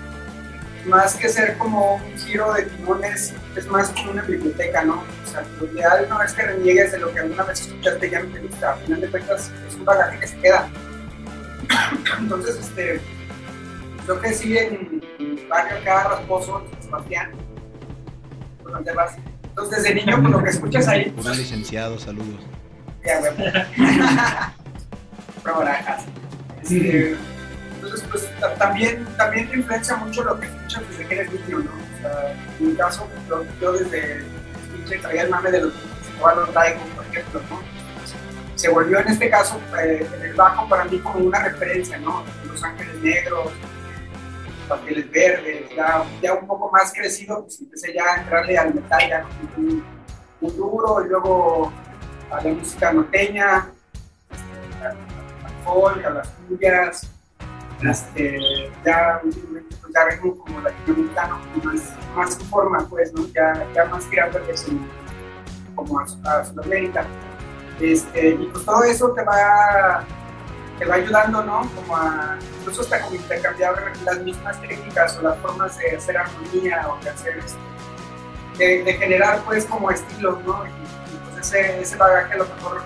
más 0.87 1.15
que 1.17 1.29
ser 1.29 1.59
como 1.59 1.97
un 1.97 2.19
giro 2.19 2.55
de 2.55 2.63
timones, 2.63 3.35
es 3.55 3.67
más 3.67 3.91
como 3.91 4.13
una 4.13 4.23
biblioteca, 4.23 4.83
¿no? 4.83 5.05
O 5.25 5.31
sea, 5.31 5.45
lo 5.61 5.67
ideal 5.67 6.07
no 6.09 6.23
es 6.23 6.33
que 6.33 6.41
reniegues 6.41 6.93
de 6.93 7.01
lo 7.01 7.13
que 7.13 7.21
alguna 7.21 7.43
vez 7.43 7.61
escuchaste 7.61 8.09
ya 8.09 8.21
no 8.21 8.33
te 8.33 8.39
gusta. 8.41 8.73
Al 8.73 8.81
final 8.81 9.01
de 9.03 9.11
cuentas, 9.11 9.53
es 9.69 9.75
un 9.75 9.85
bagaje 9.85 10.21
que 10.21 10.27
se 10.27 10.37
queda. 10.39 10.71
Entonces, 12.19 12.57
este, 12.61 12.99
yo 14.07 14.19
crecí 14.21 14.57
en 14.57 15.03
el 15.19 15.47
barrio 15.49 15.77
acá, 15.77 16.09
Rasposo, 16.09 16.67
San 16.73 16.83
Sebastián, 16.83 17.33
vas. 18.97 19.17
Entonces, 19.51 19.83
desde 19.83 19.95
niño, 19.95 20.23
con 20.23 20.31
lo 20.33 20.43
que 20.43 20.51
escuchas 20.51 20.89
ahí, 20.89 21.11
Puro 21.11 21.31
licenciado, 21.35 21.99
saludos. 21.99 22.41
ya, 23.05 23.21
güey. 23.21 23.33
Este, 26.63 27.17
entonces, 27.75 28.05
pues 28.11 28.29
ta- 28.41 28.55
también, 28.55 29.05
también 29.17 29.49
te 29.49 29.57
influencia 29.57 29.97
mucho 29.97 30.23
lo 30.23 30.39
que 30.39 30.47
escuchas 30.47 30.83
desde 30.91 31.07
que 31.07 31.15
eres 31.15 31.33
niño, 31.33 31.59
¿no? 31.61 31.71
O 31.71 32.01
sea, 32.03 32.33
en 32.61 32.69
mi 32.69 32.75
caso, 32.75 33.09
yo, 33.29 33.43
yo 33.61 33.73
desde 33.73 34.25
pinche 34.73 34.99
traía 34.99 35.23
el 35.23 35.31
mame 35.31 35.51
de 35.51 35.63
los 35.63 35.73
igual 36.17 36.37
lo 36.37 36.47
traigo, 36.49 36.81
por 36.95 37.05
ejemplo, 37.07 37.41
¿no? 37.51 37.61
Se 38.55 38.69
volvió 38.69 38.99
en 39.01 39.09
este 39.09 39.31
caso, 39.31 39.59
eh, 39.83 40.07
en 40.19 40.23
el 40.27 40.35
bajo, 40.35 40.69
para 40.69 40.85
mí 40.85 40.99
como 40.99 41.21
una 41.25 41.43
referencia, 41.43 41.99
¿no? 41.99 42.23
Los 42.47 42.63
Ángeles 42.63 42.95
Negros, 43.03 43.49
Papeles 44.71 45.11
Verdes, 45.11 45.69
ya, 45.77 46.05
ya 46.23 46.35
un 46.35 46.47
poco 46.47 46.71
más 46.71 46.93
crecido, 46.93 47.43
pues 47.43 47.61
empecé 47.61 47.93
ya 47.93 48.05
a 48.05 48.23
entrarle 48.23 48.57
al 48.57 48.75
metal, 48.75 49.09
ya 49.09 49.27
un, 49.57 49.85
un 50.41 50.57
duro, 50.57 51.05
y 51.05 51.09
luego 51.09 51.73
a 52.31 52.43
la 52.43 52.53
música 52.53 52.93
norteña, 52.93 53.67
este, 54.31 54.87
al 54.87 54.97
folk, 55.65 56.05
a 56.05 56.11
las 56.11 56.29
cumbias, 56.29 57.11
este, 57.83 58.71
ya 58.85 59.21
últimamente 59.25 59.77
pues 59.81 59.93
ya 59.93 60.05
vengo 60.05 60.39
como 60.39 60.61
latinoamericano, 60.61 61.41
más, 61.65 61.95
más 62.15 62.41
en 62.41 62.47
forma, 62.47 62.87
pues, 62.89 63.13
¿no? 63.13 63.27
Ya, 63.35 63.67
ya 63.75 63.85
más 63.87 64.09
tirando 64.09 64.39
como 65.75 65.99
a, 65.99 66.03
a 66.05 66.45
Sudamérica. 66.45 67.05
Este, 67.81 68.31
y 68.31 68.47
pues 68.53 68.65
todo 68.65 68.85
eso 68.85 69.11
te 69.13 69.25
va, 69.25 70.05
te 70.81 70.87
va 70.87 70.95
ayudando, 70.95 71.45
¿no? 71.45 71.71
Como 71.75 71.95
a, 71.95 72.39
incluso 72.59 72.81
hasta 72.81 73.03
como 73.03 73.17
intercambiar 73.17 73.93
las 74.03 74.19
mismas 74.21 74.61
técnicas 74.63 75.17
o 75.19 75.23
las 75.23 75.39
formas 75.39 75.77
de 75.77 75.95
hacer 75.95 76.17
armonía 76.17 76.89
o 76.89 77.05
de 77.05 77.11
hacer, 77.11 77.39
este, 77.39 77.59
de, 78.59 78.83
de 78.85 78.93
generar 78.95 79.43
pues 79.45 79.67
como 79.67 79.91
estilos, 79.91 80.43
¿no? 80.45 80.65
Y, 80.67 80.71
y, 80.71 81.33
pues 81.35 81.47
ese, 81.47 81.81
ese 81.83 81.97
bagaje 81.97 82.33
a 82.33 82.39
lo 82.39 82.47
mejor 82.47 82.83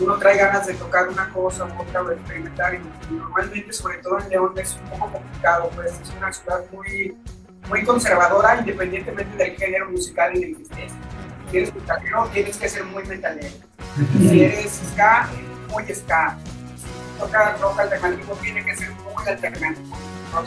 uno 0.00 0.16
trae 0.16 0.38
ganas 0.38 0.66
de 0.66 0.72
tocar 0.74 1.08
una 1.08 1.28
cosa 1.28 1.66
u 1.66 1.82
otra 1.82 2.00
o 2.00 2.04
de 2.06 2.14
experimentar 2.14 2.74
y 2.74 3.14
normalmente 3.14 3.70
sobre 3.70 3.98
todo 3.98 4.18
en 4.18 4.30
León 4.30 4.54
es 4.56 4.78
un 4.82 4.98
poco 4.98 5.12
complicado, 5.12 5.70
pues 5.74 5.92
es 6.00 6.10
una 6.16 6.32
ciudad 6.32 6.64
muy, 6.72 7.14
muy 7.68 7.84
conservadora 7.84 8.56
independientemente 8.60 9.36
del 9.36 9.56
género 9.56 9.90
musical 9.90 10.34
en 10.34 10.44
el 10.44 10.56
que 10.56 10.62
estés. 10.62 10.92
Si 11.50 11.56
eres 11.58 11.74
metalero, 11.74 12.30
tienes 12.32 12.56
que 12.56 12.68
ser 12.68 12.84
muy 12.84 13.04
metalero. 13.04 13.54
Si 14.18 14.42
eres 14.42 14.80
ska, 14.90 15.28
muy 15.68 15.84
ska. 15.92 16.38
Si 17.20 17.26
tocas 17.26 17.60
rock 17.60 17.80
alternativo, 17.80 18.34
tiene 18.40 18.64
que 18.64 18.76
ser 18.76 18.90
muy 18.92 19.28
alternativo. 19.28 19.96
Rock. 20.32 20.44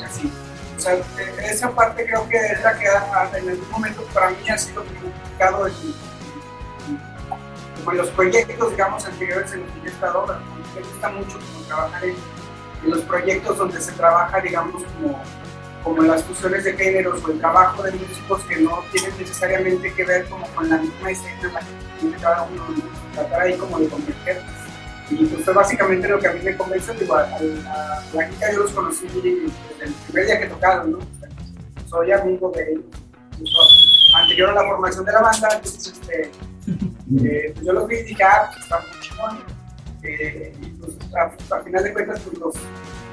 O 0.75 0.79
sea, 0.79 0.93
eh, 0.95 1.03
esa 1.51 1.69
parte 1.71 2.05
creo 2.05 2.27
que 2.27 2.35
es 2.37 2.61
la 2.63 2.77
que 2.77 2.85
en 2.87 3.49
algún 3.49 3.69
momento 3.71 4.01
para 4.13 4.29
mí 4.31 4.49
ha 4.49 4.57
sido 4.57 4.83
complicado 4.83 5.67
en, 5.67 5.73
en- 6.89 7.97
los 7.97 8.09
proyectos, 8.11 8.71
digamos, 8.71 9.05
anteriores 9.05 9.53
en 9.53 9.61
los 9.61 9.69
que 9.71 9.87
he 9.87 9.91
estado, 9.91 10.25
me 10.75 10.81
gusta 10.81 11.09
mucho 11.09 11.37
como 11.39 11.65
trabajar 11.67 12.03
en, 12.05 12.15
en 12.83 12.89
los 12.89 13.01
proyectos 13.01 13.57
donde 13.57 13.79
se 13.81 13.91
trabaja, 13.91 14.39
digamos, 14.41 14.83
como, 14.83 15.21
como 15.83 16.01
en 16.01 16.07
las 16.07 16.23
fusiones 16.23 16.63
de 16.63 16.73
géneros 16.73 17.23
o 17.23 17.31
el 17.31 17.39
trabajo 17.39 17.83
de 17.83 17.91
músicos 17.91 18.41
que 18.43 18.57
no 18.57 18.83
tienen 18.91 19.11
necesariamente 19.19 19.93
que 19.93 20.03
ver 20.05 20.27
como 20.29 20.47
con 20.55 20.69
la 20.69 20.77
misma 20.77 21.11
escena 21.11 21.39
en 21.41 21.53
la 21.53 21.59
que 21.59 22.21
cada 22.21 22.43
uno, 22.43 22.63
¿no? 22.69 23.13
tratar 23.13 23.41
ahí 23.41 23.57
como 23.57 23.77
de 23.79 23.87
converger. 23.89 24.41
Y 25.09 25.25
pues 25.25 25.43
fue 25.45 25.53
básicamente 25.53 26.07
lo 26.07 26.19
que 26.19 26.27
a 26.27 26.33
mí 26.33 26.39
me 26.43 26.55
convence, 26.57 26.93
digo, 26.93 27.15
a, 27.15 27.21
a, 27.21 27.25
a 27.35 28.03
la 28.13 28.27
Jica 28.29 28.51
yo 28.51 28.59
los 28.59 28.71
conocí 28.71 29.05
desde 29.07 29.29
el 29.85 29.93
primer 30.07 30.25
día 30.25 30.39
que 30.39 30.45
tocaron, 30.47 30.91
¿no? 30.93 30.99
Soy 31.89 32.11
amigo 32.11 32.51
de 32.55 32.71
ellos, 32.71 32.83
incluso 33.33 33.57
anterior 34.17 34.49
a 34.49 34.53
la 34.53 34.63
formación 34.69 35.05
de 35.05 35.11
la 35.11 35.21
banda, 35.21 35.49
entonces 35.55 35.93
este, 35.93 36.21
eh, 37.27 37.51
pues 37.53 37.65
yo 37.65 37.73
los 37.73 37.87
vi 37.87 37.97
y 37.97 38.03
dije, 38.03 38.23
ah, 38.23 38.49
pues 38.51 38.63
está 38.63 38.79
muy 38.79 38.99
chingón. 39.01 39.43
Eh, 40.03 40.53
y 40.61 40.65
pues 40.71 40.91
a- 41.15 41.55
al 41.55 41.63
final 41.63 41.83
de 41.83 41.93
cuentas, 41.93 42.19
pues 42.21 42.37
los, 42.39 42.55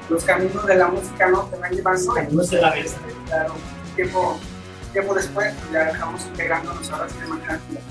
los 0.09 0.23
caminos 0.23 0.65
de 0.65 0.75
la 0.75 0.87
música 0.87 1.27
no 1.29 1.41
te 1.43 1.57
van 1.57 1.71
llevando. 1.71 2.13
No 2.31 2.43
se 2.43 2.59
la 2.61 2.71
ves. 2.71 2.95
Claro, 3.27 3.53
tiempo, 3.95 4.39
tiempo 4.93 5.13
después, 5.13 5.53
pues 5.59 5.71
ya 5.71 5.85
dejamos 5.91 6.25
integrándonos 6.25 6.89
ahora 6.91 7.07
sí 7.09 7.17
de 7.19 7.27
manera 7.27 7.53
activa. 7.53 7.81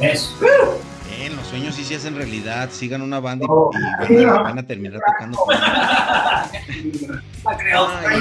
Eso. 0.00 0.34
Bien, 1.16 1.36
los 1.36 1.46
sueños 1.46 1.74
sí 1.74 1.84
se 1.84 1.96
hacen 1.96 2.14
realidad. 2.16 2.70
Sigan 2.72 3.02
una 3.02 3.20
banda 3.20 3.44
y, 3.44 3.48
Oh. 3.50 3.70
y 4.08 4.14
van, 4.24 4.28
a, 4.28 4.42
van 4.42 4.58
a 4.58 4.62
terminar 4.62 5.00
tocando. 5.06 5.38
Ay, 7.44 8.20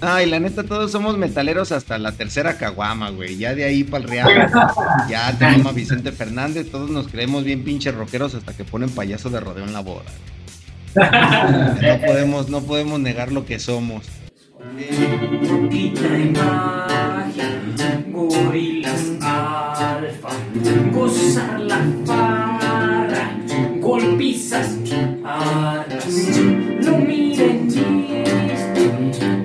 Ay, 0.00 0.26
la 0.26 0.40
neta, 0.40 0.64
todos 0.64 0.90
somos 0.90 1.16
metaleros 1.16 1.70
hasta 1.72 1.98
la 1.98 2.12
tercera 2.12 2.58
caguama, 2.58 3.10
güey. 3.10 3.36
Ya 3.36 3.54
de 3.54 3.64
ahí 3.64 3.84
para 3.84 4.04
el 4.04 4.10
real. 4.10 4.50
Ya 5.08 5.32
te 5.38 5.44
llama 5.44 5.72
Vicente 5.72 6.10
Fernández. 6.12 6.70
Todos 6.70 6.90
nos 6.90 7.08
creemos 7.08 7.44
bien 7.44 7.62
pinches 7.64 7.94
rockeros 7.94 8.34
hasta 8.34 8.52
que 8.54 8.64
ponen 8.64 8.90
payaso 8.90 9.30
de 9.30 9.40
rodeo 9.40 9.64
en 9.64 9.72
la 9.72 9.80
boda. 9.80 10.02
No 10.94 12.00
podemos, 12.06 12.48
no 12.48 12.60
podemos 12.62 12.98
negar 13.00 13.30
lo 13.32 13.44
que 13.46 13.58
somos. 13.58 14.04
Gordita 14.76 16.08
de 16.08 16.24
magia, 16.32 17.62
gorilas 18.10 19.04
alfa, 19.20 20.30
gozar 20.92 21.60
la 21.60 21.78
farra, 22.04 23.38
golpizas, 23.80 24.76
arras, 25.24 26.06
lo 26.82 26.98
miren 26.98 27.68
triste, 27.68 28.90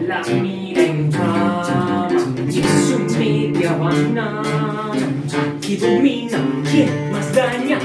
la 0.07 0.23
miren 0.41 1.11
cama, 1.11 2.07
y 2.47 2.63
su 2.63 2.97
media 3.15 3.73
banana, 3.73 4.41
que 5.61 5.77
domina, 5.77 6.39
quien 6.71 7.11
más 7.11 7.31
daña, 7.35 7.77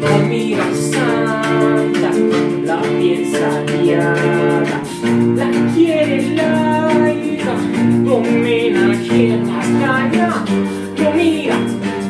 la 0.00 0.18
mira 0.26 0.64
santa, 0.74 2.10
la 2.64 2.80
piensa 2.80 3.60
liada, 3.66 4.82
la 5.36 5.69
domina 8.10 8.92
quien 9.06 9.46
más 9.46 9.68
daña, 9.80 10.44
lo 10.98 11.12
mira, 11.12 11.56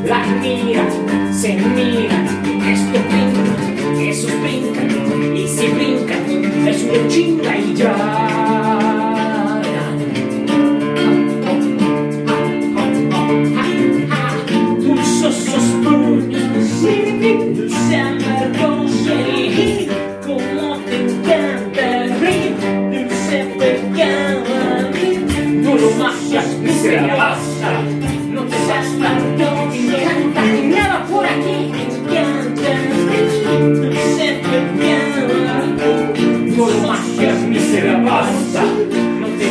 la 0.07 0.25
mira, 0.41 0.83
se 1.31 1.57
mira, 1.57 2.25
esto 2.73 2.99
brinca, 3.11 4.01
esos 4.01 4.33
brincan, 4.41 5.37
y 5.37 5.47
si 5.47 5.69
brincan, 5.69 6.67
es 6.67 6.83
una 6.85 7.09
chinga 7.09 7.59
y 7.59 7.75
ya. 7.75 8.70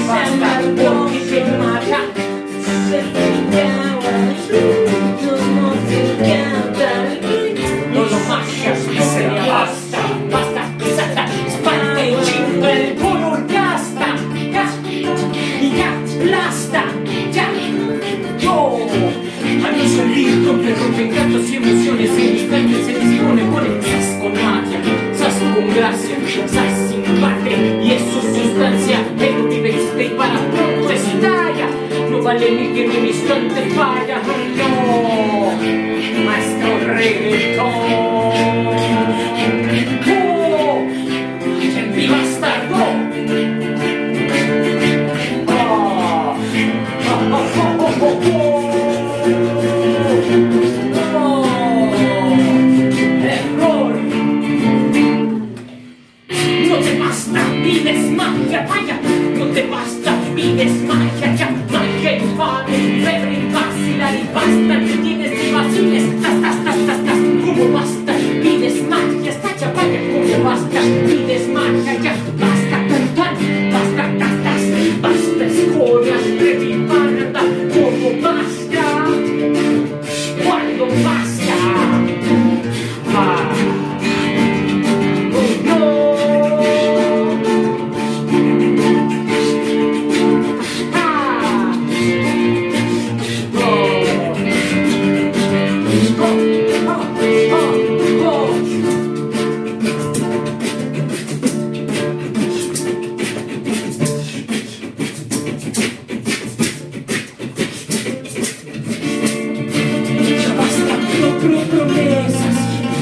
No 0.09 1.08
promesas, 111.69 112.55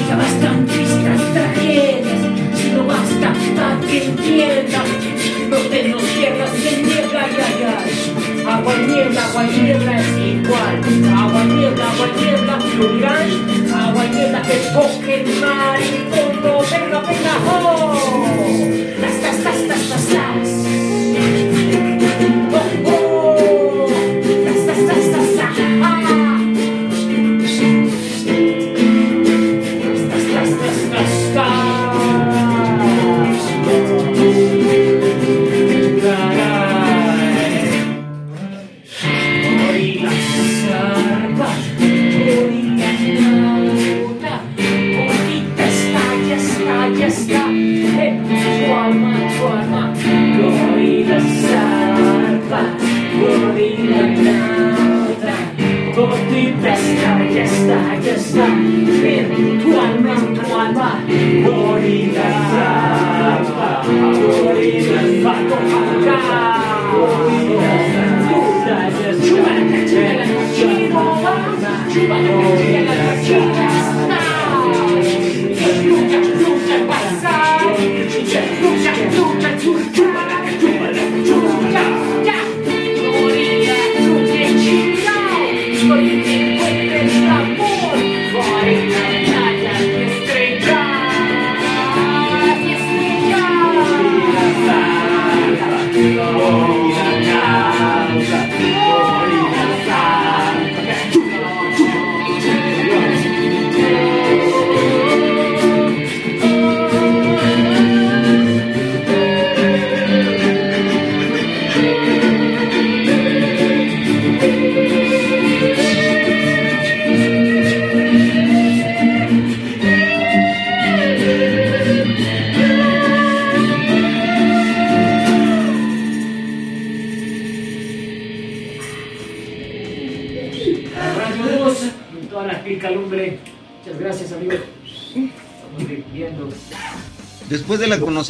ya 0.08 0.16
bastan 0.16 0.66
tristes 0.66 1.34
tragedias, 1.34 2.22
si 2.56 2.72
no 2.72 2.86
basta, 2.86 3.30
a 3.30 3.80
que 3.88 4.06
entienda, 4.06 4.84
no 5.50 5.58
te 5.58 5.90
nos 5.90 6.04
pierdas 6.04 6.52
en 6.54 6.86
niebla, 6.86 7.28
ya, 7.38 7.48
ya. 7.62 8.54
Agua 8.54 8.74
y 8.76 8.88
niebla, 8.92 9.26
agua 9.26 9.44
y 9.44 9.62
niebla 9.62 10.00
es 10.00 10.18
igual. 10.18 10.82
Agua 11.18 11.44
y 11.44 11.48
niebla, 11.48 11.86
agua 11.92 12.08
y 12.08 12.24
niebla, 12.24 12.60
fluirán. 12.62 13.30
Agua 13.74 14.06
y 14.06 14.10
niebla 14.16 14.42
que 14.42 14.58
coge 14.74 15.22
el 15.22 15.42
mar 15.42 15.80
y 15.82 16.16
fondo, 16.16 16.66
venga, 16.72 17.00
venga, 17.02 17.34
oh. 17.52 17.87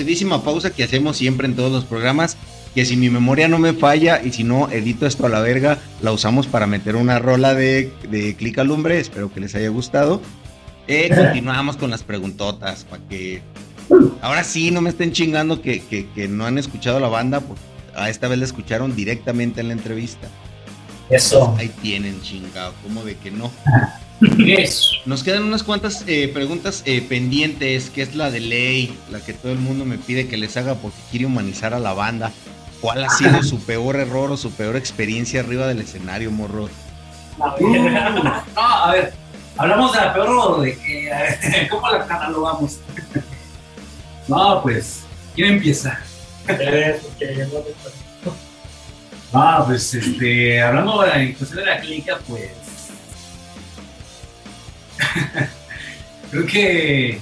Conocidísima 0.01 0.43
pausa 0.43 0.69
que 0.71 0.83
hacemos 0.83 1.17
siempre 1.17 1.47
en 1.47 1.55
todos 1.55 1.71
los 1.71 1.83
programas, 1.83 2.38
que 2.75 2.86
si 2.86 2.95
mi 2.95 3.10
memoria 3.10 3.47
no 3.47 3.57
me 3.57 3.73
falla 3.73 4.21
y 4.23 4.31
si 4.31 4.43
no 4.43 4.69
edito 4.69 5.07
esto 5.07 5.25
a 5.25 5.29
la 5.29 5.39
verga, 5.39 5.79
la 6.03 6.12
usamos 6.12 6.45
para 6.45 6.67
meter 6.67 6.95
una 6.95 7.17
rola 7.17 7.55
de, 7.55 7.91
de 8.12 8.36
Clic 8.36 8.60
Alumbre. 8.60 8.99
Espero 8.99 9.33
que 9.33 9.39
les 9.39 9.55
haya 9.55 9.69
gustado. 9.69 10.21
Eh, 10.88 11.10
continuamos 11.15 11.77
con 11.77 11.89
las 11.89 12.03
preguntotas 12.03 12.83
para 12.83 13.01
que 13.10 13.41
ahora 14.21 14.43
sí 14.43 14.69
no 14.69 14.81
me 14.81 14.91
estén 14.91 15.13
chingando 15.13 15.63
que, 15.63 15.81
que- 15.81 16.07
que 16.13 16.27
no 16.27 16.45
han 16.45 16.60
escuchado 16.60 16.99
la 16.99 17.07
banda, 17.07 17.39
porque 17.39 17.62
a 17.95 18.12
esta 18.12 18.27
vez 18.27 18.38
la 18.38 18.45
escucharon 18.45 18.95
directamente 18.95 19.62
en 19.62 19.69
la 19.69 19.73
entrevista. 19.73 20.27
Eso. 21.10 21.55
Ahí 21.57 21.71
tienen 21.81 22.21
chingado, 22.21 22.71
como 22.83 23.03
de 23.03 23.15
que 23.15 23.31
no. 23.31 23.51
Nos 25.06 25.23
quedan 25.23 25.43
unas 25.43 25.63
cuantas 25.63 26.03
eh, 26.08 26.30
preguntas 26.34 26.82
eh, 26.86 27.06
pendientes, 27.08 27.89
que 27.89 28.01
es 28.01 28.15
la 28.15 28.32
de 28.32 28.39
ley, 28.39 28.97
la 29.12 29.19
que 29.19 29.34
todo 29.34 29.51
el 29.51 29.60
mundo 29.60 29.86
me 29.86 29.97
pide 29.97 30.27
que 30.27 30.38
les 30.38 30.58
haga 30.58 30.75
porque 30.75 30.97
quiere 31.12 31.25
humanizar 31.25 31.73
a 31.73 31.80
la 31.80 31.93
banda. 31.93 32.32
¿Cuál 32.82 33.03
ha 33.03 33.10
sido 33.10 33.41
su 33.43 33.60
peor 33.60 33.95
error 33.95 34.32
o 34.32 34.38
su 34.38 34.51
peor 34.51 34.75
experiencia 34.75 35.39
arriba 35.41 35.67
del 35.67 35.82
escenario, 35.82 36.32
morro? 36.32 36.69
No, 37.38 38.43
a 38.56 38.91
ver, 38.91 39.13
hablamos 39.58 39.93
de 39.93 39.99
la 39.99 40.13
peor 40.13 40.30
o 40.30 40.62
de 40.62 40.77
que, 40.77 41.12
a 41.12 41.21
ver, 41.21 41.67
¿cómo 41.69 41.89
la 41.89 42.06
catalogamos? 42.06 42.80
No, 44.27 44.62
pues, 44.62 45.03
¿quién 45.36 45.53
empieza? 45.53 46.01
Ah, 49.32 49.63
pues, 49.65 49.93
este, 49.93 50.62
hablando 50.62 51.01
de 51.01 51.08
la 51.08 51.23
inclusión 51.23 51.60
de 51.60 51.65
la 51.65 51.80
clínica, 51.80 52.19
pues, 52.27 52.66
creo 56.31 56.45
que 56.45 57.19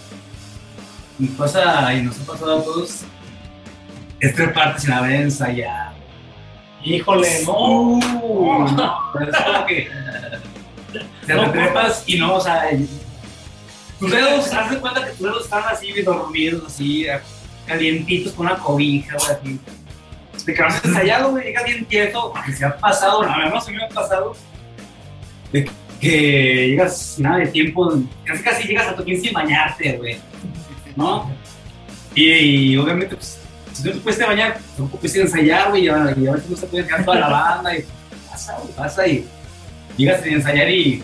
nos 1.19 1.31
pasa 1.31 1.93
y 1.93 2.01
nos 2.01 2.19
ha 2.19 2.25
pasado 2.25 2.59
a 2.59 2.63
todos 2.63 3.05
es 4.19 4.35
treparte 4.35 4.81
sin 4.81 4.93
haber 4.93 5.21
ensayado. 5.21 5.95
Híjole, 6.83 7.43
no. 7.45 7.99
No, 7.99 8.97
es 9.21 9.35
como 9.43 9.65
que 9.65 9.89
te 11.25 11.33
No, 11.33 11.51
trepas 11.51 12.03
y 12.05 12.17
no, 12.17 12.35
o 12.35 12.41
sea, 12.41 12.69
tus 13.99 14.11
dedos, 14.11 14.53
haz 14.53 14.71
de 14.71 14.79
cuenta 14.79 15.03
que 15.03 15.11
tus 15.11 15.21
dedos 15.21 15.43
están 15.45 15.63
así 15.69 15.91
dormidos, 16.01 16.63
así, 16.67 17.07
calientitos 17.65 18.33
con 18.33 18.45
una 18.45 18.57
cobija, 18.57 19.17
güey, 19.17 19.31
así. 19.31 19.59
De 20.45 20.53
que 20.53 20.61
no 20.61 20.67
has 20.67 20.85
ensayado, 20.85 21.31
güey, 21.31 21.45
llegas 21.45 21.63
bien 21.63 21.85
tieso, 21.85 22.33
que 22.45 22.53
se 22.53 22.65
ha 22.65 22.77
pasado, 22.77 23.23
no, 23.23 23.31
a 23.31 23.37
mí 23.37 23.73
me 23.73 23.83
ha 23.83 23.89
pasado, 23.89 24.35
de 25.51 25.69
que 25.99 26.67
llegas 26.69 27.15
nada 27.17 27.37
de 27.37 27.47
tiempo, 27.47 27.93
casi 28.25 28.43
casi 28.43 28.67
llegas 28.67 28.87
a 28.87 28.95
tu 28.95 29.03
15 29.03 29.21
sin 29.23 29.33
bañarte, 29.33 29.97
güey, 29.97 30.17
¿no? 30.95 31.31
Y, 32.13 32.31
y 32.31 32.77
obviamente, 32.77 33.15
pues, 33.15 33.39
si 33.73 33.83
no 33.83 33.91
te 33.91 33.99
puedes 33.99 34.25
bañar, 34.25 34.57
tampoco 34.77 35.05
a 35.05 35.17
ensayar, 35.17 35.69
güey, 35.69 35.85
y 35.85 35.89
a, 35.89 36.13
y 36.17 36.27
a 36.27 36.31
veces 36.31 36.49
no 36.49 36.57
se 36.57 36.67
puede 36.67 36.85
quedar 36.85 37.03
toda 37.05 37.19
la 37.19 37.29
banda, 37.29 37.77
y 37.77 37.85
pasa, 38.29 38.57
güey, 38.61 38.73
pasa, 38.73 39.07
y 39.07 39.25
llegas 39.97 40.21
a 40.21 40.27
ensayar 40.27 40.69
y 40.69 41.03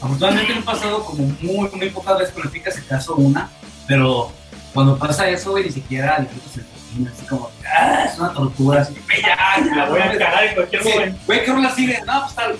afortunadamente 0.00 0.54
me 0.54 0.60
ha 0.60 0.64
pasado 0.64 1.04
como 1.04 1.24
muy, 1.40 1.68
muy 1.70 1.90
pocas 1.90 2.18
veces 2.18 2.34
con 2.34 2.44
el 2.44 2.50
pica, 2.50 2.70
si 2.70 2.80
acaso 2.80 3.14
una, 3.16 3.48
pero 3.88 4.30
cuando 4.74 4.98
pasa 4.98 5.28
eso, 5.28 5.52
güey, 5.52 5.64
ni 5.64 5.70
siquiera 5.70 6.18
disfrutas 6.20 6.58
el 6.58 6.64
cocina, 6.64 7.12
así 7.14 7.26
como, 7.26 7.50
ah, 7.66 8.04
es 8.12 8.18
una 8.18 8.32
tortura, 8.32 8.82
así, 8.82 8.94
"Ve 9.08 9.22
ya, 9.22 9.74
la 9.74 9.88
voy 9.88 10.00
a 10.00 10.18
cagar 10.18 10.44
en 10.44 10.54
cualquier 10.54 10.84
momento. 10.84 11.18
güey, 11.26 11.44
¿qué 11.44 11.52
rola 11.52 11.74
sigue? 11.74 11.98
No, 12.06 12.22
pues 12.22 12.34
tal. 12.34 12.56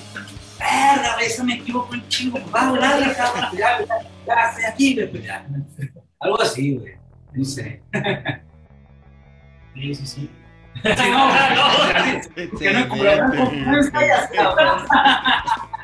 Verga, 0.77 1.15
güey, 1.15 1.27
eso 1.27 1.45
me 1.45 1.55
equivoco 1.55 1.93
un 1.93 2.09
chingo. 2.09 2.39
pues, 2.39 2.55
Va, 2.55 2.73
dale, 2.79 3.15
cabrón. 3.15 3.45
Ya, 3.57 3.79
ya, 3.81 3.87
ya, 4.27 4.35
estoy 4.51 4.65
aquí, 4.65 4.95
güey, 4.95 5.11
pues 5.11 5.25
ya. 5.25 5.47
Algo 6.21 6.41
así, 6.43 6.77
güey. 6.77 6.95
No 7.33 7.45
sé. 7.45 7.83
Sí, 9.75 9.95
sí, 9.95 10.07
sí. 10.07 10.31
Sí, 10.83 10.91
no, 11.11 11.29
no. 11.29 11.35
Que 12.59 12.73
no. 12.73 12.81
Ah, 13.67 15.63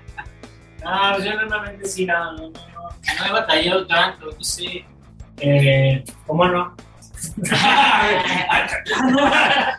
No, 0.82 0.90
pues 1.12 1.24
yo 1.24 1.34
normalmente 1.34 1.86
sí, 1.86 2.04
no, 2.06 2.32
no, 2.32 2.38
no, 2.38 2.50
no, 2.50 2.88
no 3.18 3.26
he 3.26 3.32
batallado 3.32 3.86
tanto, 3.86 4.26
no 4.32 4.42
sé. 4.42 4.84
Eh, 5.40 6.02
¿Cómo 6.26 6.46
no? 6.48 6.74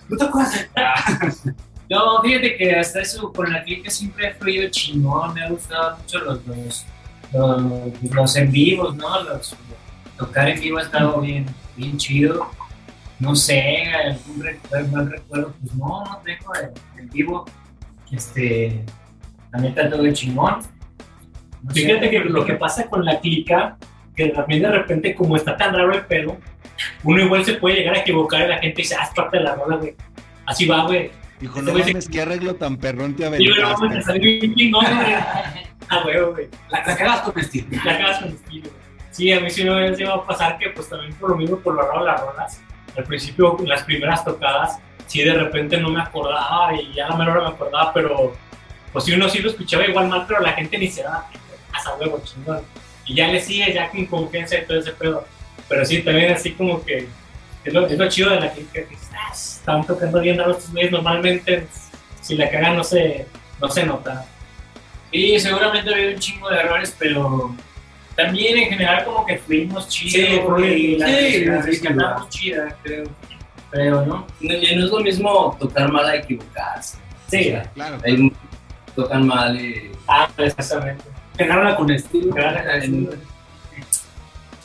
¿No 0.09 0.18
te 0.18 0.26
acuerdas? 0.26 0.68
No, 1.90 2.22
fíjate 2.22 2.56
que 2.58 2.76
hasta 2.76 3.02
eso 3.02 3.32
con 3.32 3.52
la 3.52 3.64
clica 3.64 3.90
siempre 3.90 4.28
he 4.28 4.34
fluido 4.34 4.70
chingón, 4.70 5.34
me 5.34 5.44
ha 5.44 5.50
gustado 5.50 5.98
mucho 5.98 6.20
los, 6.20 6.40
los, 6.48 6.86
los, 7.34 8.14
los 8.14 8.36
en 8.36 8.52
vivos, 8.52 8.96
¿no? 8.96 9.24
Los, 9.24 9.56
tocar 10.18 10.50
en 10.50 10.60
vivo 10.60 10.78
ha 10.78 10.84
estado 10.84 11.20
bien, 11.22 11.46
bien 11.76 11.98
chido. 11.98 12.50
No 13.20 13.36
sé, 13.36 13.86
algún 13.86 14.44
recuerdo, 14.44 14.92
mal 14.92 15.12
recuerdo, 15.12 15.54
pues 15.60 15.76
no, 15.76 16.04
no 16.04 16.22
tengo 16.26 16.52
en 16.98 17.10
vivo. 17.10 17.46
Este, 18.12 18.84
la 19.52 19.60
neta 19.60 19.90
todo 19.90 20.12
chingón. 20.12 20.60
No 21.62 21.74
sé. 21.74 21.82
Fíjate 21.82 22.10
que 22.10 22.20
lo 22.20 22.46
que 22.46 22.54
pasa 22.56 22.88
con 22.88 23.06
la 23.06 23.20
clica, 23.20 23.78
que 24.16 24.30
también 24.30 24.64
de 24.64 24.72
repente, 24.72 25.16
como 25.16 25.36
está 25.36 25.56
tan 25.56 25.74
raro 25.74 25.94
el 25.94 26.06
pedo, 26.06 26.38
uno 27.04 27.22
igual 27.22 27.46
se 27.46 27.54
puede 27.54 27.78
llegar 27.78 27.96
a 27.96 28.00
equivocar 28.00 28.46
y 28.46 28.50
la 28.50 28.58
gente 28.58 28.82
dice, 28.82 28.96
ah, 29.00 29.06
es 29.06 29.16
parte 29.16 29.38
de 29.38 29.44
la 29.44 29.56
rola, 29.56 29.78
güey. 29.78 29.96
Así 30.46 30.66
va, 30.66 30.86
güey. 30.86 31.12
Dijo, 31.40 31.62
no 31.62 31.74
mames, 31.74 32.08
qué 32.08 32.22
arreglo 32.22 32.56
tan 32.56 32.78
perrón 32.78 33.16
te 33.16 33.26
Y 33.40 33.46
luego 33.48 33.64
vamos 33.64 33.82
a 33.82 33.86
aventaste. 33.86 34.06
salir 34.06 34.40
bien 34.42 34.56
chingón, 34.56 34.86
güey. 34.86 35.16
Ah, 35.90 36.00
güey, 36.02 36.22
güey. 36.22 36.50
La, 36.70 36.82
cagas 36.82 37.22
con 37.22 37.38
estilo. 37.38 37.68
La 37.84 37.98
cagas 37.98 38.20
con 38.20 38.30
estilo. 38.30 38.70
Sí, 39.12 39.32
a 39.32 39.40
mí 39.42 39.50
sí 39.50 39.64
me 39.64 39.96
sí 39.96 40.04
me 40.04 40.10
va 40.10 40.16
a 40.16 40.26
pasar 40.26 40.58
que, 40.58 40.70
pues 40.70 40.90
también 40.90 41.14
por 41.16 41.32
lo 41.32 41.36
mismo, 41.36 41.58
por 41.58 41.76
lo 41.76 41.82
raro 41.82 42.00
de 42.00 42.12
las 42.12 42.22
rolas, 42.22 42.62
al 42.98 43.04
principio, 43.04 43.58
las 43.66 43.84
primeras 43.84 44.24
tocadas, 44.24 44.80
sí 45.06 45.22
de 45.24 45.34
repente 45.34 45.78
no 45.78 45.90
me 45.90 46.02
acordaba 46.02 46.74
y 46.74 46.94
ya 46.94 47.08
a 47.08 47.10
la 47.10 47.18
menor 47.18 47.44
me 47.44 47.50
acordaba, 47.50 47.94
pero 47.94 48.34
pues 48.92 49.06
sí 49.06 49.14
uno 49.14 49.30
sí 49.30 49.40
lo 49.40 49.50
escuchaba 49.50 49.86
igual 49.86 50.08
mal, 50.08 50.26
pero 50.28 50.40
la 50.40 50.54
gente 50.54 50.78
ni 50.78 50.88
se 50.88 51.04
da 51.04 51.28
hasta 51.72 51.96
huevo 51.96 52.22
chingón. 52.24 52.62
Y 53.06 53.16
ya 53.16 53.28
le 53.28 53.42
sigue, 53.42 53.74
ya 53.74 53.90
con 53.90 54.06
confianza 54.06 54.58
y 54.58 54.66
todo 54.66 54.80
ese 54.80 54.92
pedo. 54.94 55.28
Pero 55.68 55.86
sí, 55.86 56.02
también 56.02 56.32
así 56.32 56.54
como 56.54 56.84
que 56.84 57.08
es 57.66 57.74
lo, 57.74 57.86
es 57.86 57.98
lo 57.98 58.10
chido 58.10 58.30
de 58.30 58.40
la 58.40 58.54
crítica, 58.54 58.88
que 58.88 58.96
están 59.32 59.86
tocando 59.86 60.19
bien 60.19 60.39
a 60.41 60.47
los 60.47 60.69
medios, 60.69 60.91
normalmente 60.91 61.67
si 62.21 62.36
la 62.36 62.49
cagan 62.49 62.78
no 62.78 62.84
se, 62.84 63.28
no 63.61 63.69
se 63.69 63.86
nota. 63.86 64.26
Sí, 65.11 65.39
seguramente 65.39 65.89
ha 65.91 65.93
habido 65.95 66.11
un 66.13 66.19
chingo 66.19 66.49
de 66.49 66.57
errores, 66.59 66.95
pero 66.97 67.55
también 68.15 68.57
en 68.57 68.69
general 68.69 69.03
como 69.05 69.26
que 69.26 69.38
fuimos 69.38 69.86
Sí, 69.86 70.09
chidos, 70.09 70.45
güey, 70.45 70.97
la, 70.97 71.07
sí, 71.07 71.45
la 71.45 71.63
sí, 71.63 71.82
chida, 72.30 72.76
creo. 72.84 73.03
Creo, 73.71 74.05
¿no? 74.05 74.28
No, 74.39 74.53
y 74.53 74.76
no 74.76 74.86
es 74.86 74.91
lo 74.91 74.99
mismo 74.99 75.57
tocar 75.59 75.91
mal 75.91 76.05
a 76.07 76.15
equivocarse. 76.17 76.97
Sí, 77.28 77.39
O 77.39 77.51
sea, 77.51 77.63
Claro. 77.74 77.97
ahí 78.05 78.32
tocan 78.95 79.26
mal 79.26 79.59
y 79.59 79.91
ah, 80.07 80.30
exactamente. 80.38 81.03
Pegarla 81.36 81.76
con 81.76 81.89
estilo. 81.89 82.36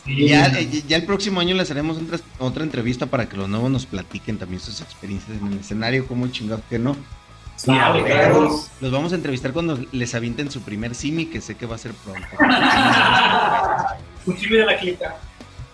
Y 0.09 0.29
ya, 0.29 0.47
eh, 0.59 0.83
ya 0.89 0.97
el 0.97 1.05
próximo 1.05 1.39
año 1.41 1.55
les 1.55 1.71
haremos 1.71 1.97
otra, 1.99 2.19
otra 2.39 2.63
entrevista 2.65 3.07
para 3.07 3.29
que 3.29 3.37
los 3.37 3.49
nuevos 3.49 3.71
nos 3.71 3.87
platiquen 3.87 4.39
también 4.39 4.61
sus 4.61 4.81
experiencias 4.81 5.39
en 5.41 5.47
el 5.53 5.59
escenario, 5.61 6.07
cómo 6.07 6.27
chingado 6.29 6.63
que 6.69 6.79
no. 6.79 6.97
Sí, 7.57 7.71
Ah. 7.75 7.93
Los 8.81 8.91
vamos 8.93 9.13
a 9.13 9.17
entrevistar 9.17 9.53
cuando 9.53 9.79
les 9.93 10.15
avienten 10.15 10.51
su 10.51 10.63
primer 10.63 10.95
simi, 10.95 11.27
que 11.27 11.41
sé 11.41 11.57
que 11.57 11.67
va 11.67 11.75
a 11.75 11.79
ser 11.79 11.93
pronto. 11.93 12.27
Un 14.27 14.37
chimi 14.37 14.57
de 14.59 14.65
la 14.67 14.77
clica. 14.79 15.17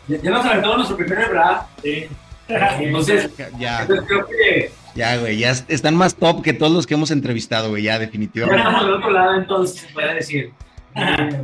Ya, 0.09 0.19
ya 0.23 0.31
nos 0.31 0.45
aventamos 0.47 0.77
nuestro 0.79 0.97
primer 0.97 1.29
brad. 1.31 1.63
Sí. 1.83 2.05
Entonces, 2.49 3.31
Ya, 3.59 3.83
entonces 3.83 4.05
creo 4.07 4.27
que 4.27 4.73
ya, 4.95 5.17
güey, 5.17 5.39
ya 5.39 5.51
est- 5.51 5.69
están 5.71 5.97
más 5.97 6.15
top 6.15 6.43
que 6.43 6.53
todos 6.53 6.71
los 6.73 6.87
que 6.87 6.93
hemos 6.95 7.11
entrevistado, 7.11 7.71
güey, 7.71 7.83
ya 7.85 7.95
ya 7.95 7.99
definitivamente. 8.01 8.59
estamos 8.61 8.85
del 8.85 8.95
otro 8.95 9.11
lado, 9.11 9.35
entonces 9.37 9.81
se 9.81 9.89
puede 9.93 10.15
decir. 10.15 10.53
Así 10.95 11.37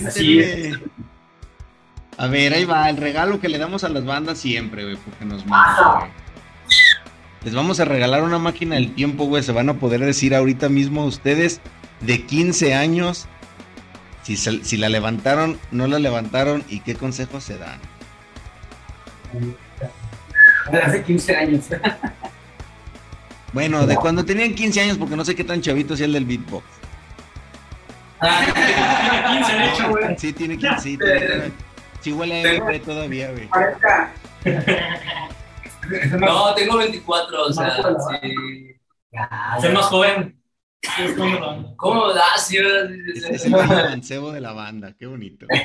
Cuéntenme. 0.00 0.78
A 2.18 2.26
ver, 2.26 2.52
ahí 2.54 2.64
va, 2.64 2.88
el 2.90 2.96
regalo 2.96 3.40
que 3.40 3.48
le 3.48 3.58
damos 3.58 3.84
a 3.84 3.88
las 3.88 4.04
bandas 4.04 4.38
siempre, 4.38 4.84
güey, 4.84 4.96
porque 4.96 5.24
nos 5.24 5.44
manda, 5.46 5.98
güey. 6.00 6.10
Les 7.44 7.54
vamos 7.54 7.80
a 7.80 7.84
regalar 7.84 8.22
una 8.22 8.38
máquina 8.38 8.76
del 8.76 8.94
tiempo, 8.94 9.24
güey. 9.24 9.42
Se 9.42 9.50
van 9.52 9.68
a 9.68 9.74
poder 9.74 10.00
decir 10.00 10.34
ahorita 10.34 10.68
mismo 10.68 11.04
ustedes 11.04 11.60
de 12.00 12.22
15 12.24 12.74
años 12.74 13.26
si, 14.22 14.36
se- 14.36 14.62
si 14.64 14.76
la 14.76 14.88
levantaron, 14.88 15.58
no 15.72 15.86
la 15.88 15.98
levantaron 15.98 16.62
y 16.68 16.80
qué 16.80 16.94
consejos 16.94 17.42
se 17.42 17.58
dan. 17.58 17.80
Hace 20.84 21.02
15 21.02 21.36
años. 21.36 21.64
Bueno, 23.54 23.86
de 23.86 23.96
cuando 23.96 24.24
tenían 24.24 24.54
15 24.54 24.80
años, 24.80 24.96
porque 24.96 25.14
no 25.14 25.26
sé 25.26 25.34
qué 25.34 25.44
tan 25.44 25.60
chavito 25.60 25.94
sea 25.94 26.06
el 26.06 26.14
del 26.14 26.24
beatbox. 26.24 26.64
Güey. 29.90 30.18
Sí, 30.18 30.32
tiene 30.32 30.56
15, 30.58 30.80
sí, 30.80 30.98
tiene- 30.98 31.52
sí 32.00 32.12
huele 32.12 32.56
a 32.56 32.60
hombre 32.60 32.80
todavía, 32.80 33.30
güey. 33.32 33.48
Parezca. 33.48 34.12
No, 36.18 36.54
tengo 36.54 36.76
24, 36.78 37.42
o 37.44 37.52
sea, 37.52 37.76
sí. 38.20 38.76
Ser 39.60 39.72
más 39.72 39.86
joven. 39.86 40.38
¿Cómo 41.76 42.12
da? 42.12 42.36
Sí, 42.38 42.56
Es, 43.30 43.44
el 43.44 43.50
mancebo 43.52 44.32
de 44.32 44.40
la 44.40 44.52
banda, 44.52 44.94
qué 44.98 45.06
bonito. 45.06 45.46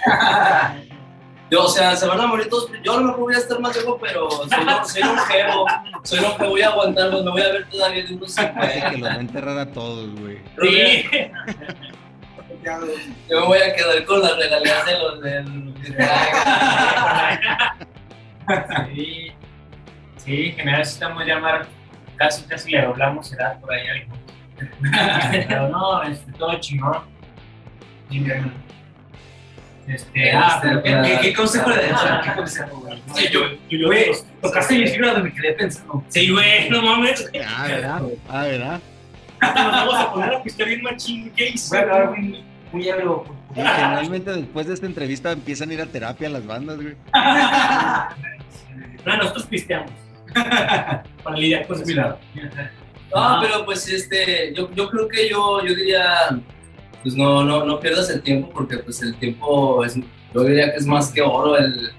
Yo, 1.50 1.64
o 1.64 1.70
sea, 1.70 1.96
se 1.96 2.06
van 2.06 2.20
a 2.20 2.28
morir 2.28 2.50
todos. 2.50 2.70
Yo 2.84 2.94
a 2.94 2.98
lo 2.98 3.04
mejor 3.04 3.20
voy 3.22 3.36
a 3.36 3.38
estar 3.38 3.58
más 3.62 3.74
viejo, 3.74 3.98
pero 4.02 4.30
soy, 4.30 4.50
soy 4.86 5.04
longevo. 5.04 5.66
Soy 6.04 6.20
longevo, 6.20 6.50
voy 6.50 6.62
a 6.62 6.68
aguantar, 6.68 7.10
me 7.10 7.22
voy 7.22 7.42
a 7.42 7.52
ver 7.54 7.70
todavía 7.70 8.04
de 8.04 8.16
unos 8.16 8.36
Parece 8.36 8.82
que 8.82 8.96
50. 8.96 8.98
los 8.98 9.10
va 9.10 9.14
a 9.14 9.20
enterrar 9.22 9.58
a 9.58 9.72
todos, 9.72 10.10
güey. 10.20 10.40
Sí. 10.62 11.06
Yo 13.30 13.40
me 13.42 13.46
voy 13.48 13.58
a 13.60 13.74
quedar 13.76 14.04
con 14.06 14.22
las 14.22 14.36
regalías 14.38 14.86
de 14.86 15.00
los 15.00 15.22
del. 15.22 15.74
Sí, 18.94 19.32
sí, 20.18 20.46
en 20.48 20.56
general 20.56 20.86
sí 20.86 20.94
estamos 20.94 21.26
ya 21.26 21.40
mar- 21.40 21.68
casi 22.16 22.44
casi 22.44 22.72
le 22.72 22.82
doblamos 22.82 23.32
edad 23.34 23.60
por 23.60 23.72
ahí 23.74 23.88
algo. 23.88 24.14
Pero 25.48 25.70
no, 25.70 26.04
este, 26.04 26.32
todo 26.34 26.60
chingón. 26.60 27.04
Este, 29.88 30.32
ah, 30.34 30.60
pero 30.62 30.82
¿Qué, 30.84 31.20
qué, 31.22 31.34
consejo 31.34 31.70
le 31.70 31.88
das? 31.88 32.26
¿Qué 32.26 32.34
consejo, 32.34 32.78
güey? 32.82 33.02
Sí, 33.16 33.28
yo, 33.32 33.42
yo, 33.70 33.78
yo, 33.78 33.88
Güey, 33.88 34.12
tocaste 34.42 34.78
mi 34.78 34.88
fibra 34.88 35.14
donde 35.14 35.30
me 35.30 35.36
quedé 35.36 35.54
pensando. 35.54 36.04
Sí, 36.10 36.30
güey, 36.30 36.70
no 36.70 36.82
mames. 36.82 37.30
Ah, 37.48 37.68
¿verdad? 37.68 38.02
Ah, 38.30 38.44
¿verdad? 38.44 38.80
Nos 39.42 39.54
vamos 39.56 39.96
a 39.96 40.12
poner 40.14 40.34
a 40.34 40.44
pistear 40.44 40.68
bien 40.70 40.82
machín. 40.82 41.32
¿Qué 41.36 41.50
hizo? 41.50 41.78
Hablar 41.78 42.14
muy, 42.72 42.88
ebrio. 42.88 43.24
Sí, 43.54 43.62
generalmente 43.62 44.32
después 44.32 44.68
de 44.68 44.74
esta 44.74 44.86
entrevista 44.86 45.32
empiezan 45.32 45.70
a 45.70 45.74
ir 45.74 45.82
a 45.82 45.86
terapia 45.86 46.30
las 46.30 46.46
bandas, 46.46 46.78
güey. 46.78 46.96
No, 49.06 49.18
nosotros 49.18 49.46
pisteamos. 49.46 49.92
Para 51.24 51.38
lidiar 51.38 51.66
con 51.66 51.78
eso. 51.78 51.86
Mira. 51.86 52.18
No, 53.16 53.40
pero 53.42 53.66
pues 53.66 53.88
este, 53.88 54.54
yo, 54.54 54.70
yo 54.74 54.90
creo 54.90 55.08
que 55.08 55.30
yo, 55.30 55.66
yo 55.66 55.74
diría, 55.74 56.42
pues 57.02 57.16
no, 57.16 57.44
no, 57.44 57.64
no 57.64 57.80
pierdas 57.80 58.10
el 58.10 58.22
tiempo 58.22 58.50
porque 58.50 58.78
pues 58.80 59.02
el 59.02 59.16
tiempo 59.16 59.84
es, 59.86 59.96
yo 60.34 60.44
diría 60.44 60.72
que 60.72 60.78
es 60.78 60.86
más 60.86 61.12
que 61.12 61.22
oro, 61.22 61.58
el, 61.58 61.92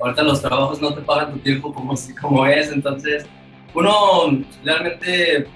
ahorita 0.00 0.22
los 0.22 0.40
trabajos 0.40 0.80
no 0.80 0.94
te 0.94 1.02
pagan 1.02 1.32
tu 1.32 1.38
tiempo 1.40 1.74
como, 1.74 1.94
como 2.20 2.46
es, 2.46 2.72
entonces 2.72 3.26
uno 3.74 4.44
realmente 4.64 5.46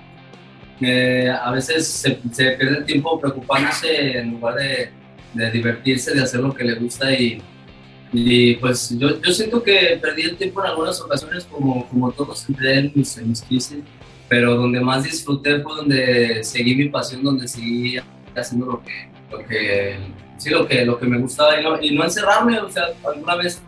eh, 0.81 1.31
a 1.31 1.51
veces 1.53 1.87
se, 1.87 2.11
pierde 2.13 2.79
el 2.79 2.85
tiempo 2.85 3.21
preocupándose 3.21 4.19
en 4.19 4.33
lugar 4.33 4.55
de, 4.57 5.51
divertirse, 5.51 6.15
de 6.15 6.23
hacer 6.23 6.41
lo 6.41 6.55
que 6.55 6.65
le 6.65 6.75
gusta 6.75 7.13
y, 7.13 7.43
pues 8.61 8.99
yo, 8.99 9.21
yo 9.21 9.33
siento 9.33 9.63
que 9.63 9.99
perdí 10.03 10.23
el 10.23 10.37
tiempo 10.37 10.65
en 10.65 10.71
algunas 10.71 11.01
ocasiones 11.01 11.45
como, 11.45 11.89
como 11.89 12.11
todos 12.11 12.49
entré 12.49 12.79
en 12.79 12.93
mis, 12.95 13.17
en 13.17 13.29
mis 13.29 13.43
crisis 13.43 13.85
pero 14.31 14.55
donde 14.55 14.81
más 14.81 15.03
disfruté 15.03 15.59
fue 15.61 15.75
donde 15.75 16.45
seguí 16.45 16.77
mi 16.77 16.89
pasión, 16.89 17.25
donde 17.25 17.49
seguí 17.49 17.97
haciendo 18.37 18.67
lo 18.67 18.81
que, 18.81 19.11
lo 19.29 19.39
que, 19.45 19.99
sí, 20.39 20.51
lo 20.51 20.69
que, 20.69 20.85
lo 20.85 21.01
que 21.01 21.07
me 21.07 21.19
gustaba 21.19 21.61
y 21.61 21.89
y 21.89 21.97
no 21.97 22.05
encerrarme, 22.05 22.61
o 22.61 22.71
sea, 22.71 22.85
alguna 23.05 23.35
vez 23.35 23.61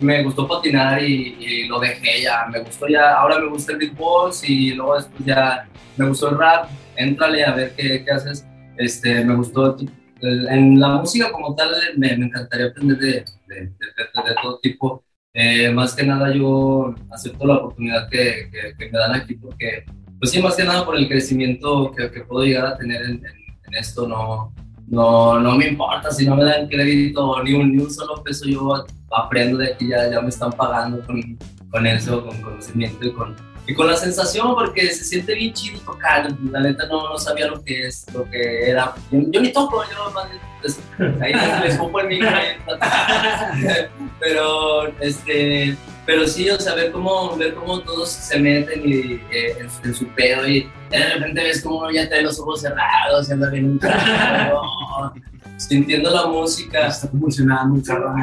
me 0.00 0.22
gustó 0.22 0.46
patinar 0.46 1.02
y, 1.02 1.36
y 1.40 1.66
lo 1.66 1.78
dejé 1.80 2.22
ya, 2.22 2.46
me 2.52 2.60
gustó 2.60 2.86
ya, 2.88 3.14
ahora 3.14 3.38
me 3.38 3.48
gusta 3.48 3.72
el 3.72 3.78
beatbox 3.78 4.48
y 4.48 4.72
luego 4.74 4.96
después 4.96 5.24
ya 5.24 5.66
me 5.96 6.08
gustó 6.08 6.30
el 6.30 6.38
rap, 6.38 6.68
éntrale 6.96 7.44
a 7.44 7.52
ver 7.54 7.72
qué, 7.76 8.04
qué 8.04 8.10
haces, 8.10 8.46
este, 8.76 9.24
me 9.24 9.34
gustó, 9.34 9.76
en 10.20 10.80
la 10.80 10.88
música 10.96 11.30
como 11.32 11.54
tal 11.54 11.70
me, 11.96 12.16
me 12.16 12.26
encantaría 12.26 12.66
aprender 12.66 12.98
de, 12.98 13.06
de, 13.06 13.54
de- 13.54 13.60
de- 13.66 14.28
de 14.28 14.34
todo 14.42 14.58
tipo, 14.60 15.02
Eh, 15.38 15.68
más 15.70 15.94
que 15.94 16.02
nada 16.02 16.32
yo 16.34 16.94
acepto 17.10 17.46
la 17.46 17.56
oportunidad 17.56 18.08
que, 18.08 18.48
que- 18.50 18.74
que 18.78 18.90
me 18.90 18.98
dan 18.98 19.12
aquí 19.16 19.34
porque, 19.34 19.84
pues 20.18 20.30
sí, 20.30 20.40
más 20.40 20.56
que 20.56 20.64
nada 20.64 20.82
por 20.86 20.96
el 20.96 21.06
crecimiento 21.08 21.92
que, 21.94 22.10
que 22.10 22.20
puedo 22.22 22.42
llegar 22.46 22.64
a 22.68 22.76
tener 22.78 23.02
en, 23.02 23.10
en- 23.16 23.44
en 23.66 23.74
esto, 23.74 24.08
no, 24.08 24.54
no, 24.88 25.38
no 25.40 25.56
me 25.56 25.68
importa 25.68 26.10
si 26.10 26.26
no 26.26 26.36
me 26.36 26.44
dan 26.44 26.68
crédito 26.68 27.42
ni 27.42 27.54
un, 27.54 27.74
ni 27.74 27.82
un 27.82 27.90
solo 27.90 28.22
peso, 28.22 28.46
yo 28.46 28.84
aprendo 29.10 29.58
de 29.58 29.72
aquí, 29.72 29.88
ya, 29.88 30.10
ya 30.10 30.20
me 30.20 30.28
están 30.28 30.52
pagando 30.52 31.04
con, 31.04 31.38
con 31.70 31.86
eso, 31.86 32.24
con 32.24 32.40
conocimiento 32.40 33.04
y 33.04 33.12
con, 33.12 33.34
y 33.66 33.74
con 33.74 33.88
la 33.88 33.96
sensación, 33.96 34.54
porque 34.54 34.88
se 34.88 35.04
siente 35.04 35.34
bien 35.34 35.52
chido 35.52 35.80
tocar, 35.80 36.28
la 36.50 36.60
neta 36.60 36.86
no, 36.86 37.08
no 37.08 37.18
sabía 37.18 37.48
lo 37.48 37.62
que 37.64 37.86
es, 37.86 38.06
lo 38.14 38.28
que 38.30 38.70
era, 38.70 38.94
yo, 39.10 39.20
yo 39.30 39.40
ni 39.40 39.52
toco, 39.52 39.82
yo 39.90 40.10
más 40.12 40.28
pues, 40.60 40.80
ahí 41.20 41.32
les, 41.34 41.60
les 41.64 41.76
pongo 41.76 42.00
el 42.00 42.08
micro, 42.08 42.28
pero 44.20 44.86
este 45.00 45.76
pero 46.06 46.26
sí 46.26 46.48
o 46.48 46.58
sea 46.60 46.74
ver 46.74 46.92
cómo 46.92 47.36
ver 47.36 47.54
cómo 47.54 47.80
todos 47.80 48.08
se 48.08 48.38
meten 48.38 48.80
y, 48.88 49.20
eh, 49.30 49.56
en, 49.58 49.68
en 49.84 49.94
su 49.94 50.06
pedo 50.08 50.46
y 50.48 50.68
de 50.90 51.14
repente 51.14 51.42
ves 51.42 51.60
como 51.62 51.78
uno 51.80 51.90
ya 51.90 52.08
tiene 52.08 52.22
los 52.22 52.38
ojos 52.38 52.60
cerrados 52.62 53.28
y 53.28 53.32
anda 53.32 53.50
bien 53.50 53.64
un 53.72 53.78
trago, 53.78 54.62
sintiendo 55.58 56.10
la 56.10 56.26
música 56.26 56.86
Está 56.88 57.08
un 57.12 57.82
cabrón. 57.82 58.16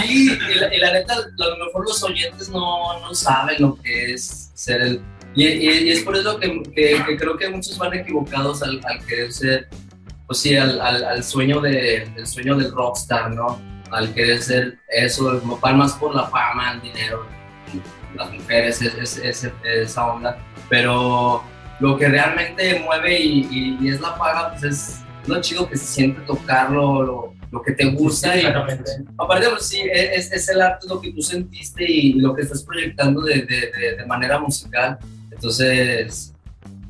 sí 0.00 0.30
y 0.32 0.58
la, 0.58 0.74
y 0.74 0.78
la 0.78 0.92
neta 0.92 1.14
a 1.14 1.18
lo 1.48 1.64
mejor 1.66 1.84
los 1.86 2.02
oyentes 2.02 2.48
no, 2.48 2.98
no 3.00 3.14
saben 3.14 3.56
lo 3.60 3.76
que 3.82 4.14
es 4.14 4.50
ser 4.54 4.80
el 4.82 5.00
y, 5.34 5.44
y- 5.46 5.82
y 5.84 5.90
es 5.90 6.00
por 6.02 6.16
eso 6.16 6.38
que, 6.40 6.62
que- 6.74 7.02
que 7.06 7.16
creo 7.16 7.36
que 7.36 7.48
muchos 7.50 7.76
van 7.78 7.94
equivocados 7.94 8.62
al, 8.62 8.80
al 8.84 9.04
querer 9.06 9.32
ser 9.32 9.68
pues 10.26 10.38
sí 10.40 10.56
al, 10.56 10.80
al, 10.80 11.04
al 11.04 11.24
sueño 11.24 11.60
de, 11.60 12.02
el 12.16 12.26
sueño 12.26 12.56
del 12.56 12.72
rockstar 12.72 13.30
no 13.32 13.60
al 13.92 14.12
querer 14.14 14.40
ser 14.42 14.78
eso, 14.88 15.40
van 15.60 15.78
más 15.78 15.92
por 15.94 16.14
la 16.14 16.26
fama, 16.26 16.72
el 16.74 16.80
dinero, 16.82 17.26
las 18.16 18.30
mujeres, 18.32 18.80
es, 18.82 18.94
es- 19.18 19.44
es- 19.44 19.52
esa 19.64 20.06
onda. 20.06 20.38
Pero 20.68 21.42
lo 21.80 21.96
que 21.98 22.08
realmente 22.08 22.80
mueve 22.84 23.18
y, 23.20 23.48
y- 23.50 23.78
y 23.80 23.88
es 23.88 24.00
la 24.00 24.16
paga, 24.16 24.50
pues 24.52 24.62
es 24.64 25.00
lo 25.26 25.40
chido 25.40 25.68
que 25.68 25.76
se 25.76 25.86
siente 25.86 26.20
tocarlo, 26.22 27.02
lo, 27.02 27.34
lo 27.50 27.62
que 27.62 27.72
te 27.72 27.86
gusta. 27.86 28.36
y 28.36 28.40
Exactamente. 28.40 28.90
Aparte, 29.18 29.48
pues 29.50 29.66
sí, 29.66 29.80
es, 29.92 30.30
es 30.32 30.48
el 30.48 30.60
arte 30.60 30.86
lo 30.88 31.00
que 31.00 31.12
tú 31.12 31.20
sentiste 31.22 31.84
y 31.88 32.12
lo 32.14 32.34
que 32.34 32.42
estás 32.42 32.62
proyectando 32.62 33.22
de, 33.22 33.42
de- 33.42 33.72
de- 33.76 33.96
de 33.96 34.06
manera 34.06 34.38
musical. 34.38 34.98
Entonces, 35.30 36.32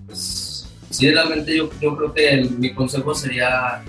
pues 0.06 0.68
sí, 0.90 1.10
realmente 1.10 1.56
yo, 1.56 1.70
yo 1.80 1.96
creo 1.96 2.12
que 2.12 2.28
el- 2.30 2.50
mi 2.50 2.74
consejo 2.74 3.14
sería 3.14 3.82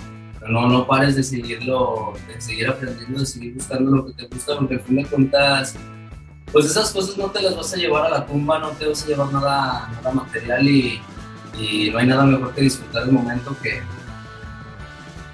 no, 0.49 0.67
no 0.67 0.87
pares 0.87 1.15
de 1.15 1.23
seguirlo, 1.23 2.13
de 2.27 2.41
seguir 2.41 2.67
aprendiendo, 2.67 3.19
de 3.19 3.25
seguir 3.25 3.53
buscando 3.53 3.91
lo 3.91 4.05
que 4.07 4.13
te 4.13 4.27
gusta, 4.27 4.57
porque 4.57 4.75
al 4.75 4.81
fin 4.81 4.95
de 4.97 5.05
cuentas, 5.05 5.75
pues 6.51 6.65
esas 6.65 6.91
cosas 6.91 7.17
no 7.17 7.29
te 7.31 7.41
las 7.41 7.55
vas 7.55 7.73
a 7.73 7.77
llevar 7.77 8.05
a 8.05 8.09
la 8.09 8.25
tumba, 8.25 8.59
no 8.59 8.69
te 8.71 8.87
vas 8.87 9.03
a 9.03 9.07
llevar 9.07 9.31
nada, 9.31 9.89
nada 9.93 10.11
material 10.11 10.67
y, 10.67 10.99
y 11.59 11.89
no 11.91 11.99
hay 11.99 12.07
nada 12.07 12.25
mejor 12.25 12.53
que 12.53 12.61
disfrutar 12.61 13.03
el 13.03 13.11
momento 13.11 13.55
que, 13.61 13.81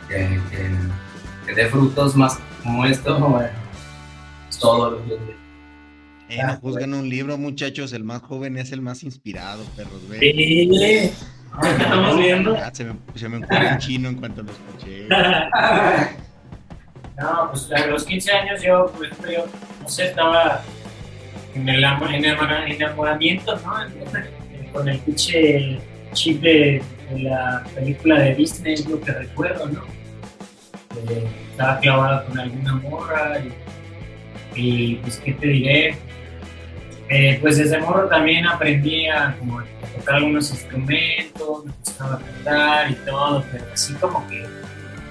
que, 0.08 0.42
que, 0.52 0.76
que 1.46 1.54
dé 1.54 1.68
frutos 1.70 2.16
más 2.16 2.38
como 2.64 2.86
esto. 2.86 3.18
bueno, 3.20 3.50
es 4.50 4.58
todo 4.60 4.92
lo 4.92 5.06
que 5.06 5.38
Eh, 6.30 6.44
no 6.44 6.58
juzguen 6.58 6.94
un 6.94 7.10
libro, 7.10 7.38
muchachos. 7.38 7.94
El 7.94 8.04
más 8.04 8.22
joven 8.22 8.58
es 8.58 8.72
el 8.72 8.82
más 8.82 9.04
inspirado, 9.04 9.64
perros. 9.76 10.08
Ve. 10.10 10.28
Sí. 11.62 11.68
¿Qué 11.78 11.84
estamos 11.84 12.18
viendo? 12.18 12.58
Se 12.74 12.84
me, 12.86 12.94
se 13.16 13.30
me 13.30 13.38
ocurrió 13.38 13.70
en 13.70 13.78
chino 13.80 14.10
en 14.10 14.16
cuanto 14.16 14.44
lo 14.44 14.52
escuché. 14.52 15.08
No, 17.20 17.50
pues 17.50 17.72
a 17.72 17.88
los 17.88 18.04
15 18.06 18.32
años 18.32 18.62
yo, 18.62 18.92
por 18.96 19.04
ejemplo, 19.08 19.32
yo, 19.32 19.46
no 19.82 19.90
sé, 19.90 20.06
estaba 20.06 20.62
en 21.56 21.68
el, 21.68 21.84
en 21.84 22.14
el 22.14 22.26
enamora- 22.26 22.68
enamoramiento, 22.68 23.56
¿no? 23.56 23.74
Con 24.72 24.88
el 24.88 25.00
pinche 25.00 25.80
chip 26.14 26.42
de, 26.44 26.80
de 27.10 27.20
la 27.22 27.64
película 27.74 28.20
de 28.20 28.36
Disney, 28.36 28.76
es 28.76 28.86
lo 28.88 29.02
que 29.02 29.12
recuerdo, 29.14 29.66
¿no? 29.66 29.82
Eh, 31.10 31.28
estaba 31.50 31.80
clavada 31.80 32.24
con 32.26 32.38
alguna 32.40 32.74
morra 32.76 33.40
y, 34.56 34.62
y, 34.62 34.96
pues, 34.98 35.18
¿qué 35.18 35.34
te 35.34 35.48
diré? 35.48 35.98
Eh, 37.10 37.38
pues 37.42 37.58
desde 37.58 37.80
morro 37.80 38.08
también 38.08 38.46
aprendí 38.46 39.08
a, 39.08 39.36
como, 39.40 39.62
tocar 39.96 40.16
algunos 40.16 40.52
instrumentos, 40.52 41.66
me 41.66 41.72
gustaba 41.72 42.20
cantar 42.20 42.92
y 42.92 42.96
todo, 42.96 43.44
pero 43.52 43.64
así 43.74 43.94
como 43.94 44.28
que 44.28 44.46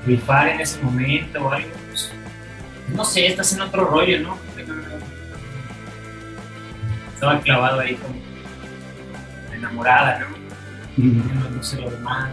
rifar 0.04 0.48
en 0.48 0.60
ese 0.60 0.80
momento 0.82 1.44
o 1.44 1.50
algo, 1.50 1.68
pues, 1.88 2.12
no 2.94 3.04
sé, 3.04 3.26
estás 3.26 3.52
en 3.54 3.62
otro 3.62 3.86
rollo, 3.86 4.20
¿no? 4.20 4.36
Estaba 7.14 7.40
clavado 7.40 7.80
ahí 7.80 7.94
como 7.94 8.14
enamorada, 9.54 10.20
¿no? 10.20 10.36
No, 10.98 11.50
no 11.50 11.62
sé 11.62 11.80
lo 11.80 11.90
demás. 11.90 12.30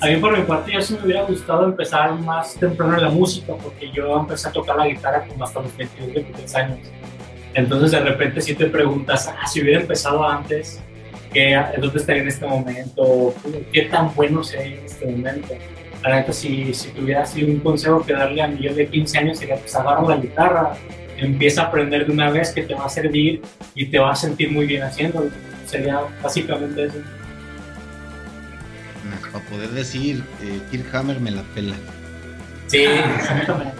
A 0.00 0.06
mí 0.06 0.16
por 0.16 0.36
mi 0.36 0.44
parte 0.44 0.72
yo 0.72 0.80
sí 0.80 0.94
me 0.94 1.04
hubiera 1.04 1.22
gustado 1.22 1.64
empezar 1.64 2.14
más 2.20 2.54
temprano 2.54 2.96
en 2.96 3.02
la 3.02 3.10
música 3.10 3.54
porque 3.54 3.90
yo 3.90 4.18
empecé 4.20 4.48
a 4.48 4.52
tocar 4.52 4.76
la 4.76 4.86
guitarra 4.86 5.24
como 5.26 5.44
hasta 5.44 5.60
los 5.60 5.76
22, 5.76 6.14
23 6.14 6.54
años. 6.54 6.78
Entonces 7.58 7.90
de 7.90 7.98
repente 7.98 8.40
si 8.40 8.54
te 8.54 8.66
preguntas, 8.66 9.26
ah, 9.26 9.44
si 9.48 9.60
hubiera 9.60 9.80
empezado 9.80 10.26
antes, 10.26 10.80
¿qué, 11.32 11.60
¿dónde 11.76 11.98
estaría 11.98 12.22
en 12.22 12.28
este 12.28 12.46
momento? 12.46 13.34
¿Qué 13.72 13.82
tan 13.82 14.14
bueno 14.14 14.44
sería 14.44 14.78
en 14.78 14.84
este 14.84 15.06
momento? 15.06 15.54
La 16.04 16.20
neta, 16.20 16.32
si, 16.32 16.72
si 16.72 16.90
tuviera 16.90 17.24
así 17.24 17.42
un 17.42 17.58
consejo 17.58 18.06
que 18.06 18.12
darle 18.12 18.42
a 18.42 18.46
mi 18.46 18.60
yo 18.62 18.72
de 18.72 18.86
15 18.86 19.18
años 19.18 19.38
sería 19.40 19.56
pues 19.56 19.74
agarra 19.74 20.02
la 20.02 20.16
guitarra, 20.18 20.74
empieza 21.16 21.62
a 21.62 21.64
aprender 21.66 22.06
de 22.06 22.12
una 22.12 22.30
vez 22.30 22.52
que 22.52 22.62
te 22.62 22.74
va 22.74 22.86
a 22.86 22.88
servir 22.88 23.42
y 23.74 23.86
te 23.86 23.98
va 23.98 24.12
a 24.12 24.14
sentir 24.14 24.52
muy 24.52 24.64
bien 24.64 24.84
haciéndolo. 24.84 25.28
Sería 25.66 26.02
básicamente 26.22 26.84
eso. 26.84 26.98
Para 29.32 29.44
poder 29.46 29.70
decir, 29.70 30.22
eh, 30.44 30.60
Kirk 30.70 30.94
Hammer 30.94 31.18
me 31.18 31.32
la 31.32 31.42
pela. 31.54 31.74
Sí, 32.68 32.84
exactamente. 33.18 33.74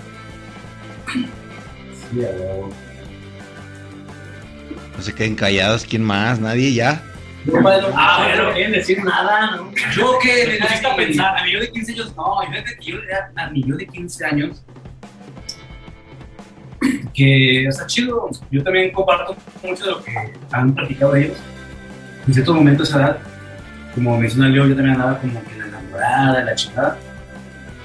No 4.99 5.05
se 5.05 5.15
queden 5.15 5.37
callados, 5.37 5.87
¿quién 5.89 6.03
más? 6.03 6.41
Nadie 6.41 6.75
ya. 6.75 7.01
Ah, 7.47 7.51
no 7.55 7.63
bueno. 7.63 8.53
quieren 8.53 8.73
decir 8.73 9.03
nada, 9.05 9.55
¿no? 9.55 9.71
Yo 9.95 10.19
que 10.21 10.45
Me 10.45 10.53
le 10.55 10.59
pusiste 10.59 10.87
a 10.89 10.93
a 10.93 10.97
pensar. 10.97 11.39
A 11.39 11.45
mi 11.45 11.53
yo 11.53 11.61
de 11.61 11.71
15 11.71 11.93
años, 11.93 12.17
no, 12.17 12.41
fíjate 12.51 12.77
que 12.79 12.91
yo 12.91 12.99
a 13.37 13.51
mi 13.51 13.63
yo 13.63 13.77
de 13.77 13.87
15 13.87 14.25
años. 14.27 14.65
Que 17.15 17.67
está 17.67 17.87
chido. 17.87 18.29
Yo 18.51 18.65
también 18.65 18.91
comparto 18.91 19.37
mucho 19.63 19.85
de 19.85 19.91
lo 19.93 20.03
que 20.03 20.13
han 20.51 20.75
platicado 20.75 21.15
ellos. 21.15 21.37
En 22.27 22.35
ciertos 22.35 22.55
momentos, 22.57 22.89
esa 22.89 22.99
edad, 22.99 23.19
como 23.95 24.19
menciona 24.19 24.49
Leo, 24.49 24.67
yo 24.67 24.75
también 24.75 24.97
andaba 24.97 25.19
como 25.21 25.43
que 25.45 25.59
la 25.59 25.67
enamorada, 25.67 26.43
la 26.45 26.55
chingada. 26.57 26.99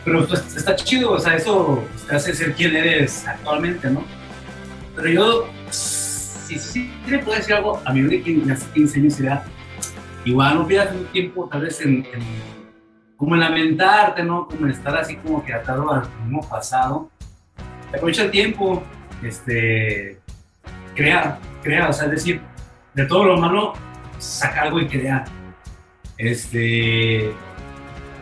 Pero 0.03 0.28
pues, 0.28 0.55
está 0.55 0.76
chido, 0.76 1.11
o 1.11 1.20
sea, 1.20 1.36
eso 1.36 1.88
te 2.07 2.16
hace 2.16 2.34
ser 2.34 2.53
quien 2.53 2.76
eres 2.76 3.28
actualmente, 3.28 3.89
¿no? 3.89 4.03
Pero 4.95 5.09
yo, 5.09 5.49
si 6.54 6.88
sí 6.88 6.93
le 7.08 7.20
puedo 7.20 7.38
decir 7.38 7.56
algo 7.56 7.82
a 7.86 7.93
mi 7.93 8.01
yo 8.01 8.10
de 8.10 8.22
15, 8.22 8.51
hace 8.51 8.66
15 8.74 8.99
años 8.99 9.18
de 9.18 9.28
edad, 9.28 9.43
igual 10.26 10.56
no 10.56 10.68
pierdas 10.68 10.95
un 10.95 11.06
tiempo 11.06 11.47
tal 11.49 11.62
vez 11.62 11.82
en, 11.82 12.06
como 13.18 13.36
en 13.36 13.41
lamentarte, 13.41 14.24
¿no? 14.24 14.47
Como 14.47 14.66
en 14.66 14.72
estar 14.72 14.95
así 14.97 15.16
como 15.18 15.43
que 15.43 15.54
atado 15.54 15.91
al 15.91 16.04
mismo 16.24 16.47
pasado. 16.47 17.10
Aprovecha 17.93 18.24
el 18.24 18.32
tiempo, 18.32 18.84
este, 19.22 20.20
crea, 20.95 21.39
crea, 21.62 21.89
o 21.89 21.93
sea, 21.93 22.06
es 22.06 22.12
decir, 22.12 22.41
de 22.93 23.06
todo 23.06 23.24
lo 23.26 23.38
malo, 23.38 23.74
saca 24.18 24.64
algo 24.64 24.80
y 24.80 24.88
crea. 24.88 25.26
Este, 26.18 27.32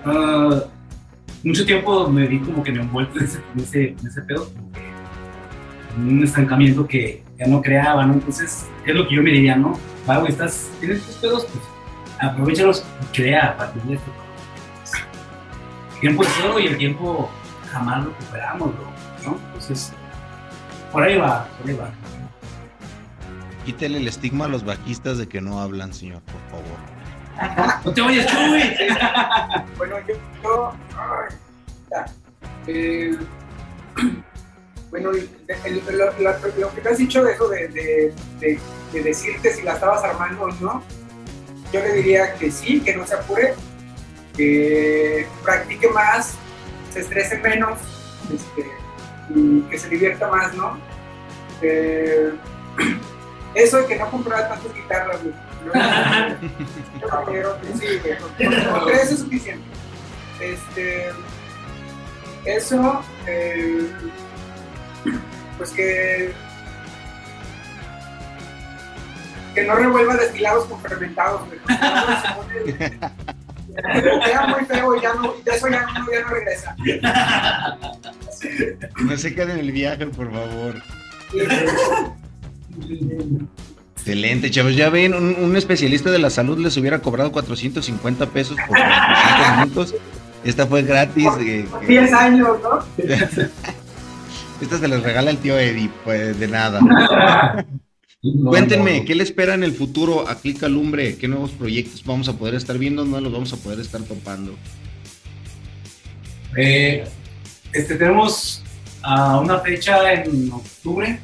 ah, 0.06 0.62
mucho 1.44 1.66
tiempo 1.66 2.08
me 2.08 2.28
vi 2.28 2.40
como 2.40 2.64
que 2.64 2.72
me 2.72 2.82
envuelto 2.82 3.18
en 3.20 3.26
ese, 3.26 3.44
en 4.00 4.08
ese, 4.08 4.22
pedo, 4.22 4.52
como 4.54 4.72
que 4.72 4.91
un 5.98 6.24
estancamiento 6.24 6.88
que 6.88 7.24
ya 7.38 7.48
no 7.48 7.62
creaba, 7.62 8.06
¿no? 8.06 8.14
Entonces, 8.14 8.66
es 8.86 8.96
lo 8.96 9.08
que 9.08 9.16
yo 9.16 9.24
me 9.24 9.32
diría, 9.32 9.56
¿no? 9.56 9.78
Güey, 10.06 10.28
estás, 10.28 10.70
tienes 10.80 11.00
estos 11.00 11.16
pedos, 11.16 11.46
pues 11.46 11.64
aprovechalos 12.20 12.84
y 13.02 13.16
crea 13.16 13.48
a 13.48 13.58
partir 13.58 13.82
de 13.84 13.96
esto. 13.96 14.12
El 15.96 16.00
tiempo 16.00 16.24
es 16.24 16.40
oro 16.44 16.60
y 16.60 16.68
el 16.68 16.78
tiempo 16.78 17.30
jamás 17.72 18.04
lo 18.04 18.12
recuperamos, 18.12 18.74
bro, 18.74 18.86
¿no? 19.26 19.40
Entonces, 19.48 19.94
por 20.92 21.04
ahí 21.04 21.18
va, 21.18 21.48
por 21.60 21.70
ahí 21.70 21.76
va. 21.76 21.90
Quítele 23.66 24.00
el 24.00 24.08
estigma 24.08 24.46
a 24.46 24.48
los 24.48 24.66
bajistas 24.66 25.18
de 25.18 25.28
que 25.28 25.42
no 25.42 25.60
hablan, 25.60 25.94
señor, 25.94 26.22
por 26.22 26.42
favor. 26.50 26.92
No 27.86 27.92
te 27.92 28.02
vayas, 28.02 28.28
Chuy. 28.28 28.62
Bueno, 29.78 29.96
yo, 30.08 30.16
yo 30.44 30.74
ay, 30.96 31.36
ya. 31.90 32.06
Eh, 32.68 33.18
bueno, 34.92 35.12
lo, 35.12 36.72
que 36.76 36.82
te 36.82 36.90
has 36.90 36.98
dicho 36.98 37.24
de 37.24 37.34
eso 37.34 37.48
de, 37.48 37.68
de- 37.70 38.14
de- 38.40 38.60
de 38.94 39.02
decirte 39.04 39.54
si 39.54 39.62
la 39.64 39.74
estabas 39.74 40.04
armando 40.04 40.44
o 40.44 40.52
no, 40.60 40.84
yo 41.72 41.80
le 41.80 41.94
diría 41.94 42.34
que 42.36 42.52
sí, 42.52 42.82
que 42.82 42.96
no 42.96 43.08
se 43.08 43.16
apure, 43.16 43.54
que 44.36 45.26
practique 45.44 45.88
más, 45.90 46.34
se 46.94 47.00
estrese 47.00 47.38
menos 47.38 47.80
este, 48.34 48.70
y 49.34 49.62
que 49.70 49.80
se 49.80 49.88
divierta 49.88 50.28
más, 50.28 50.54
¿no? 50.54 50.78
Este, 51.62 52.32
eso 53.56 53.78
de 53.78 53.86
que 53.88 53.96
no 53.98 54.12
compraba 54.12 54.50
tantas 54.50 54.74
guitarras. 54.76 55.18
Yo- 55.24 55.32
creo 57.28 57.58
sí. 57.80 57.86
Con- 58.20 58.86
tres 58.88 59.12
es 59.12 59.20
suficiente. 59.20 59.64
Este, 60.42 61.10
eso, 62.46 63.04
eh, 63.28 63.88
pues 65.58 65.70
que 65.72 66.32
que 69.56 69.64
no 69.66 69.76
revuelva 69.76 70.16
destilados 70.16 70.66
con 70.66 70.80
fermentados, 70.82 71.42
güey. 71.48 71.60
Queda 74.24 74.48
muy 74.48 74.66
feo 74.66 74.96
y 74.96 75.02
ya 75.02 75.14
no, 75.14 75.34
y 75.46 75.50
eso 75.50 75.68
ya 75.70 75.82
no, 75.82 76.12
ya 76.12 76.22
no 76.22 76.28
regresa. 76.30 76.76
No 79.02 79.18
se 79.18 79.34
queden 79.36 79.52
en 79.52 79.60
el 79.60 79.72
viaje, 79.74 80.08
por 80.08 80.32
favor. 80.32 80.76
Excelente, 83.96 84.50
chavos. 84.52 84.76
Ya 84.76 84.90
ven, 84.90 85.14
un, 85.14 85.36
un 85.38 85.56
especialista 85.56 86.10
de 86.12 86.20
la 86.20 86.30
salud 86.30 86.58
les 86.58 86.76
hubiera 86.78 87.00
cobrado 87.00 87.32
450 87.32 88.26
pesos 88.28 88.56
por 88.68 88.78
45 88.78 89.56
minutos. 89.58 89.96
Esta 90.44 90.66
fue 90.66 90.82
gratis. 90.84 91.28
eh, 91.40 91.68
que- 91.82 91.88
10 91.88 92.14
años, 92.14 92.58
¿no? 92.64 92.80
esta 94.62 94.78
se 94.78 94.88
les 94.88 95.02
regala 95.02 95.32
el 95.32 95.38
tío 95.38 95.58
Eddie, 95.58 95.90
pues 96.04 96.40
de 96.40 96.48
nada. 96.48 96.80
Cuéntenme, 98.22 99.04
¿qué 99.04 99.16
le 99.16 99.24
espera 99.24 99.56
en 99.56 99.64
el 99.64 99.74
futuro 99.74 100.28
a 100.28 100.36
Clica 100.36 100.70
Lumbre? 100.70 101.18
¿Qué 101.18 101.28
nuevos 101.28 101.52
proyectos 101.52 102.04
vamos 102.06 102.30
a 102.30 102.34
poder 102.34 102.54
estar 102.54 102.78
viendo? 102.78 103.04
¿No 103.04 103.20
los 103.20 103.34
vamos 103.34 103.52
a 103.52 103.58
poder 103.58 103.80
estar 103.80 104.02
topando? 104.04 104.56
Eh, 106.56 107.04
este, 107.74 107.96
tenemos 107.96 108.62
ah, 109.02 109.40
una 109.40 109.60
fecha 109.60 110.14
en 110.14 110.52
octubre 110.52 111.20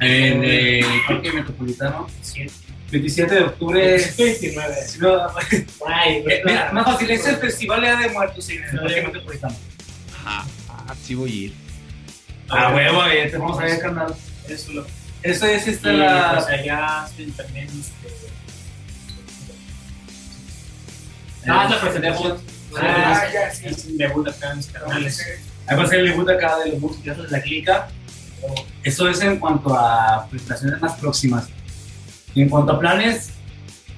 en 0.00 0.44
el 0.44 0.84
Parque 1.06 1.32
Metropolitano. 1.32 2.06
27 2.90 3.34
de 3.34 3.40
octubre. 3.42 3.98
29. 4.18 4.74
Si 4.86 4.98
no, 4.98 5.08
Ay, 5.86 6.22
eh, 6.28 6.42
mira, 6.44 6.70
más 6.72 6.84
fácil, 6.84 7.10
es 7.10 7.26
el 7.26 7.36
Festival 7.36 7.80
de 7.80 8.10
Muertos 8.10 8.46
en 8.50 8.62
el 8.62 8.78
Parque 8.78 9.02
Metropolitano. 9.02 9.56
Ah, 10.26 10.44
sí 11.02 11.14
voy 11.14 11.30
a 11.30 11.34
ir. 11.34 11.63
Ah, 12.48 12.72
huevo, 12.74 13.04
eh, 13.06 13.28
te 13.30 13.38
vamos 13.38 13.58
a 13.58 13.62
ver, 13.64 13.80
carnal. 13.80 14.14
Eso 14.48 14.72
lo. 14.72 14.86
Eso 15.22 15.46
es 15.46 15.66
esta 15.66 15.92
Y, 15.92 15.96
la. 15.96 16.32
pues 16.34 16.46
allá 16.46 17.08
también. 17.36 17.66
Este, 17.68 18.24
Ah, 21.46 21.64
es 21.64 21.70
la 21.70 21.80
presentación. 21.80 22.38
Ah, 22.80 23.24
ya, 23.32 23.50
sí. 23.50 23.66
Es 23.66 23.84
un 23.84 23.98
debut 23.98 24.26
acá 24.28 24.50
en 24.50 24.56
mis 24.58 24.66
canales. 24.66 25.22
Ahí 25.66 25.76
va 25.76 25.84
a 25.84 25.86
ser 25.86 26.00
el 26.00 26.06
debut 26.06 26.28
acá 26.28 26.58
de 26.58 26.70
los 26.70 26.80
músicos 26.80 27.16
de 27.18 27.30
la 27.30 27.42
clica. 27.42 27.88
Eso 28.82 29.08
es 29.08 29.20
en 29.22 29.38
cuanto 29.38 29.74
a 29.74 30.26
presentaciones 30.30 30.80
más 30.80 30.94
próximas. 30.94 31.48
Y 32.34 32.42
en 32.42 32.48
cuanto 32.48 32.72
a 32.72 32.78
planes, 32.80 33.30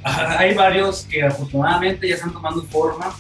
ah, 0.04 0.36
hay 0.38 0.54
varios 0.54 1.02
que 1.08 1.22
afortunadamente 1.22 2.08
ya 2.08 2.16
están 2.16 2.32
tomando 2.32 2.62
forma. 2.64 3.14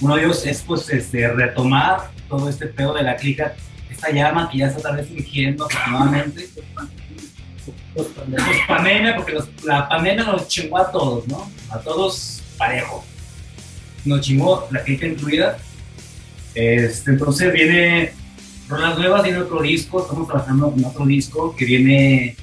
Uno 0.00 0.16
de 0.16 0.22
ellos 0.24 0.44
es 0.46 0.60
pues 0.62 0.88
este, 0.90 1.28
retomar 1.28 2.10
todo 2.28 2.48
este 2.48 2.66
pedo 2.66 2.94
de 2.94 3.02
la 3.02 3.16
clica, 3.16 3.54
esta 3.94 4.10
llama 4.10 4.48
que 4.50 4.58
ya 4.58 4.66
está 4.66 4.80
tal 4.82 4.96
vez 4.96 5.08
surgiendo 5.08 5.66
afortunadamente. 5.66 6.48
Pues 7.94 8.08
pandemia, 8.68 9.16
porque 9.16 9.32
los- 9.32 9.48
la 9.64 9.88
pandemia 9.88 10.24
nos 10.24 10.48
chingó 10.48 10.78
a 10.78 10.90
todos, 10.90 11.26
¿no? 11.28 11.50
A 11.70 11.78
todos 11.78 12.42
parejo. 12.58 13.04
Nos 14.04 14.20
chingó, 14.20 14.68
la 14.70 14.82
clica 14.82 15.06
incluida. 15.06 15.58
Este, 16.54 17.10
entonces 17.12 17.52
viene 17.52 18.12
rolas 18.68 18.98
nuevas, 18.98 19.22
viene 19.22 19.38
otro 19.38 19.62
disco, 19.62 20.02
estamos 20.02 20.26
trabajando 20.28 20.72
en 20.76 20.84
otro 20.84 21.06
disco 21.06 21.54
que 21.56 21.64
viene 21.64 22.36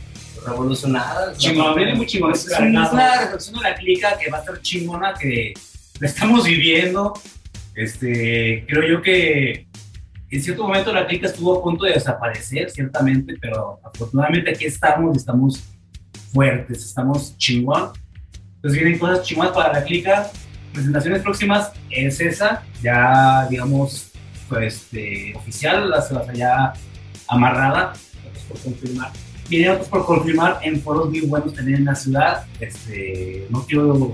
Revolucionadas. 0.45 1.37
chingón, 1.37 1.75
viene 1.75 1.93
muy 1.93 2.07
chingón. 2.07 2.31
Es 2.33 2.47
una 2.59 3.19
reflexión 3.21 3.55
de 3.57 3.61
la 3.61 3.75
clica 3.75 4.17
que 4.17 4.31
va 4.31 4.37
a 4.37 4.41
estar 4.41 4.59
chingona, 4.61 5.13
que 5.13 5.53
la 5.99 6.07
estamos 6.07 6.45
viviendo. 6.45 7.13
Este, 7.75 8.65
creo 8.67 8.87
yo 8.87 9.01
que 9.03 9.67
en 10.31 10.41
cierto 10.41 10.63
momento 10.63 10.93
la 10.93 11.05
clica 11.05 11.27
estuvo 11.27 11.57
a 11.57 11.61
punto 11.61 11.85
de 11.85 11.93
desaparecer, 11.93 12.69
ciertamente, 12.69 13.35
pero 13.39 13.79
afortunadamente 13.83 14.51
aquí 14.51 14.65
estamos, 14.65 15.17
estamos 15.17 15.63
fuertes, 16.33 16.85
estamos 16.85 17.37
chingón. 17.37 17.91
Entonces 18.55 18.79
vienen 18.79 18.97
cosas 18.97 19.23
chingonas 19.23 19.53
para 19.53 19.73
la 19.73 19.83
clica. 19.83 20.31
Presentaciones 20.73 21.21
próximas 21.21 21.71
es 21.89 22.21
esa, 22.21 22.63
ya 22.81 23.45
digamos, 23.49 24.11
pues, 24.47 24.75
este, 24.75 25.33
oficial, 25.35 25.89
la 25.89 25.97
las 25.97 26.33
ya 26.33 26.73
amarrada, 27.27 27.93
otros 28.29 28.43
por 28.47 28.59
confirmar. 28.61 29.11
Vienen 29.49 29.71
otros 29.71 29.89
por 29.89 30.05
confirmar 30.05 30.59
en 30.61 30.81
foros 30.81 31.09
muy 31.09 31.21
buenos 31.21 31.53
también 31.53 31.79
en 31.79 31.85
la 31.85 31.95
ciudad. 31.95 32.45
Este, 32.61 33.47
no 33.49 33.65
quiero 33.65 34.13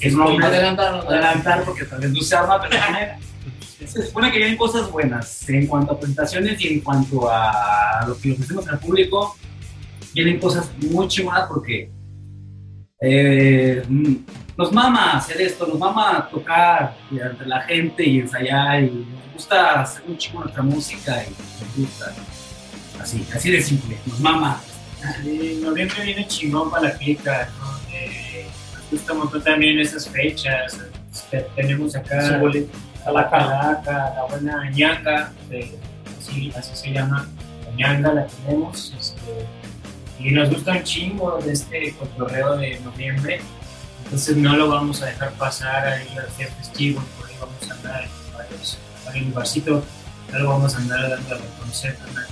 es 0.00 0.14
no 0.14 0.28
Adelantar, 0.28 0.94
adelantar 0.94 1.64
porque 1.64 1.84
tal 1.84 2.00
vez 2.00 2.12
no 2.12 2.20
se 2.20 2.36
arma, 2.36 2.60
pero 2.60 2.76
se 3.86 4.06
supone 4.06 4.30
que 4.32 4.38
vienen 4.38 4.56
cosas 4.56 4.90
buenas 4.90 5.48
en 5.48 5.66
cuanto 5.66 5.92
a 5.92 5.98
presentaciones 5.98 6.60
y 6.60 6.74
en 6.74 6.80
cuanto 6.80 7.30
a 7.30 8.04
lo 8.06 8.18
que 8.18 8.32
ofrecemos 8.32 8.66
al 8.68 8.78
público. 8.78 9.36
Vienen 10.14 10.40
cosas 10.40 10.70
muy 10.90 11.06
chingonas 11.06 11.46
porque 11.46 11.90
eh, 13.00 13.82
mm, 13.88 14.14
nos 14.56 14.72
mama 14.72 15.18
hacer 15.18 15.40
esto, 15.40 15.66
nos 15.66 15.78
mama 15.78 16.28
tocar 16.30 16.96
ante 17.10 17.46
la 17.46 17.60
gente 17.62 18.04
y 18.04 18.18
ensayar 18.20 18.82
y 18.82 19.06
nos 19.08 19.34
gusta 19.34 19.82
hacer 19.82 20.02
un 20.08 20.18
chingo 20.18 20.40
nuestra 20.40 20.62
música 20.62 21.24
y 21.24 21.30
nos 21.30 21.76
gusta. 21.76 22.12
Así, 23.00 23.24
así 23.32 23.50
de 23.52 23.62
simple, 23.62 23.96
nos 24.06 24.18
mama. 24.18 24.60
Sí, 25.22 25.60
noviembre 25.62 26.04
viene 26.04 26.26
chingón 26.26 26.70
para 26.70 26.88
la 26.88 26.98
clica, 26.98 27.48
¿no? 27.60 27.78
Eh, 27.94 28.46
nos 28.74 28.90
gusta 28.90 29.12
un 29.12 29.18
montón 29.20 29.44
también 29.44 29.78
esas 29.78 30.08
fechas. 30.08 30.80
Este, 31.12 31.46
tenemos 31.54 31.94
acá 31.94 32.40
a 33.08 33.12
la 33.12 33.30
calaca, 33.30 34.14
la 34.14 34.24
buena 34.28 34.70
eh, 35.50 35.78
así, 36.18 36.52
así 36.56 36.76
se 36.76 36.92
llama, 36.92 37.26
la 37.64 37.70
ñanga 37.76 38.12
la 38.12 38.26
tenemos. 38.26 38.92
este, 38.98 39.46
y 40.20 40.30
nos 40.32 40.50
gusta 40.50 40.72
un 40.72 40.82
chingo 40.82 41.38
de 41.38 41.52
este 41.52 41.94
cotorreo 41.94 42.56
de 42.56 42.78
noviembre, 42.80 43.40
entonces 44.04 44.36
no 44.36 44.56
lo 44.56 44.68
vamos 44.68 45.00
a 45.02 45.06
dejar 45.06 45.30
pasar 45.32 45.86
ahí 45.86 46.08
a 46.18 46.22
hacer 46.22 46.48
festivos, 46.58 47.04
por 47.16 47.28
ahí 47.28 47.36
vamos 47.40 47.70
a 47.70 47.74
andar 47.74 48.02
en 48.02 48.34
varios, 48.34 48.78
varios 49.06 49.26
lugarcitos, 49.28 49.84
no 50.32 50.38
lo 50.40 50.48
vamos 50.50 50.74
a 50.74 50.78
andar 50.78 51.08
dando 51.08 51.34
a 51.34 51.38
carnal. 51.38 52.26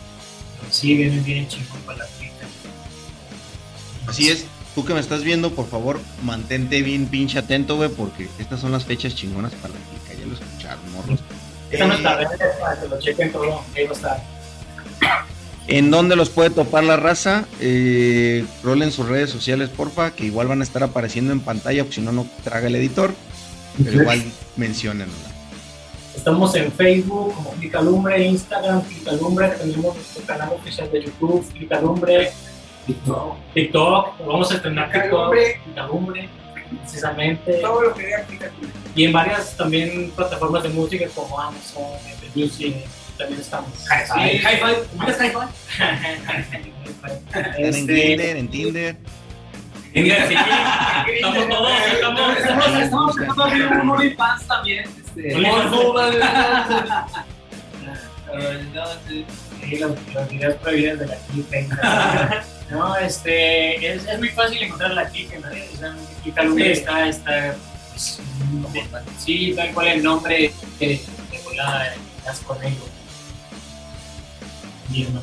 Pero 0.60 0.72
sí, 0.72 0.94
viene 0.94 1.20
bien 1.20 1.46
chingón 1.48 1.80
para 1.86 1.98
la 1.98 2.06
clica. 2.18 2.46
Así 4.06 4.28
es. 4.28 4.46
Tú 4.74 4.84
que 4.84 4.92
me 4.92 5.00
estás 5.00 5.22
viendo, 5.22 5.52
por 5.52 5.66
favor, 5.66 6.00
mantente 6.22 6.82
bien 6.82 7.06
pinche 7.06 7.38
atento, 7.38 7.76
güey, 7.76 7.88
porque 7.88 8.28
estas 8.38 8.60
son 8.60 8.72
las 8.72 8.84
fechas 8.84 9.14
chingonas 9.14 9.52
para 9.54 9.72
la 9.72 9.80
morros. 10.86 11.20
Esta 11.70 11.86
no 11.86 11.94
Eh, 11.94 11.96
está, 11.96 12.16
¿verdad? 12.16 12.36
para 12.60 12.80
que 12.80 12.88
lo 12.88 12.98
chequen 13.00 13.32
todo, 13.32 13.62
ahí 13.76 13.84
va 13.84 13.90
a 13.90 13.94
estar. 13.94 14.22
¿En 15.68 15.90
dónde 15.90 16.14
los 16.14 16.30
puede 16.30 16.50
topar 16.50 16.84
la 16.84 16.96
raza? 16.96 17.44
Eh, 17.60 18.44
rolen 18.62 18.92
sus 18.92 19.08
redes 19.08 19.30
sociales, 19.30 19.68
porfa, 19.68 20.12
que 20.12 20.24
igual 20.26 20.46
van 20.46 20.60
a 20.60 20.64
estar 20.64 20.82
apareciendo 20.84 21.32
en 21.32 21.40
pantalla, 21.40 21.82
porque 21.82 21.96
si 21.96 22.00
no, 22.02 22.12
no 22.12 22.26
traga 22.44 22.68
el 22.68 22.76
editor. 22.76 23.12
Pero 23.82 24.02
igual 24.02 24.22
menciónenla. 24.56 25.12
Estamos 26.16 26.54
en 26.54 26.72
Facebook 26.72 27.34
como 27.34 27.50
Clicalumbre, 27.50 28.24
Instagram 28.26 28.80
Clicalumbre, 28.82 29.48
tenemos 29.48 29.94
nuestro 29.96 30.22
canal 30.24 30.50
oficial 30.54 30.90
de 30.90 31.04
YouTube, 31.04 31.46
Clicalumbre, 31.52 32.30
TikTok, 33.54 34.18
vamos 34.26 34.50
a 34.50 34.54
estrenar 34.54 34.90
TikTok, 34.92 35.34
Clicalumbre. 35.64 36.28
Precisamente, 36.80 37.54
Todo 37.60 37.82
lo 37.82 37.94
que 37.94 38.10
y 38.94 39.04
en 39.04 39.12
varias 39.12 39.54
también 39.56 40.10
plataformas 40.16 40.62
de 40.62 40.70
música 40.70 41.06
como 41.14 41.38
Amazon, 41.38 41.84
Apple 42.14 42.30
Music, 42.34 42.74
también 43.18 43.40
estamos. 43.40 43.68
Hi-fi, 43.90 44.42
¿cómo 44.96 45.08
es 45.08 45.18
hi-fi? 45.20 45.36
Están 47.26 47.44
en 47.56 47.64
Este, 47.66 47.94
Tinder, 47.94 48.36
en 48.36 48.48
Tinder. 48.48 48.96
sí, 49.92 50.10
estamos 51.14 51.48
todos, 51.48 51.72
estamos, 51.92 52.38
Estamos, 52.38 53.18
estamos 53.18 53.38
abrir 53.38 53.66
un 53.66 53.90
OnlyFans 53.90 54.46
también. 54.46 54.84
Este, 54.84 55.36
Sí, 59.64 59.76
los, 59.76 59.92
los 60.14 60.28
videos 60.28 60.54
prohibidos 60.56 60.98
de 61.00 61.06
la 61.06 61.16
clica. 61.32 62.44
No, 62.68 62.96
este, 62.96 63.94
es, 63.94 64.04
es 64.06 64.18
muy 64.18 64.28
fácil 64.30 64.60
encontrar 64.60 64.90
la 64.92 65.08
clica, 65.08 65.38
¿no? 65.38 65.46
O 65.46 65.76
sea, 65.78 65.94
clica 66.24 66.42
Sí. 66.42 66.62
está, 66.64 67.08
está, 67.08 67.56
pues, 67.92 68.20
sí, 69.24 69.52
tal 69.54 69.72
cual 69.72 69.86
el 69.86 70.02
nombre 70.02 70.52
de, 70.80 70.86
de 70.86 71.00
volada, 71.44 71.94
estás 72.18 72.40
con 72.40 72.60
ello. 72.64 72.82
Bien, 74.88 75.14
¿no? 75.14 75.20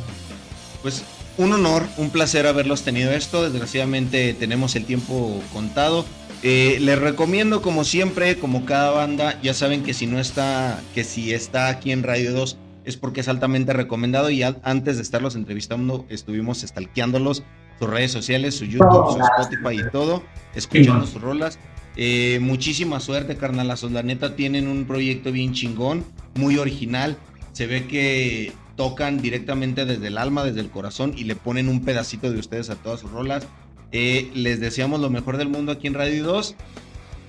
Pues 0.81 1.03
un 1.37 1.51
honor, 1.51 1.85
un 1.97 2.09
placer 2.11 2.47
haberlos 2.47 2.83
tenido 2.83 3.11
esto. 3.11 3.49
Desgraciadamente 3.49 4.33
tenemos 4.33 4.75
el 4.75 4.85
tiempo 4.85 5.41
contado. 5.51 6.05
Eh, 6.43 6.77
les 6.81 6.99
recomiendo, 6.99 7.61
como 7.61 7.83
siempre, 7.83 8.37
como 8.37 8.65
cada 8.65 8.91
banda, 8.91 9.39
ya 9.41 9.53
saben 9.53 9.83
que 9.83 9.93
si 9.93 10.07
no 10.07 10.19
está, 10.19 10.79
que 10.93 11.03
si 11.03 11.33
está 11.33 11.69
aquí 11.69 11.91
en 11.91 12.03
Radio 12.03 12.33
2, 12.33 12.57
es 12.85 12.97
porque 12.97 13.21
es 13.21 13.27
altamente 13.27 13.73
recomendado 13.73 14.29
y 14.29 14.43
antes 14.43 14.97
de 14.97 15.01
estarlos 15.01 15.35
entrevistando 15.35 16.05
estuvimos 16.09 16.61
stalkeándolos, 16.61 17.43
sus 17.79 17.89
redes 17.89 18.11
sociales, 18.11 18.55
su 18.55 18.65
YouTube, 18.65 19.13
su 19.13 19.19
Spotify 19.19 19.87
y 19.87 19.91
todo, 19.91 20.23
escuchando 20.55 21.05
sus 21.05 21.21
rolas. 21.21 21.59
Eh, 21.95 22.39
muchísima 22.41 22.99
suerte, 22.99 23.37
carnalazos. 23.37 23.91
La 23.91 24.03
neta 24.03 24.35
tienen 24.35 24.67
un 24.67 24.85
proyecto 24.85 25.31
bien 25.31 25.53
chingón, 25.53 26.03
muy 26.35 26.57
original. 26.57 27.17
Se 27.51 27.67
ve 27.67 27.85
que 27.87 28.51
tocan 28.75 29.21
directamente 29.21 29.85
desde 29.85 30.07
el 30.07 30.17
alma, 30.17 30.43
desde 30.43 30.61
el 30.61 30.69
corazón 30.69 31.13
y 31.15 31.25
le 31.25 31.35
ponen 31.35 31.69
un 31.69 31.85
pedacito 31.85 32.31
de 32.31 32.39
ustedes 32.39 32.69
a 32.69 32.75
todas 32.75 32.99
sus 32.99 33.11
rolas. 33.11 33.47
Eh, 33.91 34.31
les 34.33 34.59
deseamos 34.59 34.99
lo 34.99 35.09
mejor 35.11 35.37
del 35.37 35.49
mundo 35.49 35.71
aquí 35.71 35.87
en 35.87 35.93
Radio 35.93 36.23
2 36.23 36.55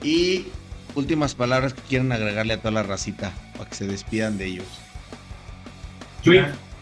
y 0.02 0.46
últimas 0.94 1.34
palabras 1.34 1.74
que 1.74 1.82
quieran 1.82 2.12
agregarle 2.12 2.54
a 2.54 2.58
toda 2.58 2.70
la 2.70 2.82
racita 2.82 3.32
para 3.58 3.68
que 3.68 3.76
se 3.76 3.86
despidan 3.86 4.38
de 4.38 4.46
ellos. 4.46 4.83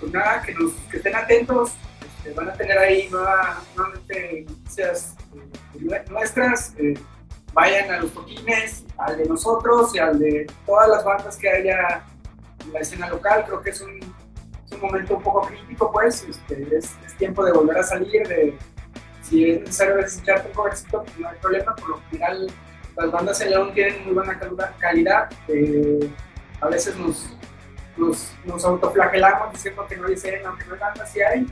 Pues 0.01 0.12
nada, 0.12 0.43
que, 0.43 0.55
nos, 0.55 0.72
que 0.90 0.97
estén 0.99 1.14
atentos. 1.14 1.72
este, 2.18 2.32
van 2.34 2.49
a 2.51 2.53
tener 2.55 2.78
ahí 2.78 3.09
nueva, 3.11 3.61
nuevamente 3.76 4.45
noticias 4.49 5.16
eh, 5.34 5.78
nue- 5.80 6.07
nuestras. 6.09 6.74
eh, 6.78 6.95
vayan 7.53 7.90
a 7.90 7.99
los 8.01 8.12
toquines, 8.12 8.84
al 8.99 9.18
de 9.18 9.26
nosotros 9.26 9.95
y 9.95 9.99
al 9.99 10.18
de 10.18 10.47
todas 10.64 10.88
las 10.88 11.05
bandas 11.05 11.36
que 11.36 11.49
haya 11.51 12.05
en 12.64 12.72
la 12.72 12.80
escena 12.80 13.09
local. 13.09 13.45
Creo 13.47 13.61
que 13.62 13.70
es 13.70 13.80
un, 13.80 14.01
momento 14.80 15.16
un 15.16 15.22
poco 15.22 15.43
crítico, 15.43 15.93
pues. 15.93 16.24
este, 16.28 16.76
es, 16.76 16.90
es 17.07 17.14
tiempo 17.18 17.45
de 17.45 17.53
volver 17.53 17.78
a 17.78 17.82
salir. 17.82 18.26
De, 18.26 18.57
si 19.22 19.51
es 19.51 19.61
necesario 19.61 19.97
desecharte 19.97 20.49
un 20.49 20.55
covercito, 20.55 21.03
pues 21.05 21.18
no 21.18 21.28
hay 21.28 21.36
problema. 21.38 21.74
Por 21.76 21.88
lo 21.90 22.01
general, 22.11 22.51
las 22.97 23.11
bandas 23.11 23.40
en 23.40 23.51
León 23.51 23.72
tienen 23.74 24.05
muy 24.05 24.14
buena 24.14 24.38
calidad 24.78 25.30
eh, 25.49 26.11
a 26.61 26.68
veces 26.68 26.97
nos, 26.97 27.34
nos, 27.97 28.32
nos 28.45 28.64
autoflagelamos 28.64 29.53
diciendo 29.53 29.86
que 29.86 29.97
no 29.97 30.07
hay 30.09 30.14
escena, 30.14 30.49
aunque 30.49 30.64
no 30.66 30.74
hay 30.74 30.80
sí 31.12 31.20
hay. 31.20 31.47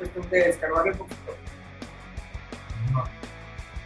Es 0.00 0.30
de 0.30 0.38
descargarle 0.38 0.92
un 0.92 0.98
poquito. 0.98 1.34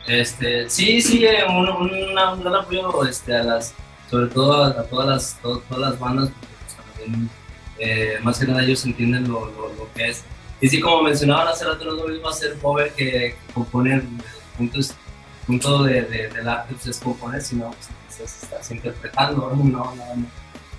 Este, 0.06 0.68
sí, 0.68 1.00
sí, 1.00 1.24
eh, 1.24 1.44
un, 1.48 1.68
una- 1.68 2.32
un 2.32 2.40
gran 2.42 2.54
apoyo 2.56 3.04
este, 3.06 3.34
a 3.36 3.44
las, 3.44 3.74
sobre 4.10 4.26
todo 4.28 4.64
a, 4.64 4.82
todas, 4.84 5.06
las, 5.06 5.38
to- 5.40 5.60
todas 5.68 5.90
las 5.92 6.00
bandas, 6.00 6.30
porque 6.30 6.46
pues, 6.64 6.76
también, 6.98 7.30
eh, 7.78 8.18
más 8.22 8.38
que 8.38 8.46
nada 8.46 8.62
ellos 8.62 8.84
entienden 8.84 9.28
lo, 9.28 9.46
lo, 9.46 9.68
que 9.94 10.08
es. 10.08 10.24
Y 10.60 10.68
sí, 10.68 10.80
como 10.80 11.02
mencionaban 11.02 11.46
hace 11.48 11.64
rato, 11.64 11.84
no 11.84 11.92
lo 11.92 12.08
mismo 12.08 12.28
hacer 12.28 12.58
cover 12.58 12.92
que, 12.94 13.10
que 13.10 13.36
componer 13.54 14.02
puntos, 14.58 14.94
punto 15.46 15.84
de, 15.84 16.02
de, 16.02 16.28
del 16.28 16.48
arte 16.48 16.74
pues, 16.74 16.86
es 16.88 16.98
componer, 16.98 17.40
sino 17.40 17.70
pues, 17.70 17.88
estás, 18.42 18.70
interpretando. 18.70 19.52
No, 19.54 19.64
no, 19.64 19.94
no. 19.94 20.26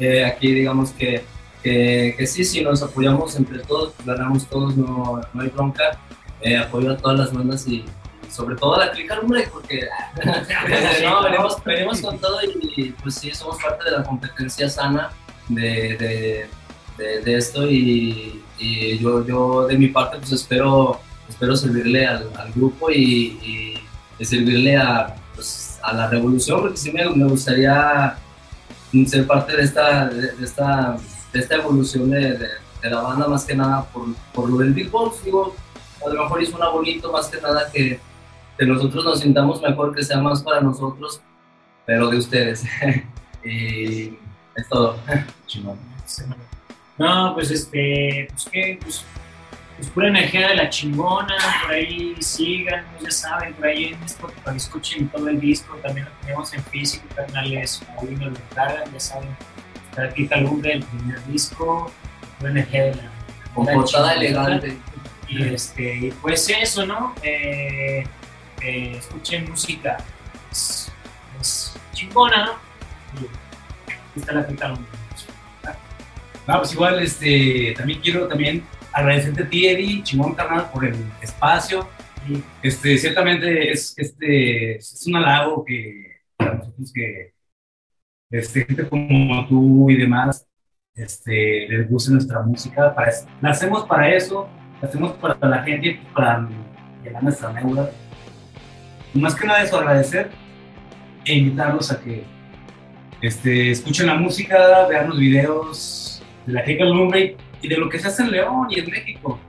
Eh, 0.02 0.26
aquí 0.26 0.52
digamos 0.52 0.92
que, 0.92 1.24
que, 1.64 2.16
que 2.18 2.26
sí, 2.28 2.44
si 2.44 2.62
nos 2.62 2.82
apoyamos 2.82 3.36
entre 3.36 3.60
todos, 3.60 3.94
pues, 3.94 4.08
ganamos 4.08 4.48
todos, 4.48 4.76
no, 4.76 5.22
no 5.34 5.42
hay 5.42 5.50
bronca. 5.50 6.00
Eh, 6.42 6.58
apoyo 6.58 6.92
a 6.92 6.98
todas 6.98 7.20
las 7.20 7.34
bandas 7.34 7.68
y, 7.68 7.86
sobre 8.30 8.56
todo 8.56 8.76
a 8.76 8.86
la 8.86 8.92
clica 8.92 9.20
hombre 9.20 9.48
porque 9.52 9.82
no, 11.04 11.24
venimos, 11.24 11.64
venimos 11.64 12.02
con 12.02 12.18
todo 12.18 12.40
y, 12.44 12.82
y, 12.82 12.92
pues 12.92 13.16
sí 13.16 13.30
somos 13.32 13.58
parte 13.62 13.86
de 13.86 13.92
la 13.98 14.04
competencia 14.04 14.70
sana 14.70 15.12
de, 15.50 15.98
de, 15.98 16.48
de, 16.98 17.22
de 17.22 17.36
esto 17.38 17.70
y, 17.70 18.42
y 18.58 18.98
yo, 19.00 19.26
yo 19.28 19.68
de 19.68 19.78
mi 19.78 19.88
parte 19.90 20.18
pues 20.18 20.32
espero 20.32 21.00
espero 21.28 21.56
servirle 21.56 22.08
al, 22.08 22.30
al 22.38 22.52
grupo 22.54 22.90
y, 22.90 23.38
y- 23.44 24.26
servirle 24.26 24.78
a, 24.78 25.16
pues, 25.34 25.80
a 25.82 25.94
la 25.94 26.08
revolución 26.08 26.62
porque 26.62 26.78
sí 26.78 26.92
me, 26.92 27.04
me 27.10 27.26
gustaría 27.26 28.16
ser 29.08 29.26
parte 29.28 29.56
de 29.56 29.64
esta 29.64 30.08
de, 30.10 30.44
esta 30.44 30.98
de 31.34 31.40
esta 31.40 31.56
evolución 31.56 32.10
de, 32.10 32.38
la 32.84 33.02
banda 33.02 33.28
más 33.28 33.46
que 33.46 33.56
nada 33.56 33.84
por, 33.86 34.04
por 34.34 34.50
lo 34.50 34.58
del 34.58 34.74
Big 34.74 34.90
Boss 34.90 35.24
digo 35.24 35.56
a 36.06 36.10
lo 36.10 36.24
mejor 36.24 36.42
hizo 36.42 36.58
una 36.58 36.70
bonito 36.70 37.12
más 37.12 37.28
que 37.28 37.40
nada 37.40 37.70
que 37.72 38.00
que 38.62 38.68
nosotros 38.68 39.04
nos 39.04 39.20
sintamos 39.22 39.60
mejor, 39.60 39.96
que 39.96 40.04
sea 40.04 40.20
más 40.20 40.44
para 40.44 40.62
nosotros, 40.62 41.20
pero 41.84 42.10
de 42.10 42.18
ustedes. 42.18 42.64
y 43.44 44.18
es 44.56 44.70
todo. 44.70 44.96
No, 46.98 47.34
pues 47.34 47.50
este, 47.50 48.28
pues 48.30 48.50
que, 48.52 48.78
pues, 48.80 49.04
pues 49.82 49.94
pura 49.94 50.10
energía 50.10 50.50
de 50.50 50.56
la 50.58 50.70
chingona, 50.70 51.36
por 51.64 51.72
ahí 51.72 52.16
sigan, 52.20 52.86
ya 53.02 53.10
saben, 53.10 53.52
por 53.56 53.66
ahí 53.66 53.86
en 53.86 54.04
Spotify 54.04 54.56
escuchen 54.56 55.10
todo 55.10 55.28
el 55.28 55.40
disco, 55.40 55.76
también 55.78 56.06
lo 56.06 56.12
tenemos 56.22 56.54
en 56.54 56.64
físico, 56.66 57.04
canales, 57.16 57.82
ahí 58.00 58.12
nos 58.12 58.34
lo 58.34 58.40
encargan, 58.52 58.94
ya 58.94 59.00
saben, 59.00 59.36
está 59.90 60.04
aquí 60.04 60.28
Calumbre, 60.28 60.74
el 60.74 60.84
primer 60.84 61.26
disco, 61.26 61.92
pura 62.38 62.52
energía 62.52 62.84
de 62.84 62.96
la 62.96 63.12
Con 63.56 63.66
portada 63.66 64.14
elegante. 64.14 64.78
Y 65.28 65.42
este, 65.46 65.96
y 65.96 66.12
pues 66.12 66.48
eso, 66.48 66.86
¿no? 66.86 67.16
Eh, 67.24 68.04
eh, 68.62 68.96
escuchen 69.00 69.50
música, 69.50 69.98
es, 70.52 70.92
es 71.40 71.74
chingona, 71.94 72.46
¿no? 72.46 72.52
Y 73.20 73.26
aquí 73.92 74.20
está 74.20 74.34
la 74.34 74.46
Calumbre. 74.46 74.86
Ah, 76.46 76.60
pues 76.60 76.74
igual, 76.74 77.02
este, 77.02 77.74
también 77.76 78.00
quiero 78.00 78.28
también 78.28 78.64
agradecerte 78.94 79.44
a 79.44 79.50
ti, 79.50 79.68
Eddie, 79.68 80.04
chingón 80.04 80.34
carnal, 80.34 80.70
por 80.72 80.86
el 80.86 80.96
espacio. 81.22 81.88
Este, 82.62 82.98
ciertamente 82.98 83.72
es, 83.72 83.94
este, 83.98 84.76
es 84.76 85.04
un 85.08 85.16
halago 85.16 85.66
que 85.66 86.18
para 86.38 86.54
nosotros 86.56 86.92
que 86.94 87.34
este, 88.30 88.66
gente 88.66 88.88
como 88.88 89.48
tú 89.48 89.90
y 89.90 89.96
demás 89.98 90.46
este, 90.96 91.68
les 91.68 91.90
guste 91.90 92.12
nuestra 92.12 92.42
música. 92.42 92.94
Para 92.94 93.10
eso- 93.10 93.28
la 93.42 93.50
hacemos 93.50 93.86
para 93.86 94.14
eso, 94.14 94.48
la 94.82 94.88
hacemos 94.88 95.14
para 95.14 95.36
la 95.48 95.64
gente, 95.64 96.00
para 96.14 96.48
llenar 97.04 97.24
nuestra 97.24 97.52
neura. 97.54 97.90
Y 99.14 99.20
más 99.20 99.36
que 99.36 99.48
nada 99.48 99.64
eso, 99.64 99.78
agradecer 99.80 100.30
e 101.26 101.34
invitarlos 101.36 101.92
a 101.92 102.00
que 102.02 102.24
este, 103.22 103.72
escuchen 103.72 104.08
la 104.08 104.16
música, 104.16 104.88
vean 104.88 105.10
los 105.10 105.20
videos 105.20 106.24
de 106.46 106.54
la 106.54 106.64
Clica 106.64 106.86
Lumbre 106.86 107.36
y 107.62 107.68
de 107.68 107.78
lo 107.78 107.90
que 107.90 108.00
se 108.00 108.08
hace 108.08 108.24
en 108.24 108.32
León 108.32 108.68
y 108.70 108.80
en 108.80 108.90
México. 108.90 109.40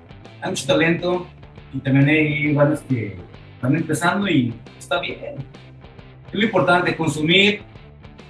Hay 0.40 0.50
mucho 0.50 0.66
talento 0.66 1.26
y 1.72 1.78
también 1.78 2.08
hay 2.08 2.52
bandas 2.52 2.82
que 2.88 3.16
están 3.54 3.76
empezando 3.76 4.28
y 4.28 4.54
está 4.78 5.00
bien. 5.00 5.36
Es 6.28 6.34
lo 6.34 6.42
importante, 6.42 6.96
consumir 6.96 7.62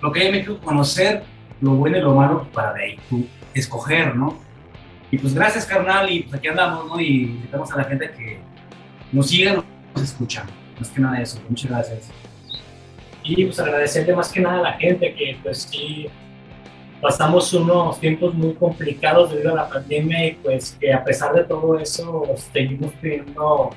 lo 0.00 0.12
que 0.12 0.20
hay 0.20 0.26
en 0.26 0.32
México, 0.32 0.58
conocer 0.62 1.22
lo 1.60 1.72
bueno 1.72 1.96
y 1.96 2.00
lo 2.00 2.14
malo 2.14 2.48
para 2.52 2.74
de 2.74 2.84
ahí 2.84 2.98
tú 3.08 3.26
escoger, 3.54 4.16
¿no? 4.16 4.38
Y 5.10 5.18
pues 5.18 5.34
gracias, 5.34 5.66
carnal, 5.66 6.10
y 6.10 6.22
pues 6.22 6.34
aquí 6.34 6.48
andamos, 6.48 6.86
¿no? 6.86 7.00
Y 7.00 7.24
invitamos 7.24 7.70
a 7.72 7.76
la 7.76 7.84
gente 7.84 8.10
que 8.10 8.38
nos 9.12 9.28
siga, 9.28 9.62
nos 9.94 10.02
escucha. 10.02 10.44
Más 10.78 10.88
que 10.88 11.00
nada 11.00 11.20
eso. 11.20 11.38
Muchas 11.48 11.70
gracias. 11.70 12.10
Y 13.22 13.44
pues 13.44 13.60
agradecerle 13.60 14.16
más 14.16 14.32
que 14.32 14.40
nada 14.40 14.58
a 14.58 14.62
la 14.62 14.72
gente 14.72 15.14
que 15.14 15.36
pues 15.42 15.68
sí 15.70 16.08
pasamos 17.02 17.52
unos 17.52 17.98
tiempos 17.98 18.32
muy 18.32 18.54
complicados 18.54 19.32
debido 19.32 19.52
a 19.52 19.56
la 19.56 19.68
pandemia 19.68 20.24
y 20.28 20.32
pues 20.34 20.78
que 20.80 20.94
a 20.94 21.02
pesar 21.02 21.34
de 21.34 21.42
todo 21.42 21.76
eso 21.76 22.22
seguimos 22.52 22.92
teniendo 23.00 23.70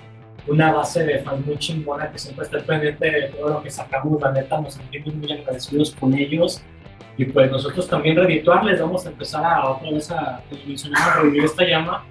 una 0.47 0.71
base 0.71 1.03
de 1.03 1.19
fans 1.19 1.43
muy 1.43 1.57
chingona 1.57 2.11
que 2.11 2.19
siempre 2.19 2.45
está 2.45 2.59
pendiente 2.59 3.09
de 3.09 3.29
todo 3.29 3.49
lo 3.49 3.63
que 3.63 3.71
sacamos, 3.71 4.21
la 4.21 4.31
neta 4.31 4.61
nos 4.61 4.75
sentimos 4.75 5.15
muy 5.15 5.31
agradecidos 5.31 5.95
con 5.99 6.13
ellos. 6.13 6.61
Y 7.17 7.25
pues 7.25 7.49
nosotros 7.49 7.87
también 7.87 8.15
redituarles, 8.15 8.79
vamos 8.79 9.05
a 9.07 9.09
empezar 9.09 9.43
a 9.43 9.71
otra 9.71 9.89
vez 9.89 10.11
a, 10.11 10.41
como 10.47 10.61
mencionaba, 10.67 11.15
revivir 11.15 11.45
esta 11.45 11.63
llama 11.63 12.05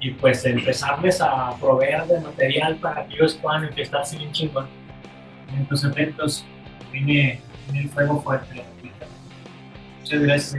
y 0.00 0.10
pues 0.10 0.44
empezarles 0.44 1.20
a 1.20 1.56
proveer 1.58 2.04
de 2.04 2.20
material 2.20 2.76
para 2.76 3.06
que 3.06 3.14
ellos 3.14 3.34
puedan 3.42 3.64
empezarse 3.64 4.18
bien 4.18 4.30
chingón. 4.30 4.66
En 5.52 5.62
estos 5.62 5.82
eventos 5.82 6.44
viene, 6.92 7.40
viene 7.66 7.86
el 7.86 7.88
fuego 7.88 8.20
fuerte. 8.20 8.69
Muchas 10.12 10.22
gracias. 10.22 10.56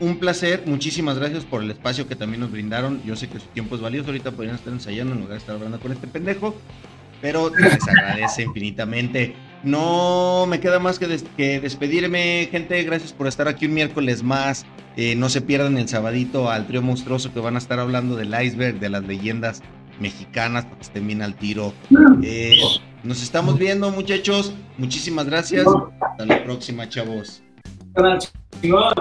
un 0.00 0.16
placer, 0.18 0.62
muchísimas 0.66 1.18
gracias 1.18 1.44
por 1.44 1.62
el 1.62 1.70
espacio 1.70 2.06
que 2.08 2.16
también 2.16 2.40
nos 2.40 2.50
brindaron. 2.50 3.02
Yo 3.04 3.14
sé 3.16 3.28
que 3.28 3.38
su 3.38 3.46
tiempo 3.46 3.76
es 3.76 3.80
valioso, 3.80 4.08
ahorita 4.08 4.32
podrían 4.32 4.56
estar 4.56 4.72
ensayando 4.72 5.12
en 5.14 5.20
lugar 5.20 5.34
de 5.34 5.38
estar 5.38 5.54
hablando 5.54 5.78
con 5.80 5.92
este 5.92 6.06
pendejo, 6.08 6.54
pero 7.22 7.50
les 7.54 7.86
agradece 7.88 8.42
infinitamente. 8.42 9.34
No 9.64 10.46
me 10.48 10.60
queda 10.60 10.78
más 10.78 10.98
que, 10.98 11.06
des- 11.08 11.24
que 11.36 11.60
despedirme, 11.60 12.48
gente. 12.50 12.82
Gracias 12.84 13.12
por 13.12 13.26
estar 13.26 13.48
aquí 13.48 13.66
un 13.66 13.74
miércoles 13.74 14.22
más. 14.22 14.64
Eh, 14.96 15.14
no 15.16 15.28
se 15.28 15.40
pierdan 15.40 15.78
el 15.78 15.88
sabadito 15.88 16.50
al 16.50 16.66
trío 16.66 16.82
monstruoso 16.82 17.32
que 17.32 17.40
van 17.40 17.54
a 17.56 17.58
estar 17.58 17.78
hablando 17.80 18.16
del 18.16 18.28
iceberg, 18.40 18.78
de 18.80 18.88
las 18.88 19.04
leyendas 19.04 19.62
mexicanas, 20.00 20.64
para 20.64 20.76
que 20.76 20.82
estén 20.82 21.06
bien 21.08 21.22
al 21.22 21.34
tiro. 21.34 21.72
Eh, 22.22 22.58
nos 23.02 23.20
estamos 23.22 23.58
viendo, 23.58 23.90
muchachos. 23.90 24.52
Muchísimas 24.76 25.26
gracias. 25.26 25.66
Hasta 26.00 26.26
la 26.26 26.42
próxima, 26.44 26.88
chavos. 26.88 27.42
Carnal, 27.98 28.18
chingón. 28.62 28.92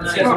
Gracias. 0.00 0.28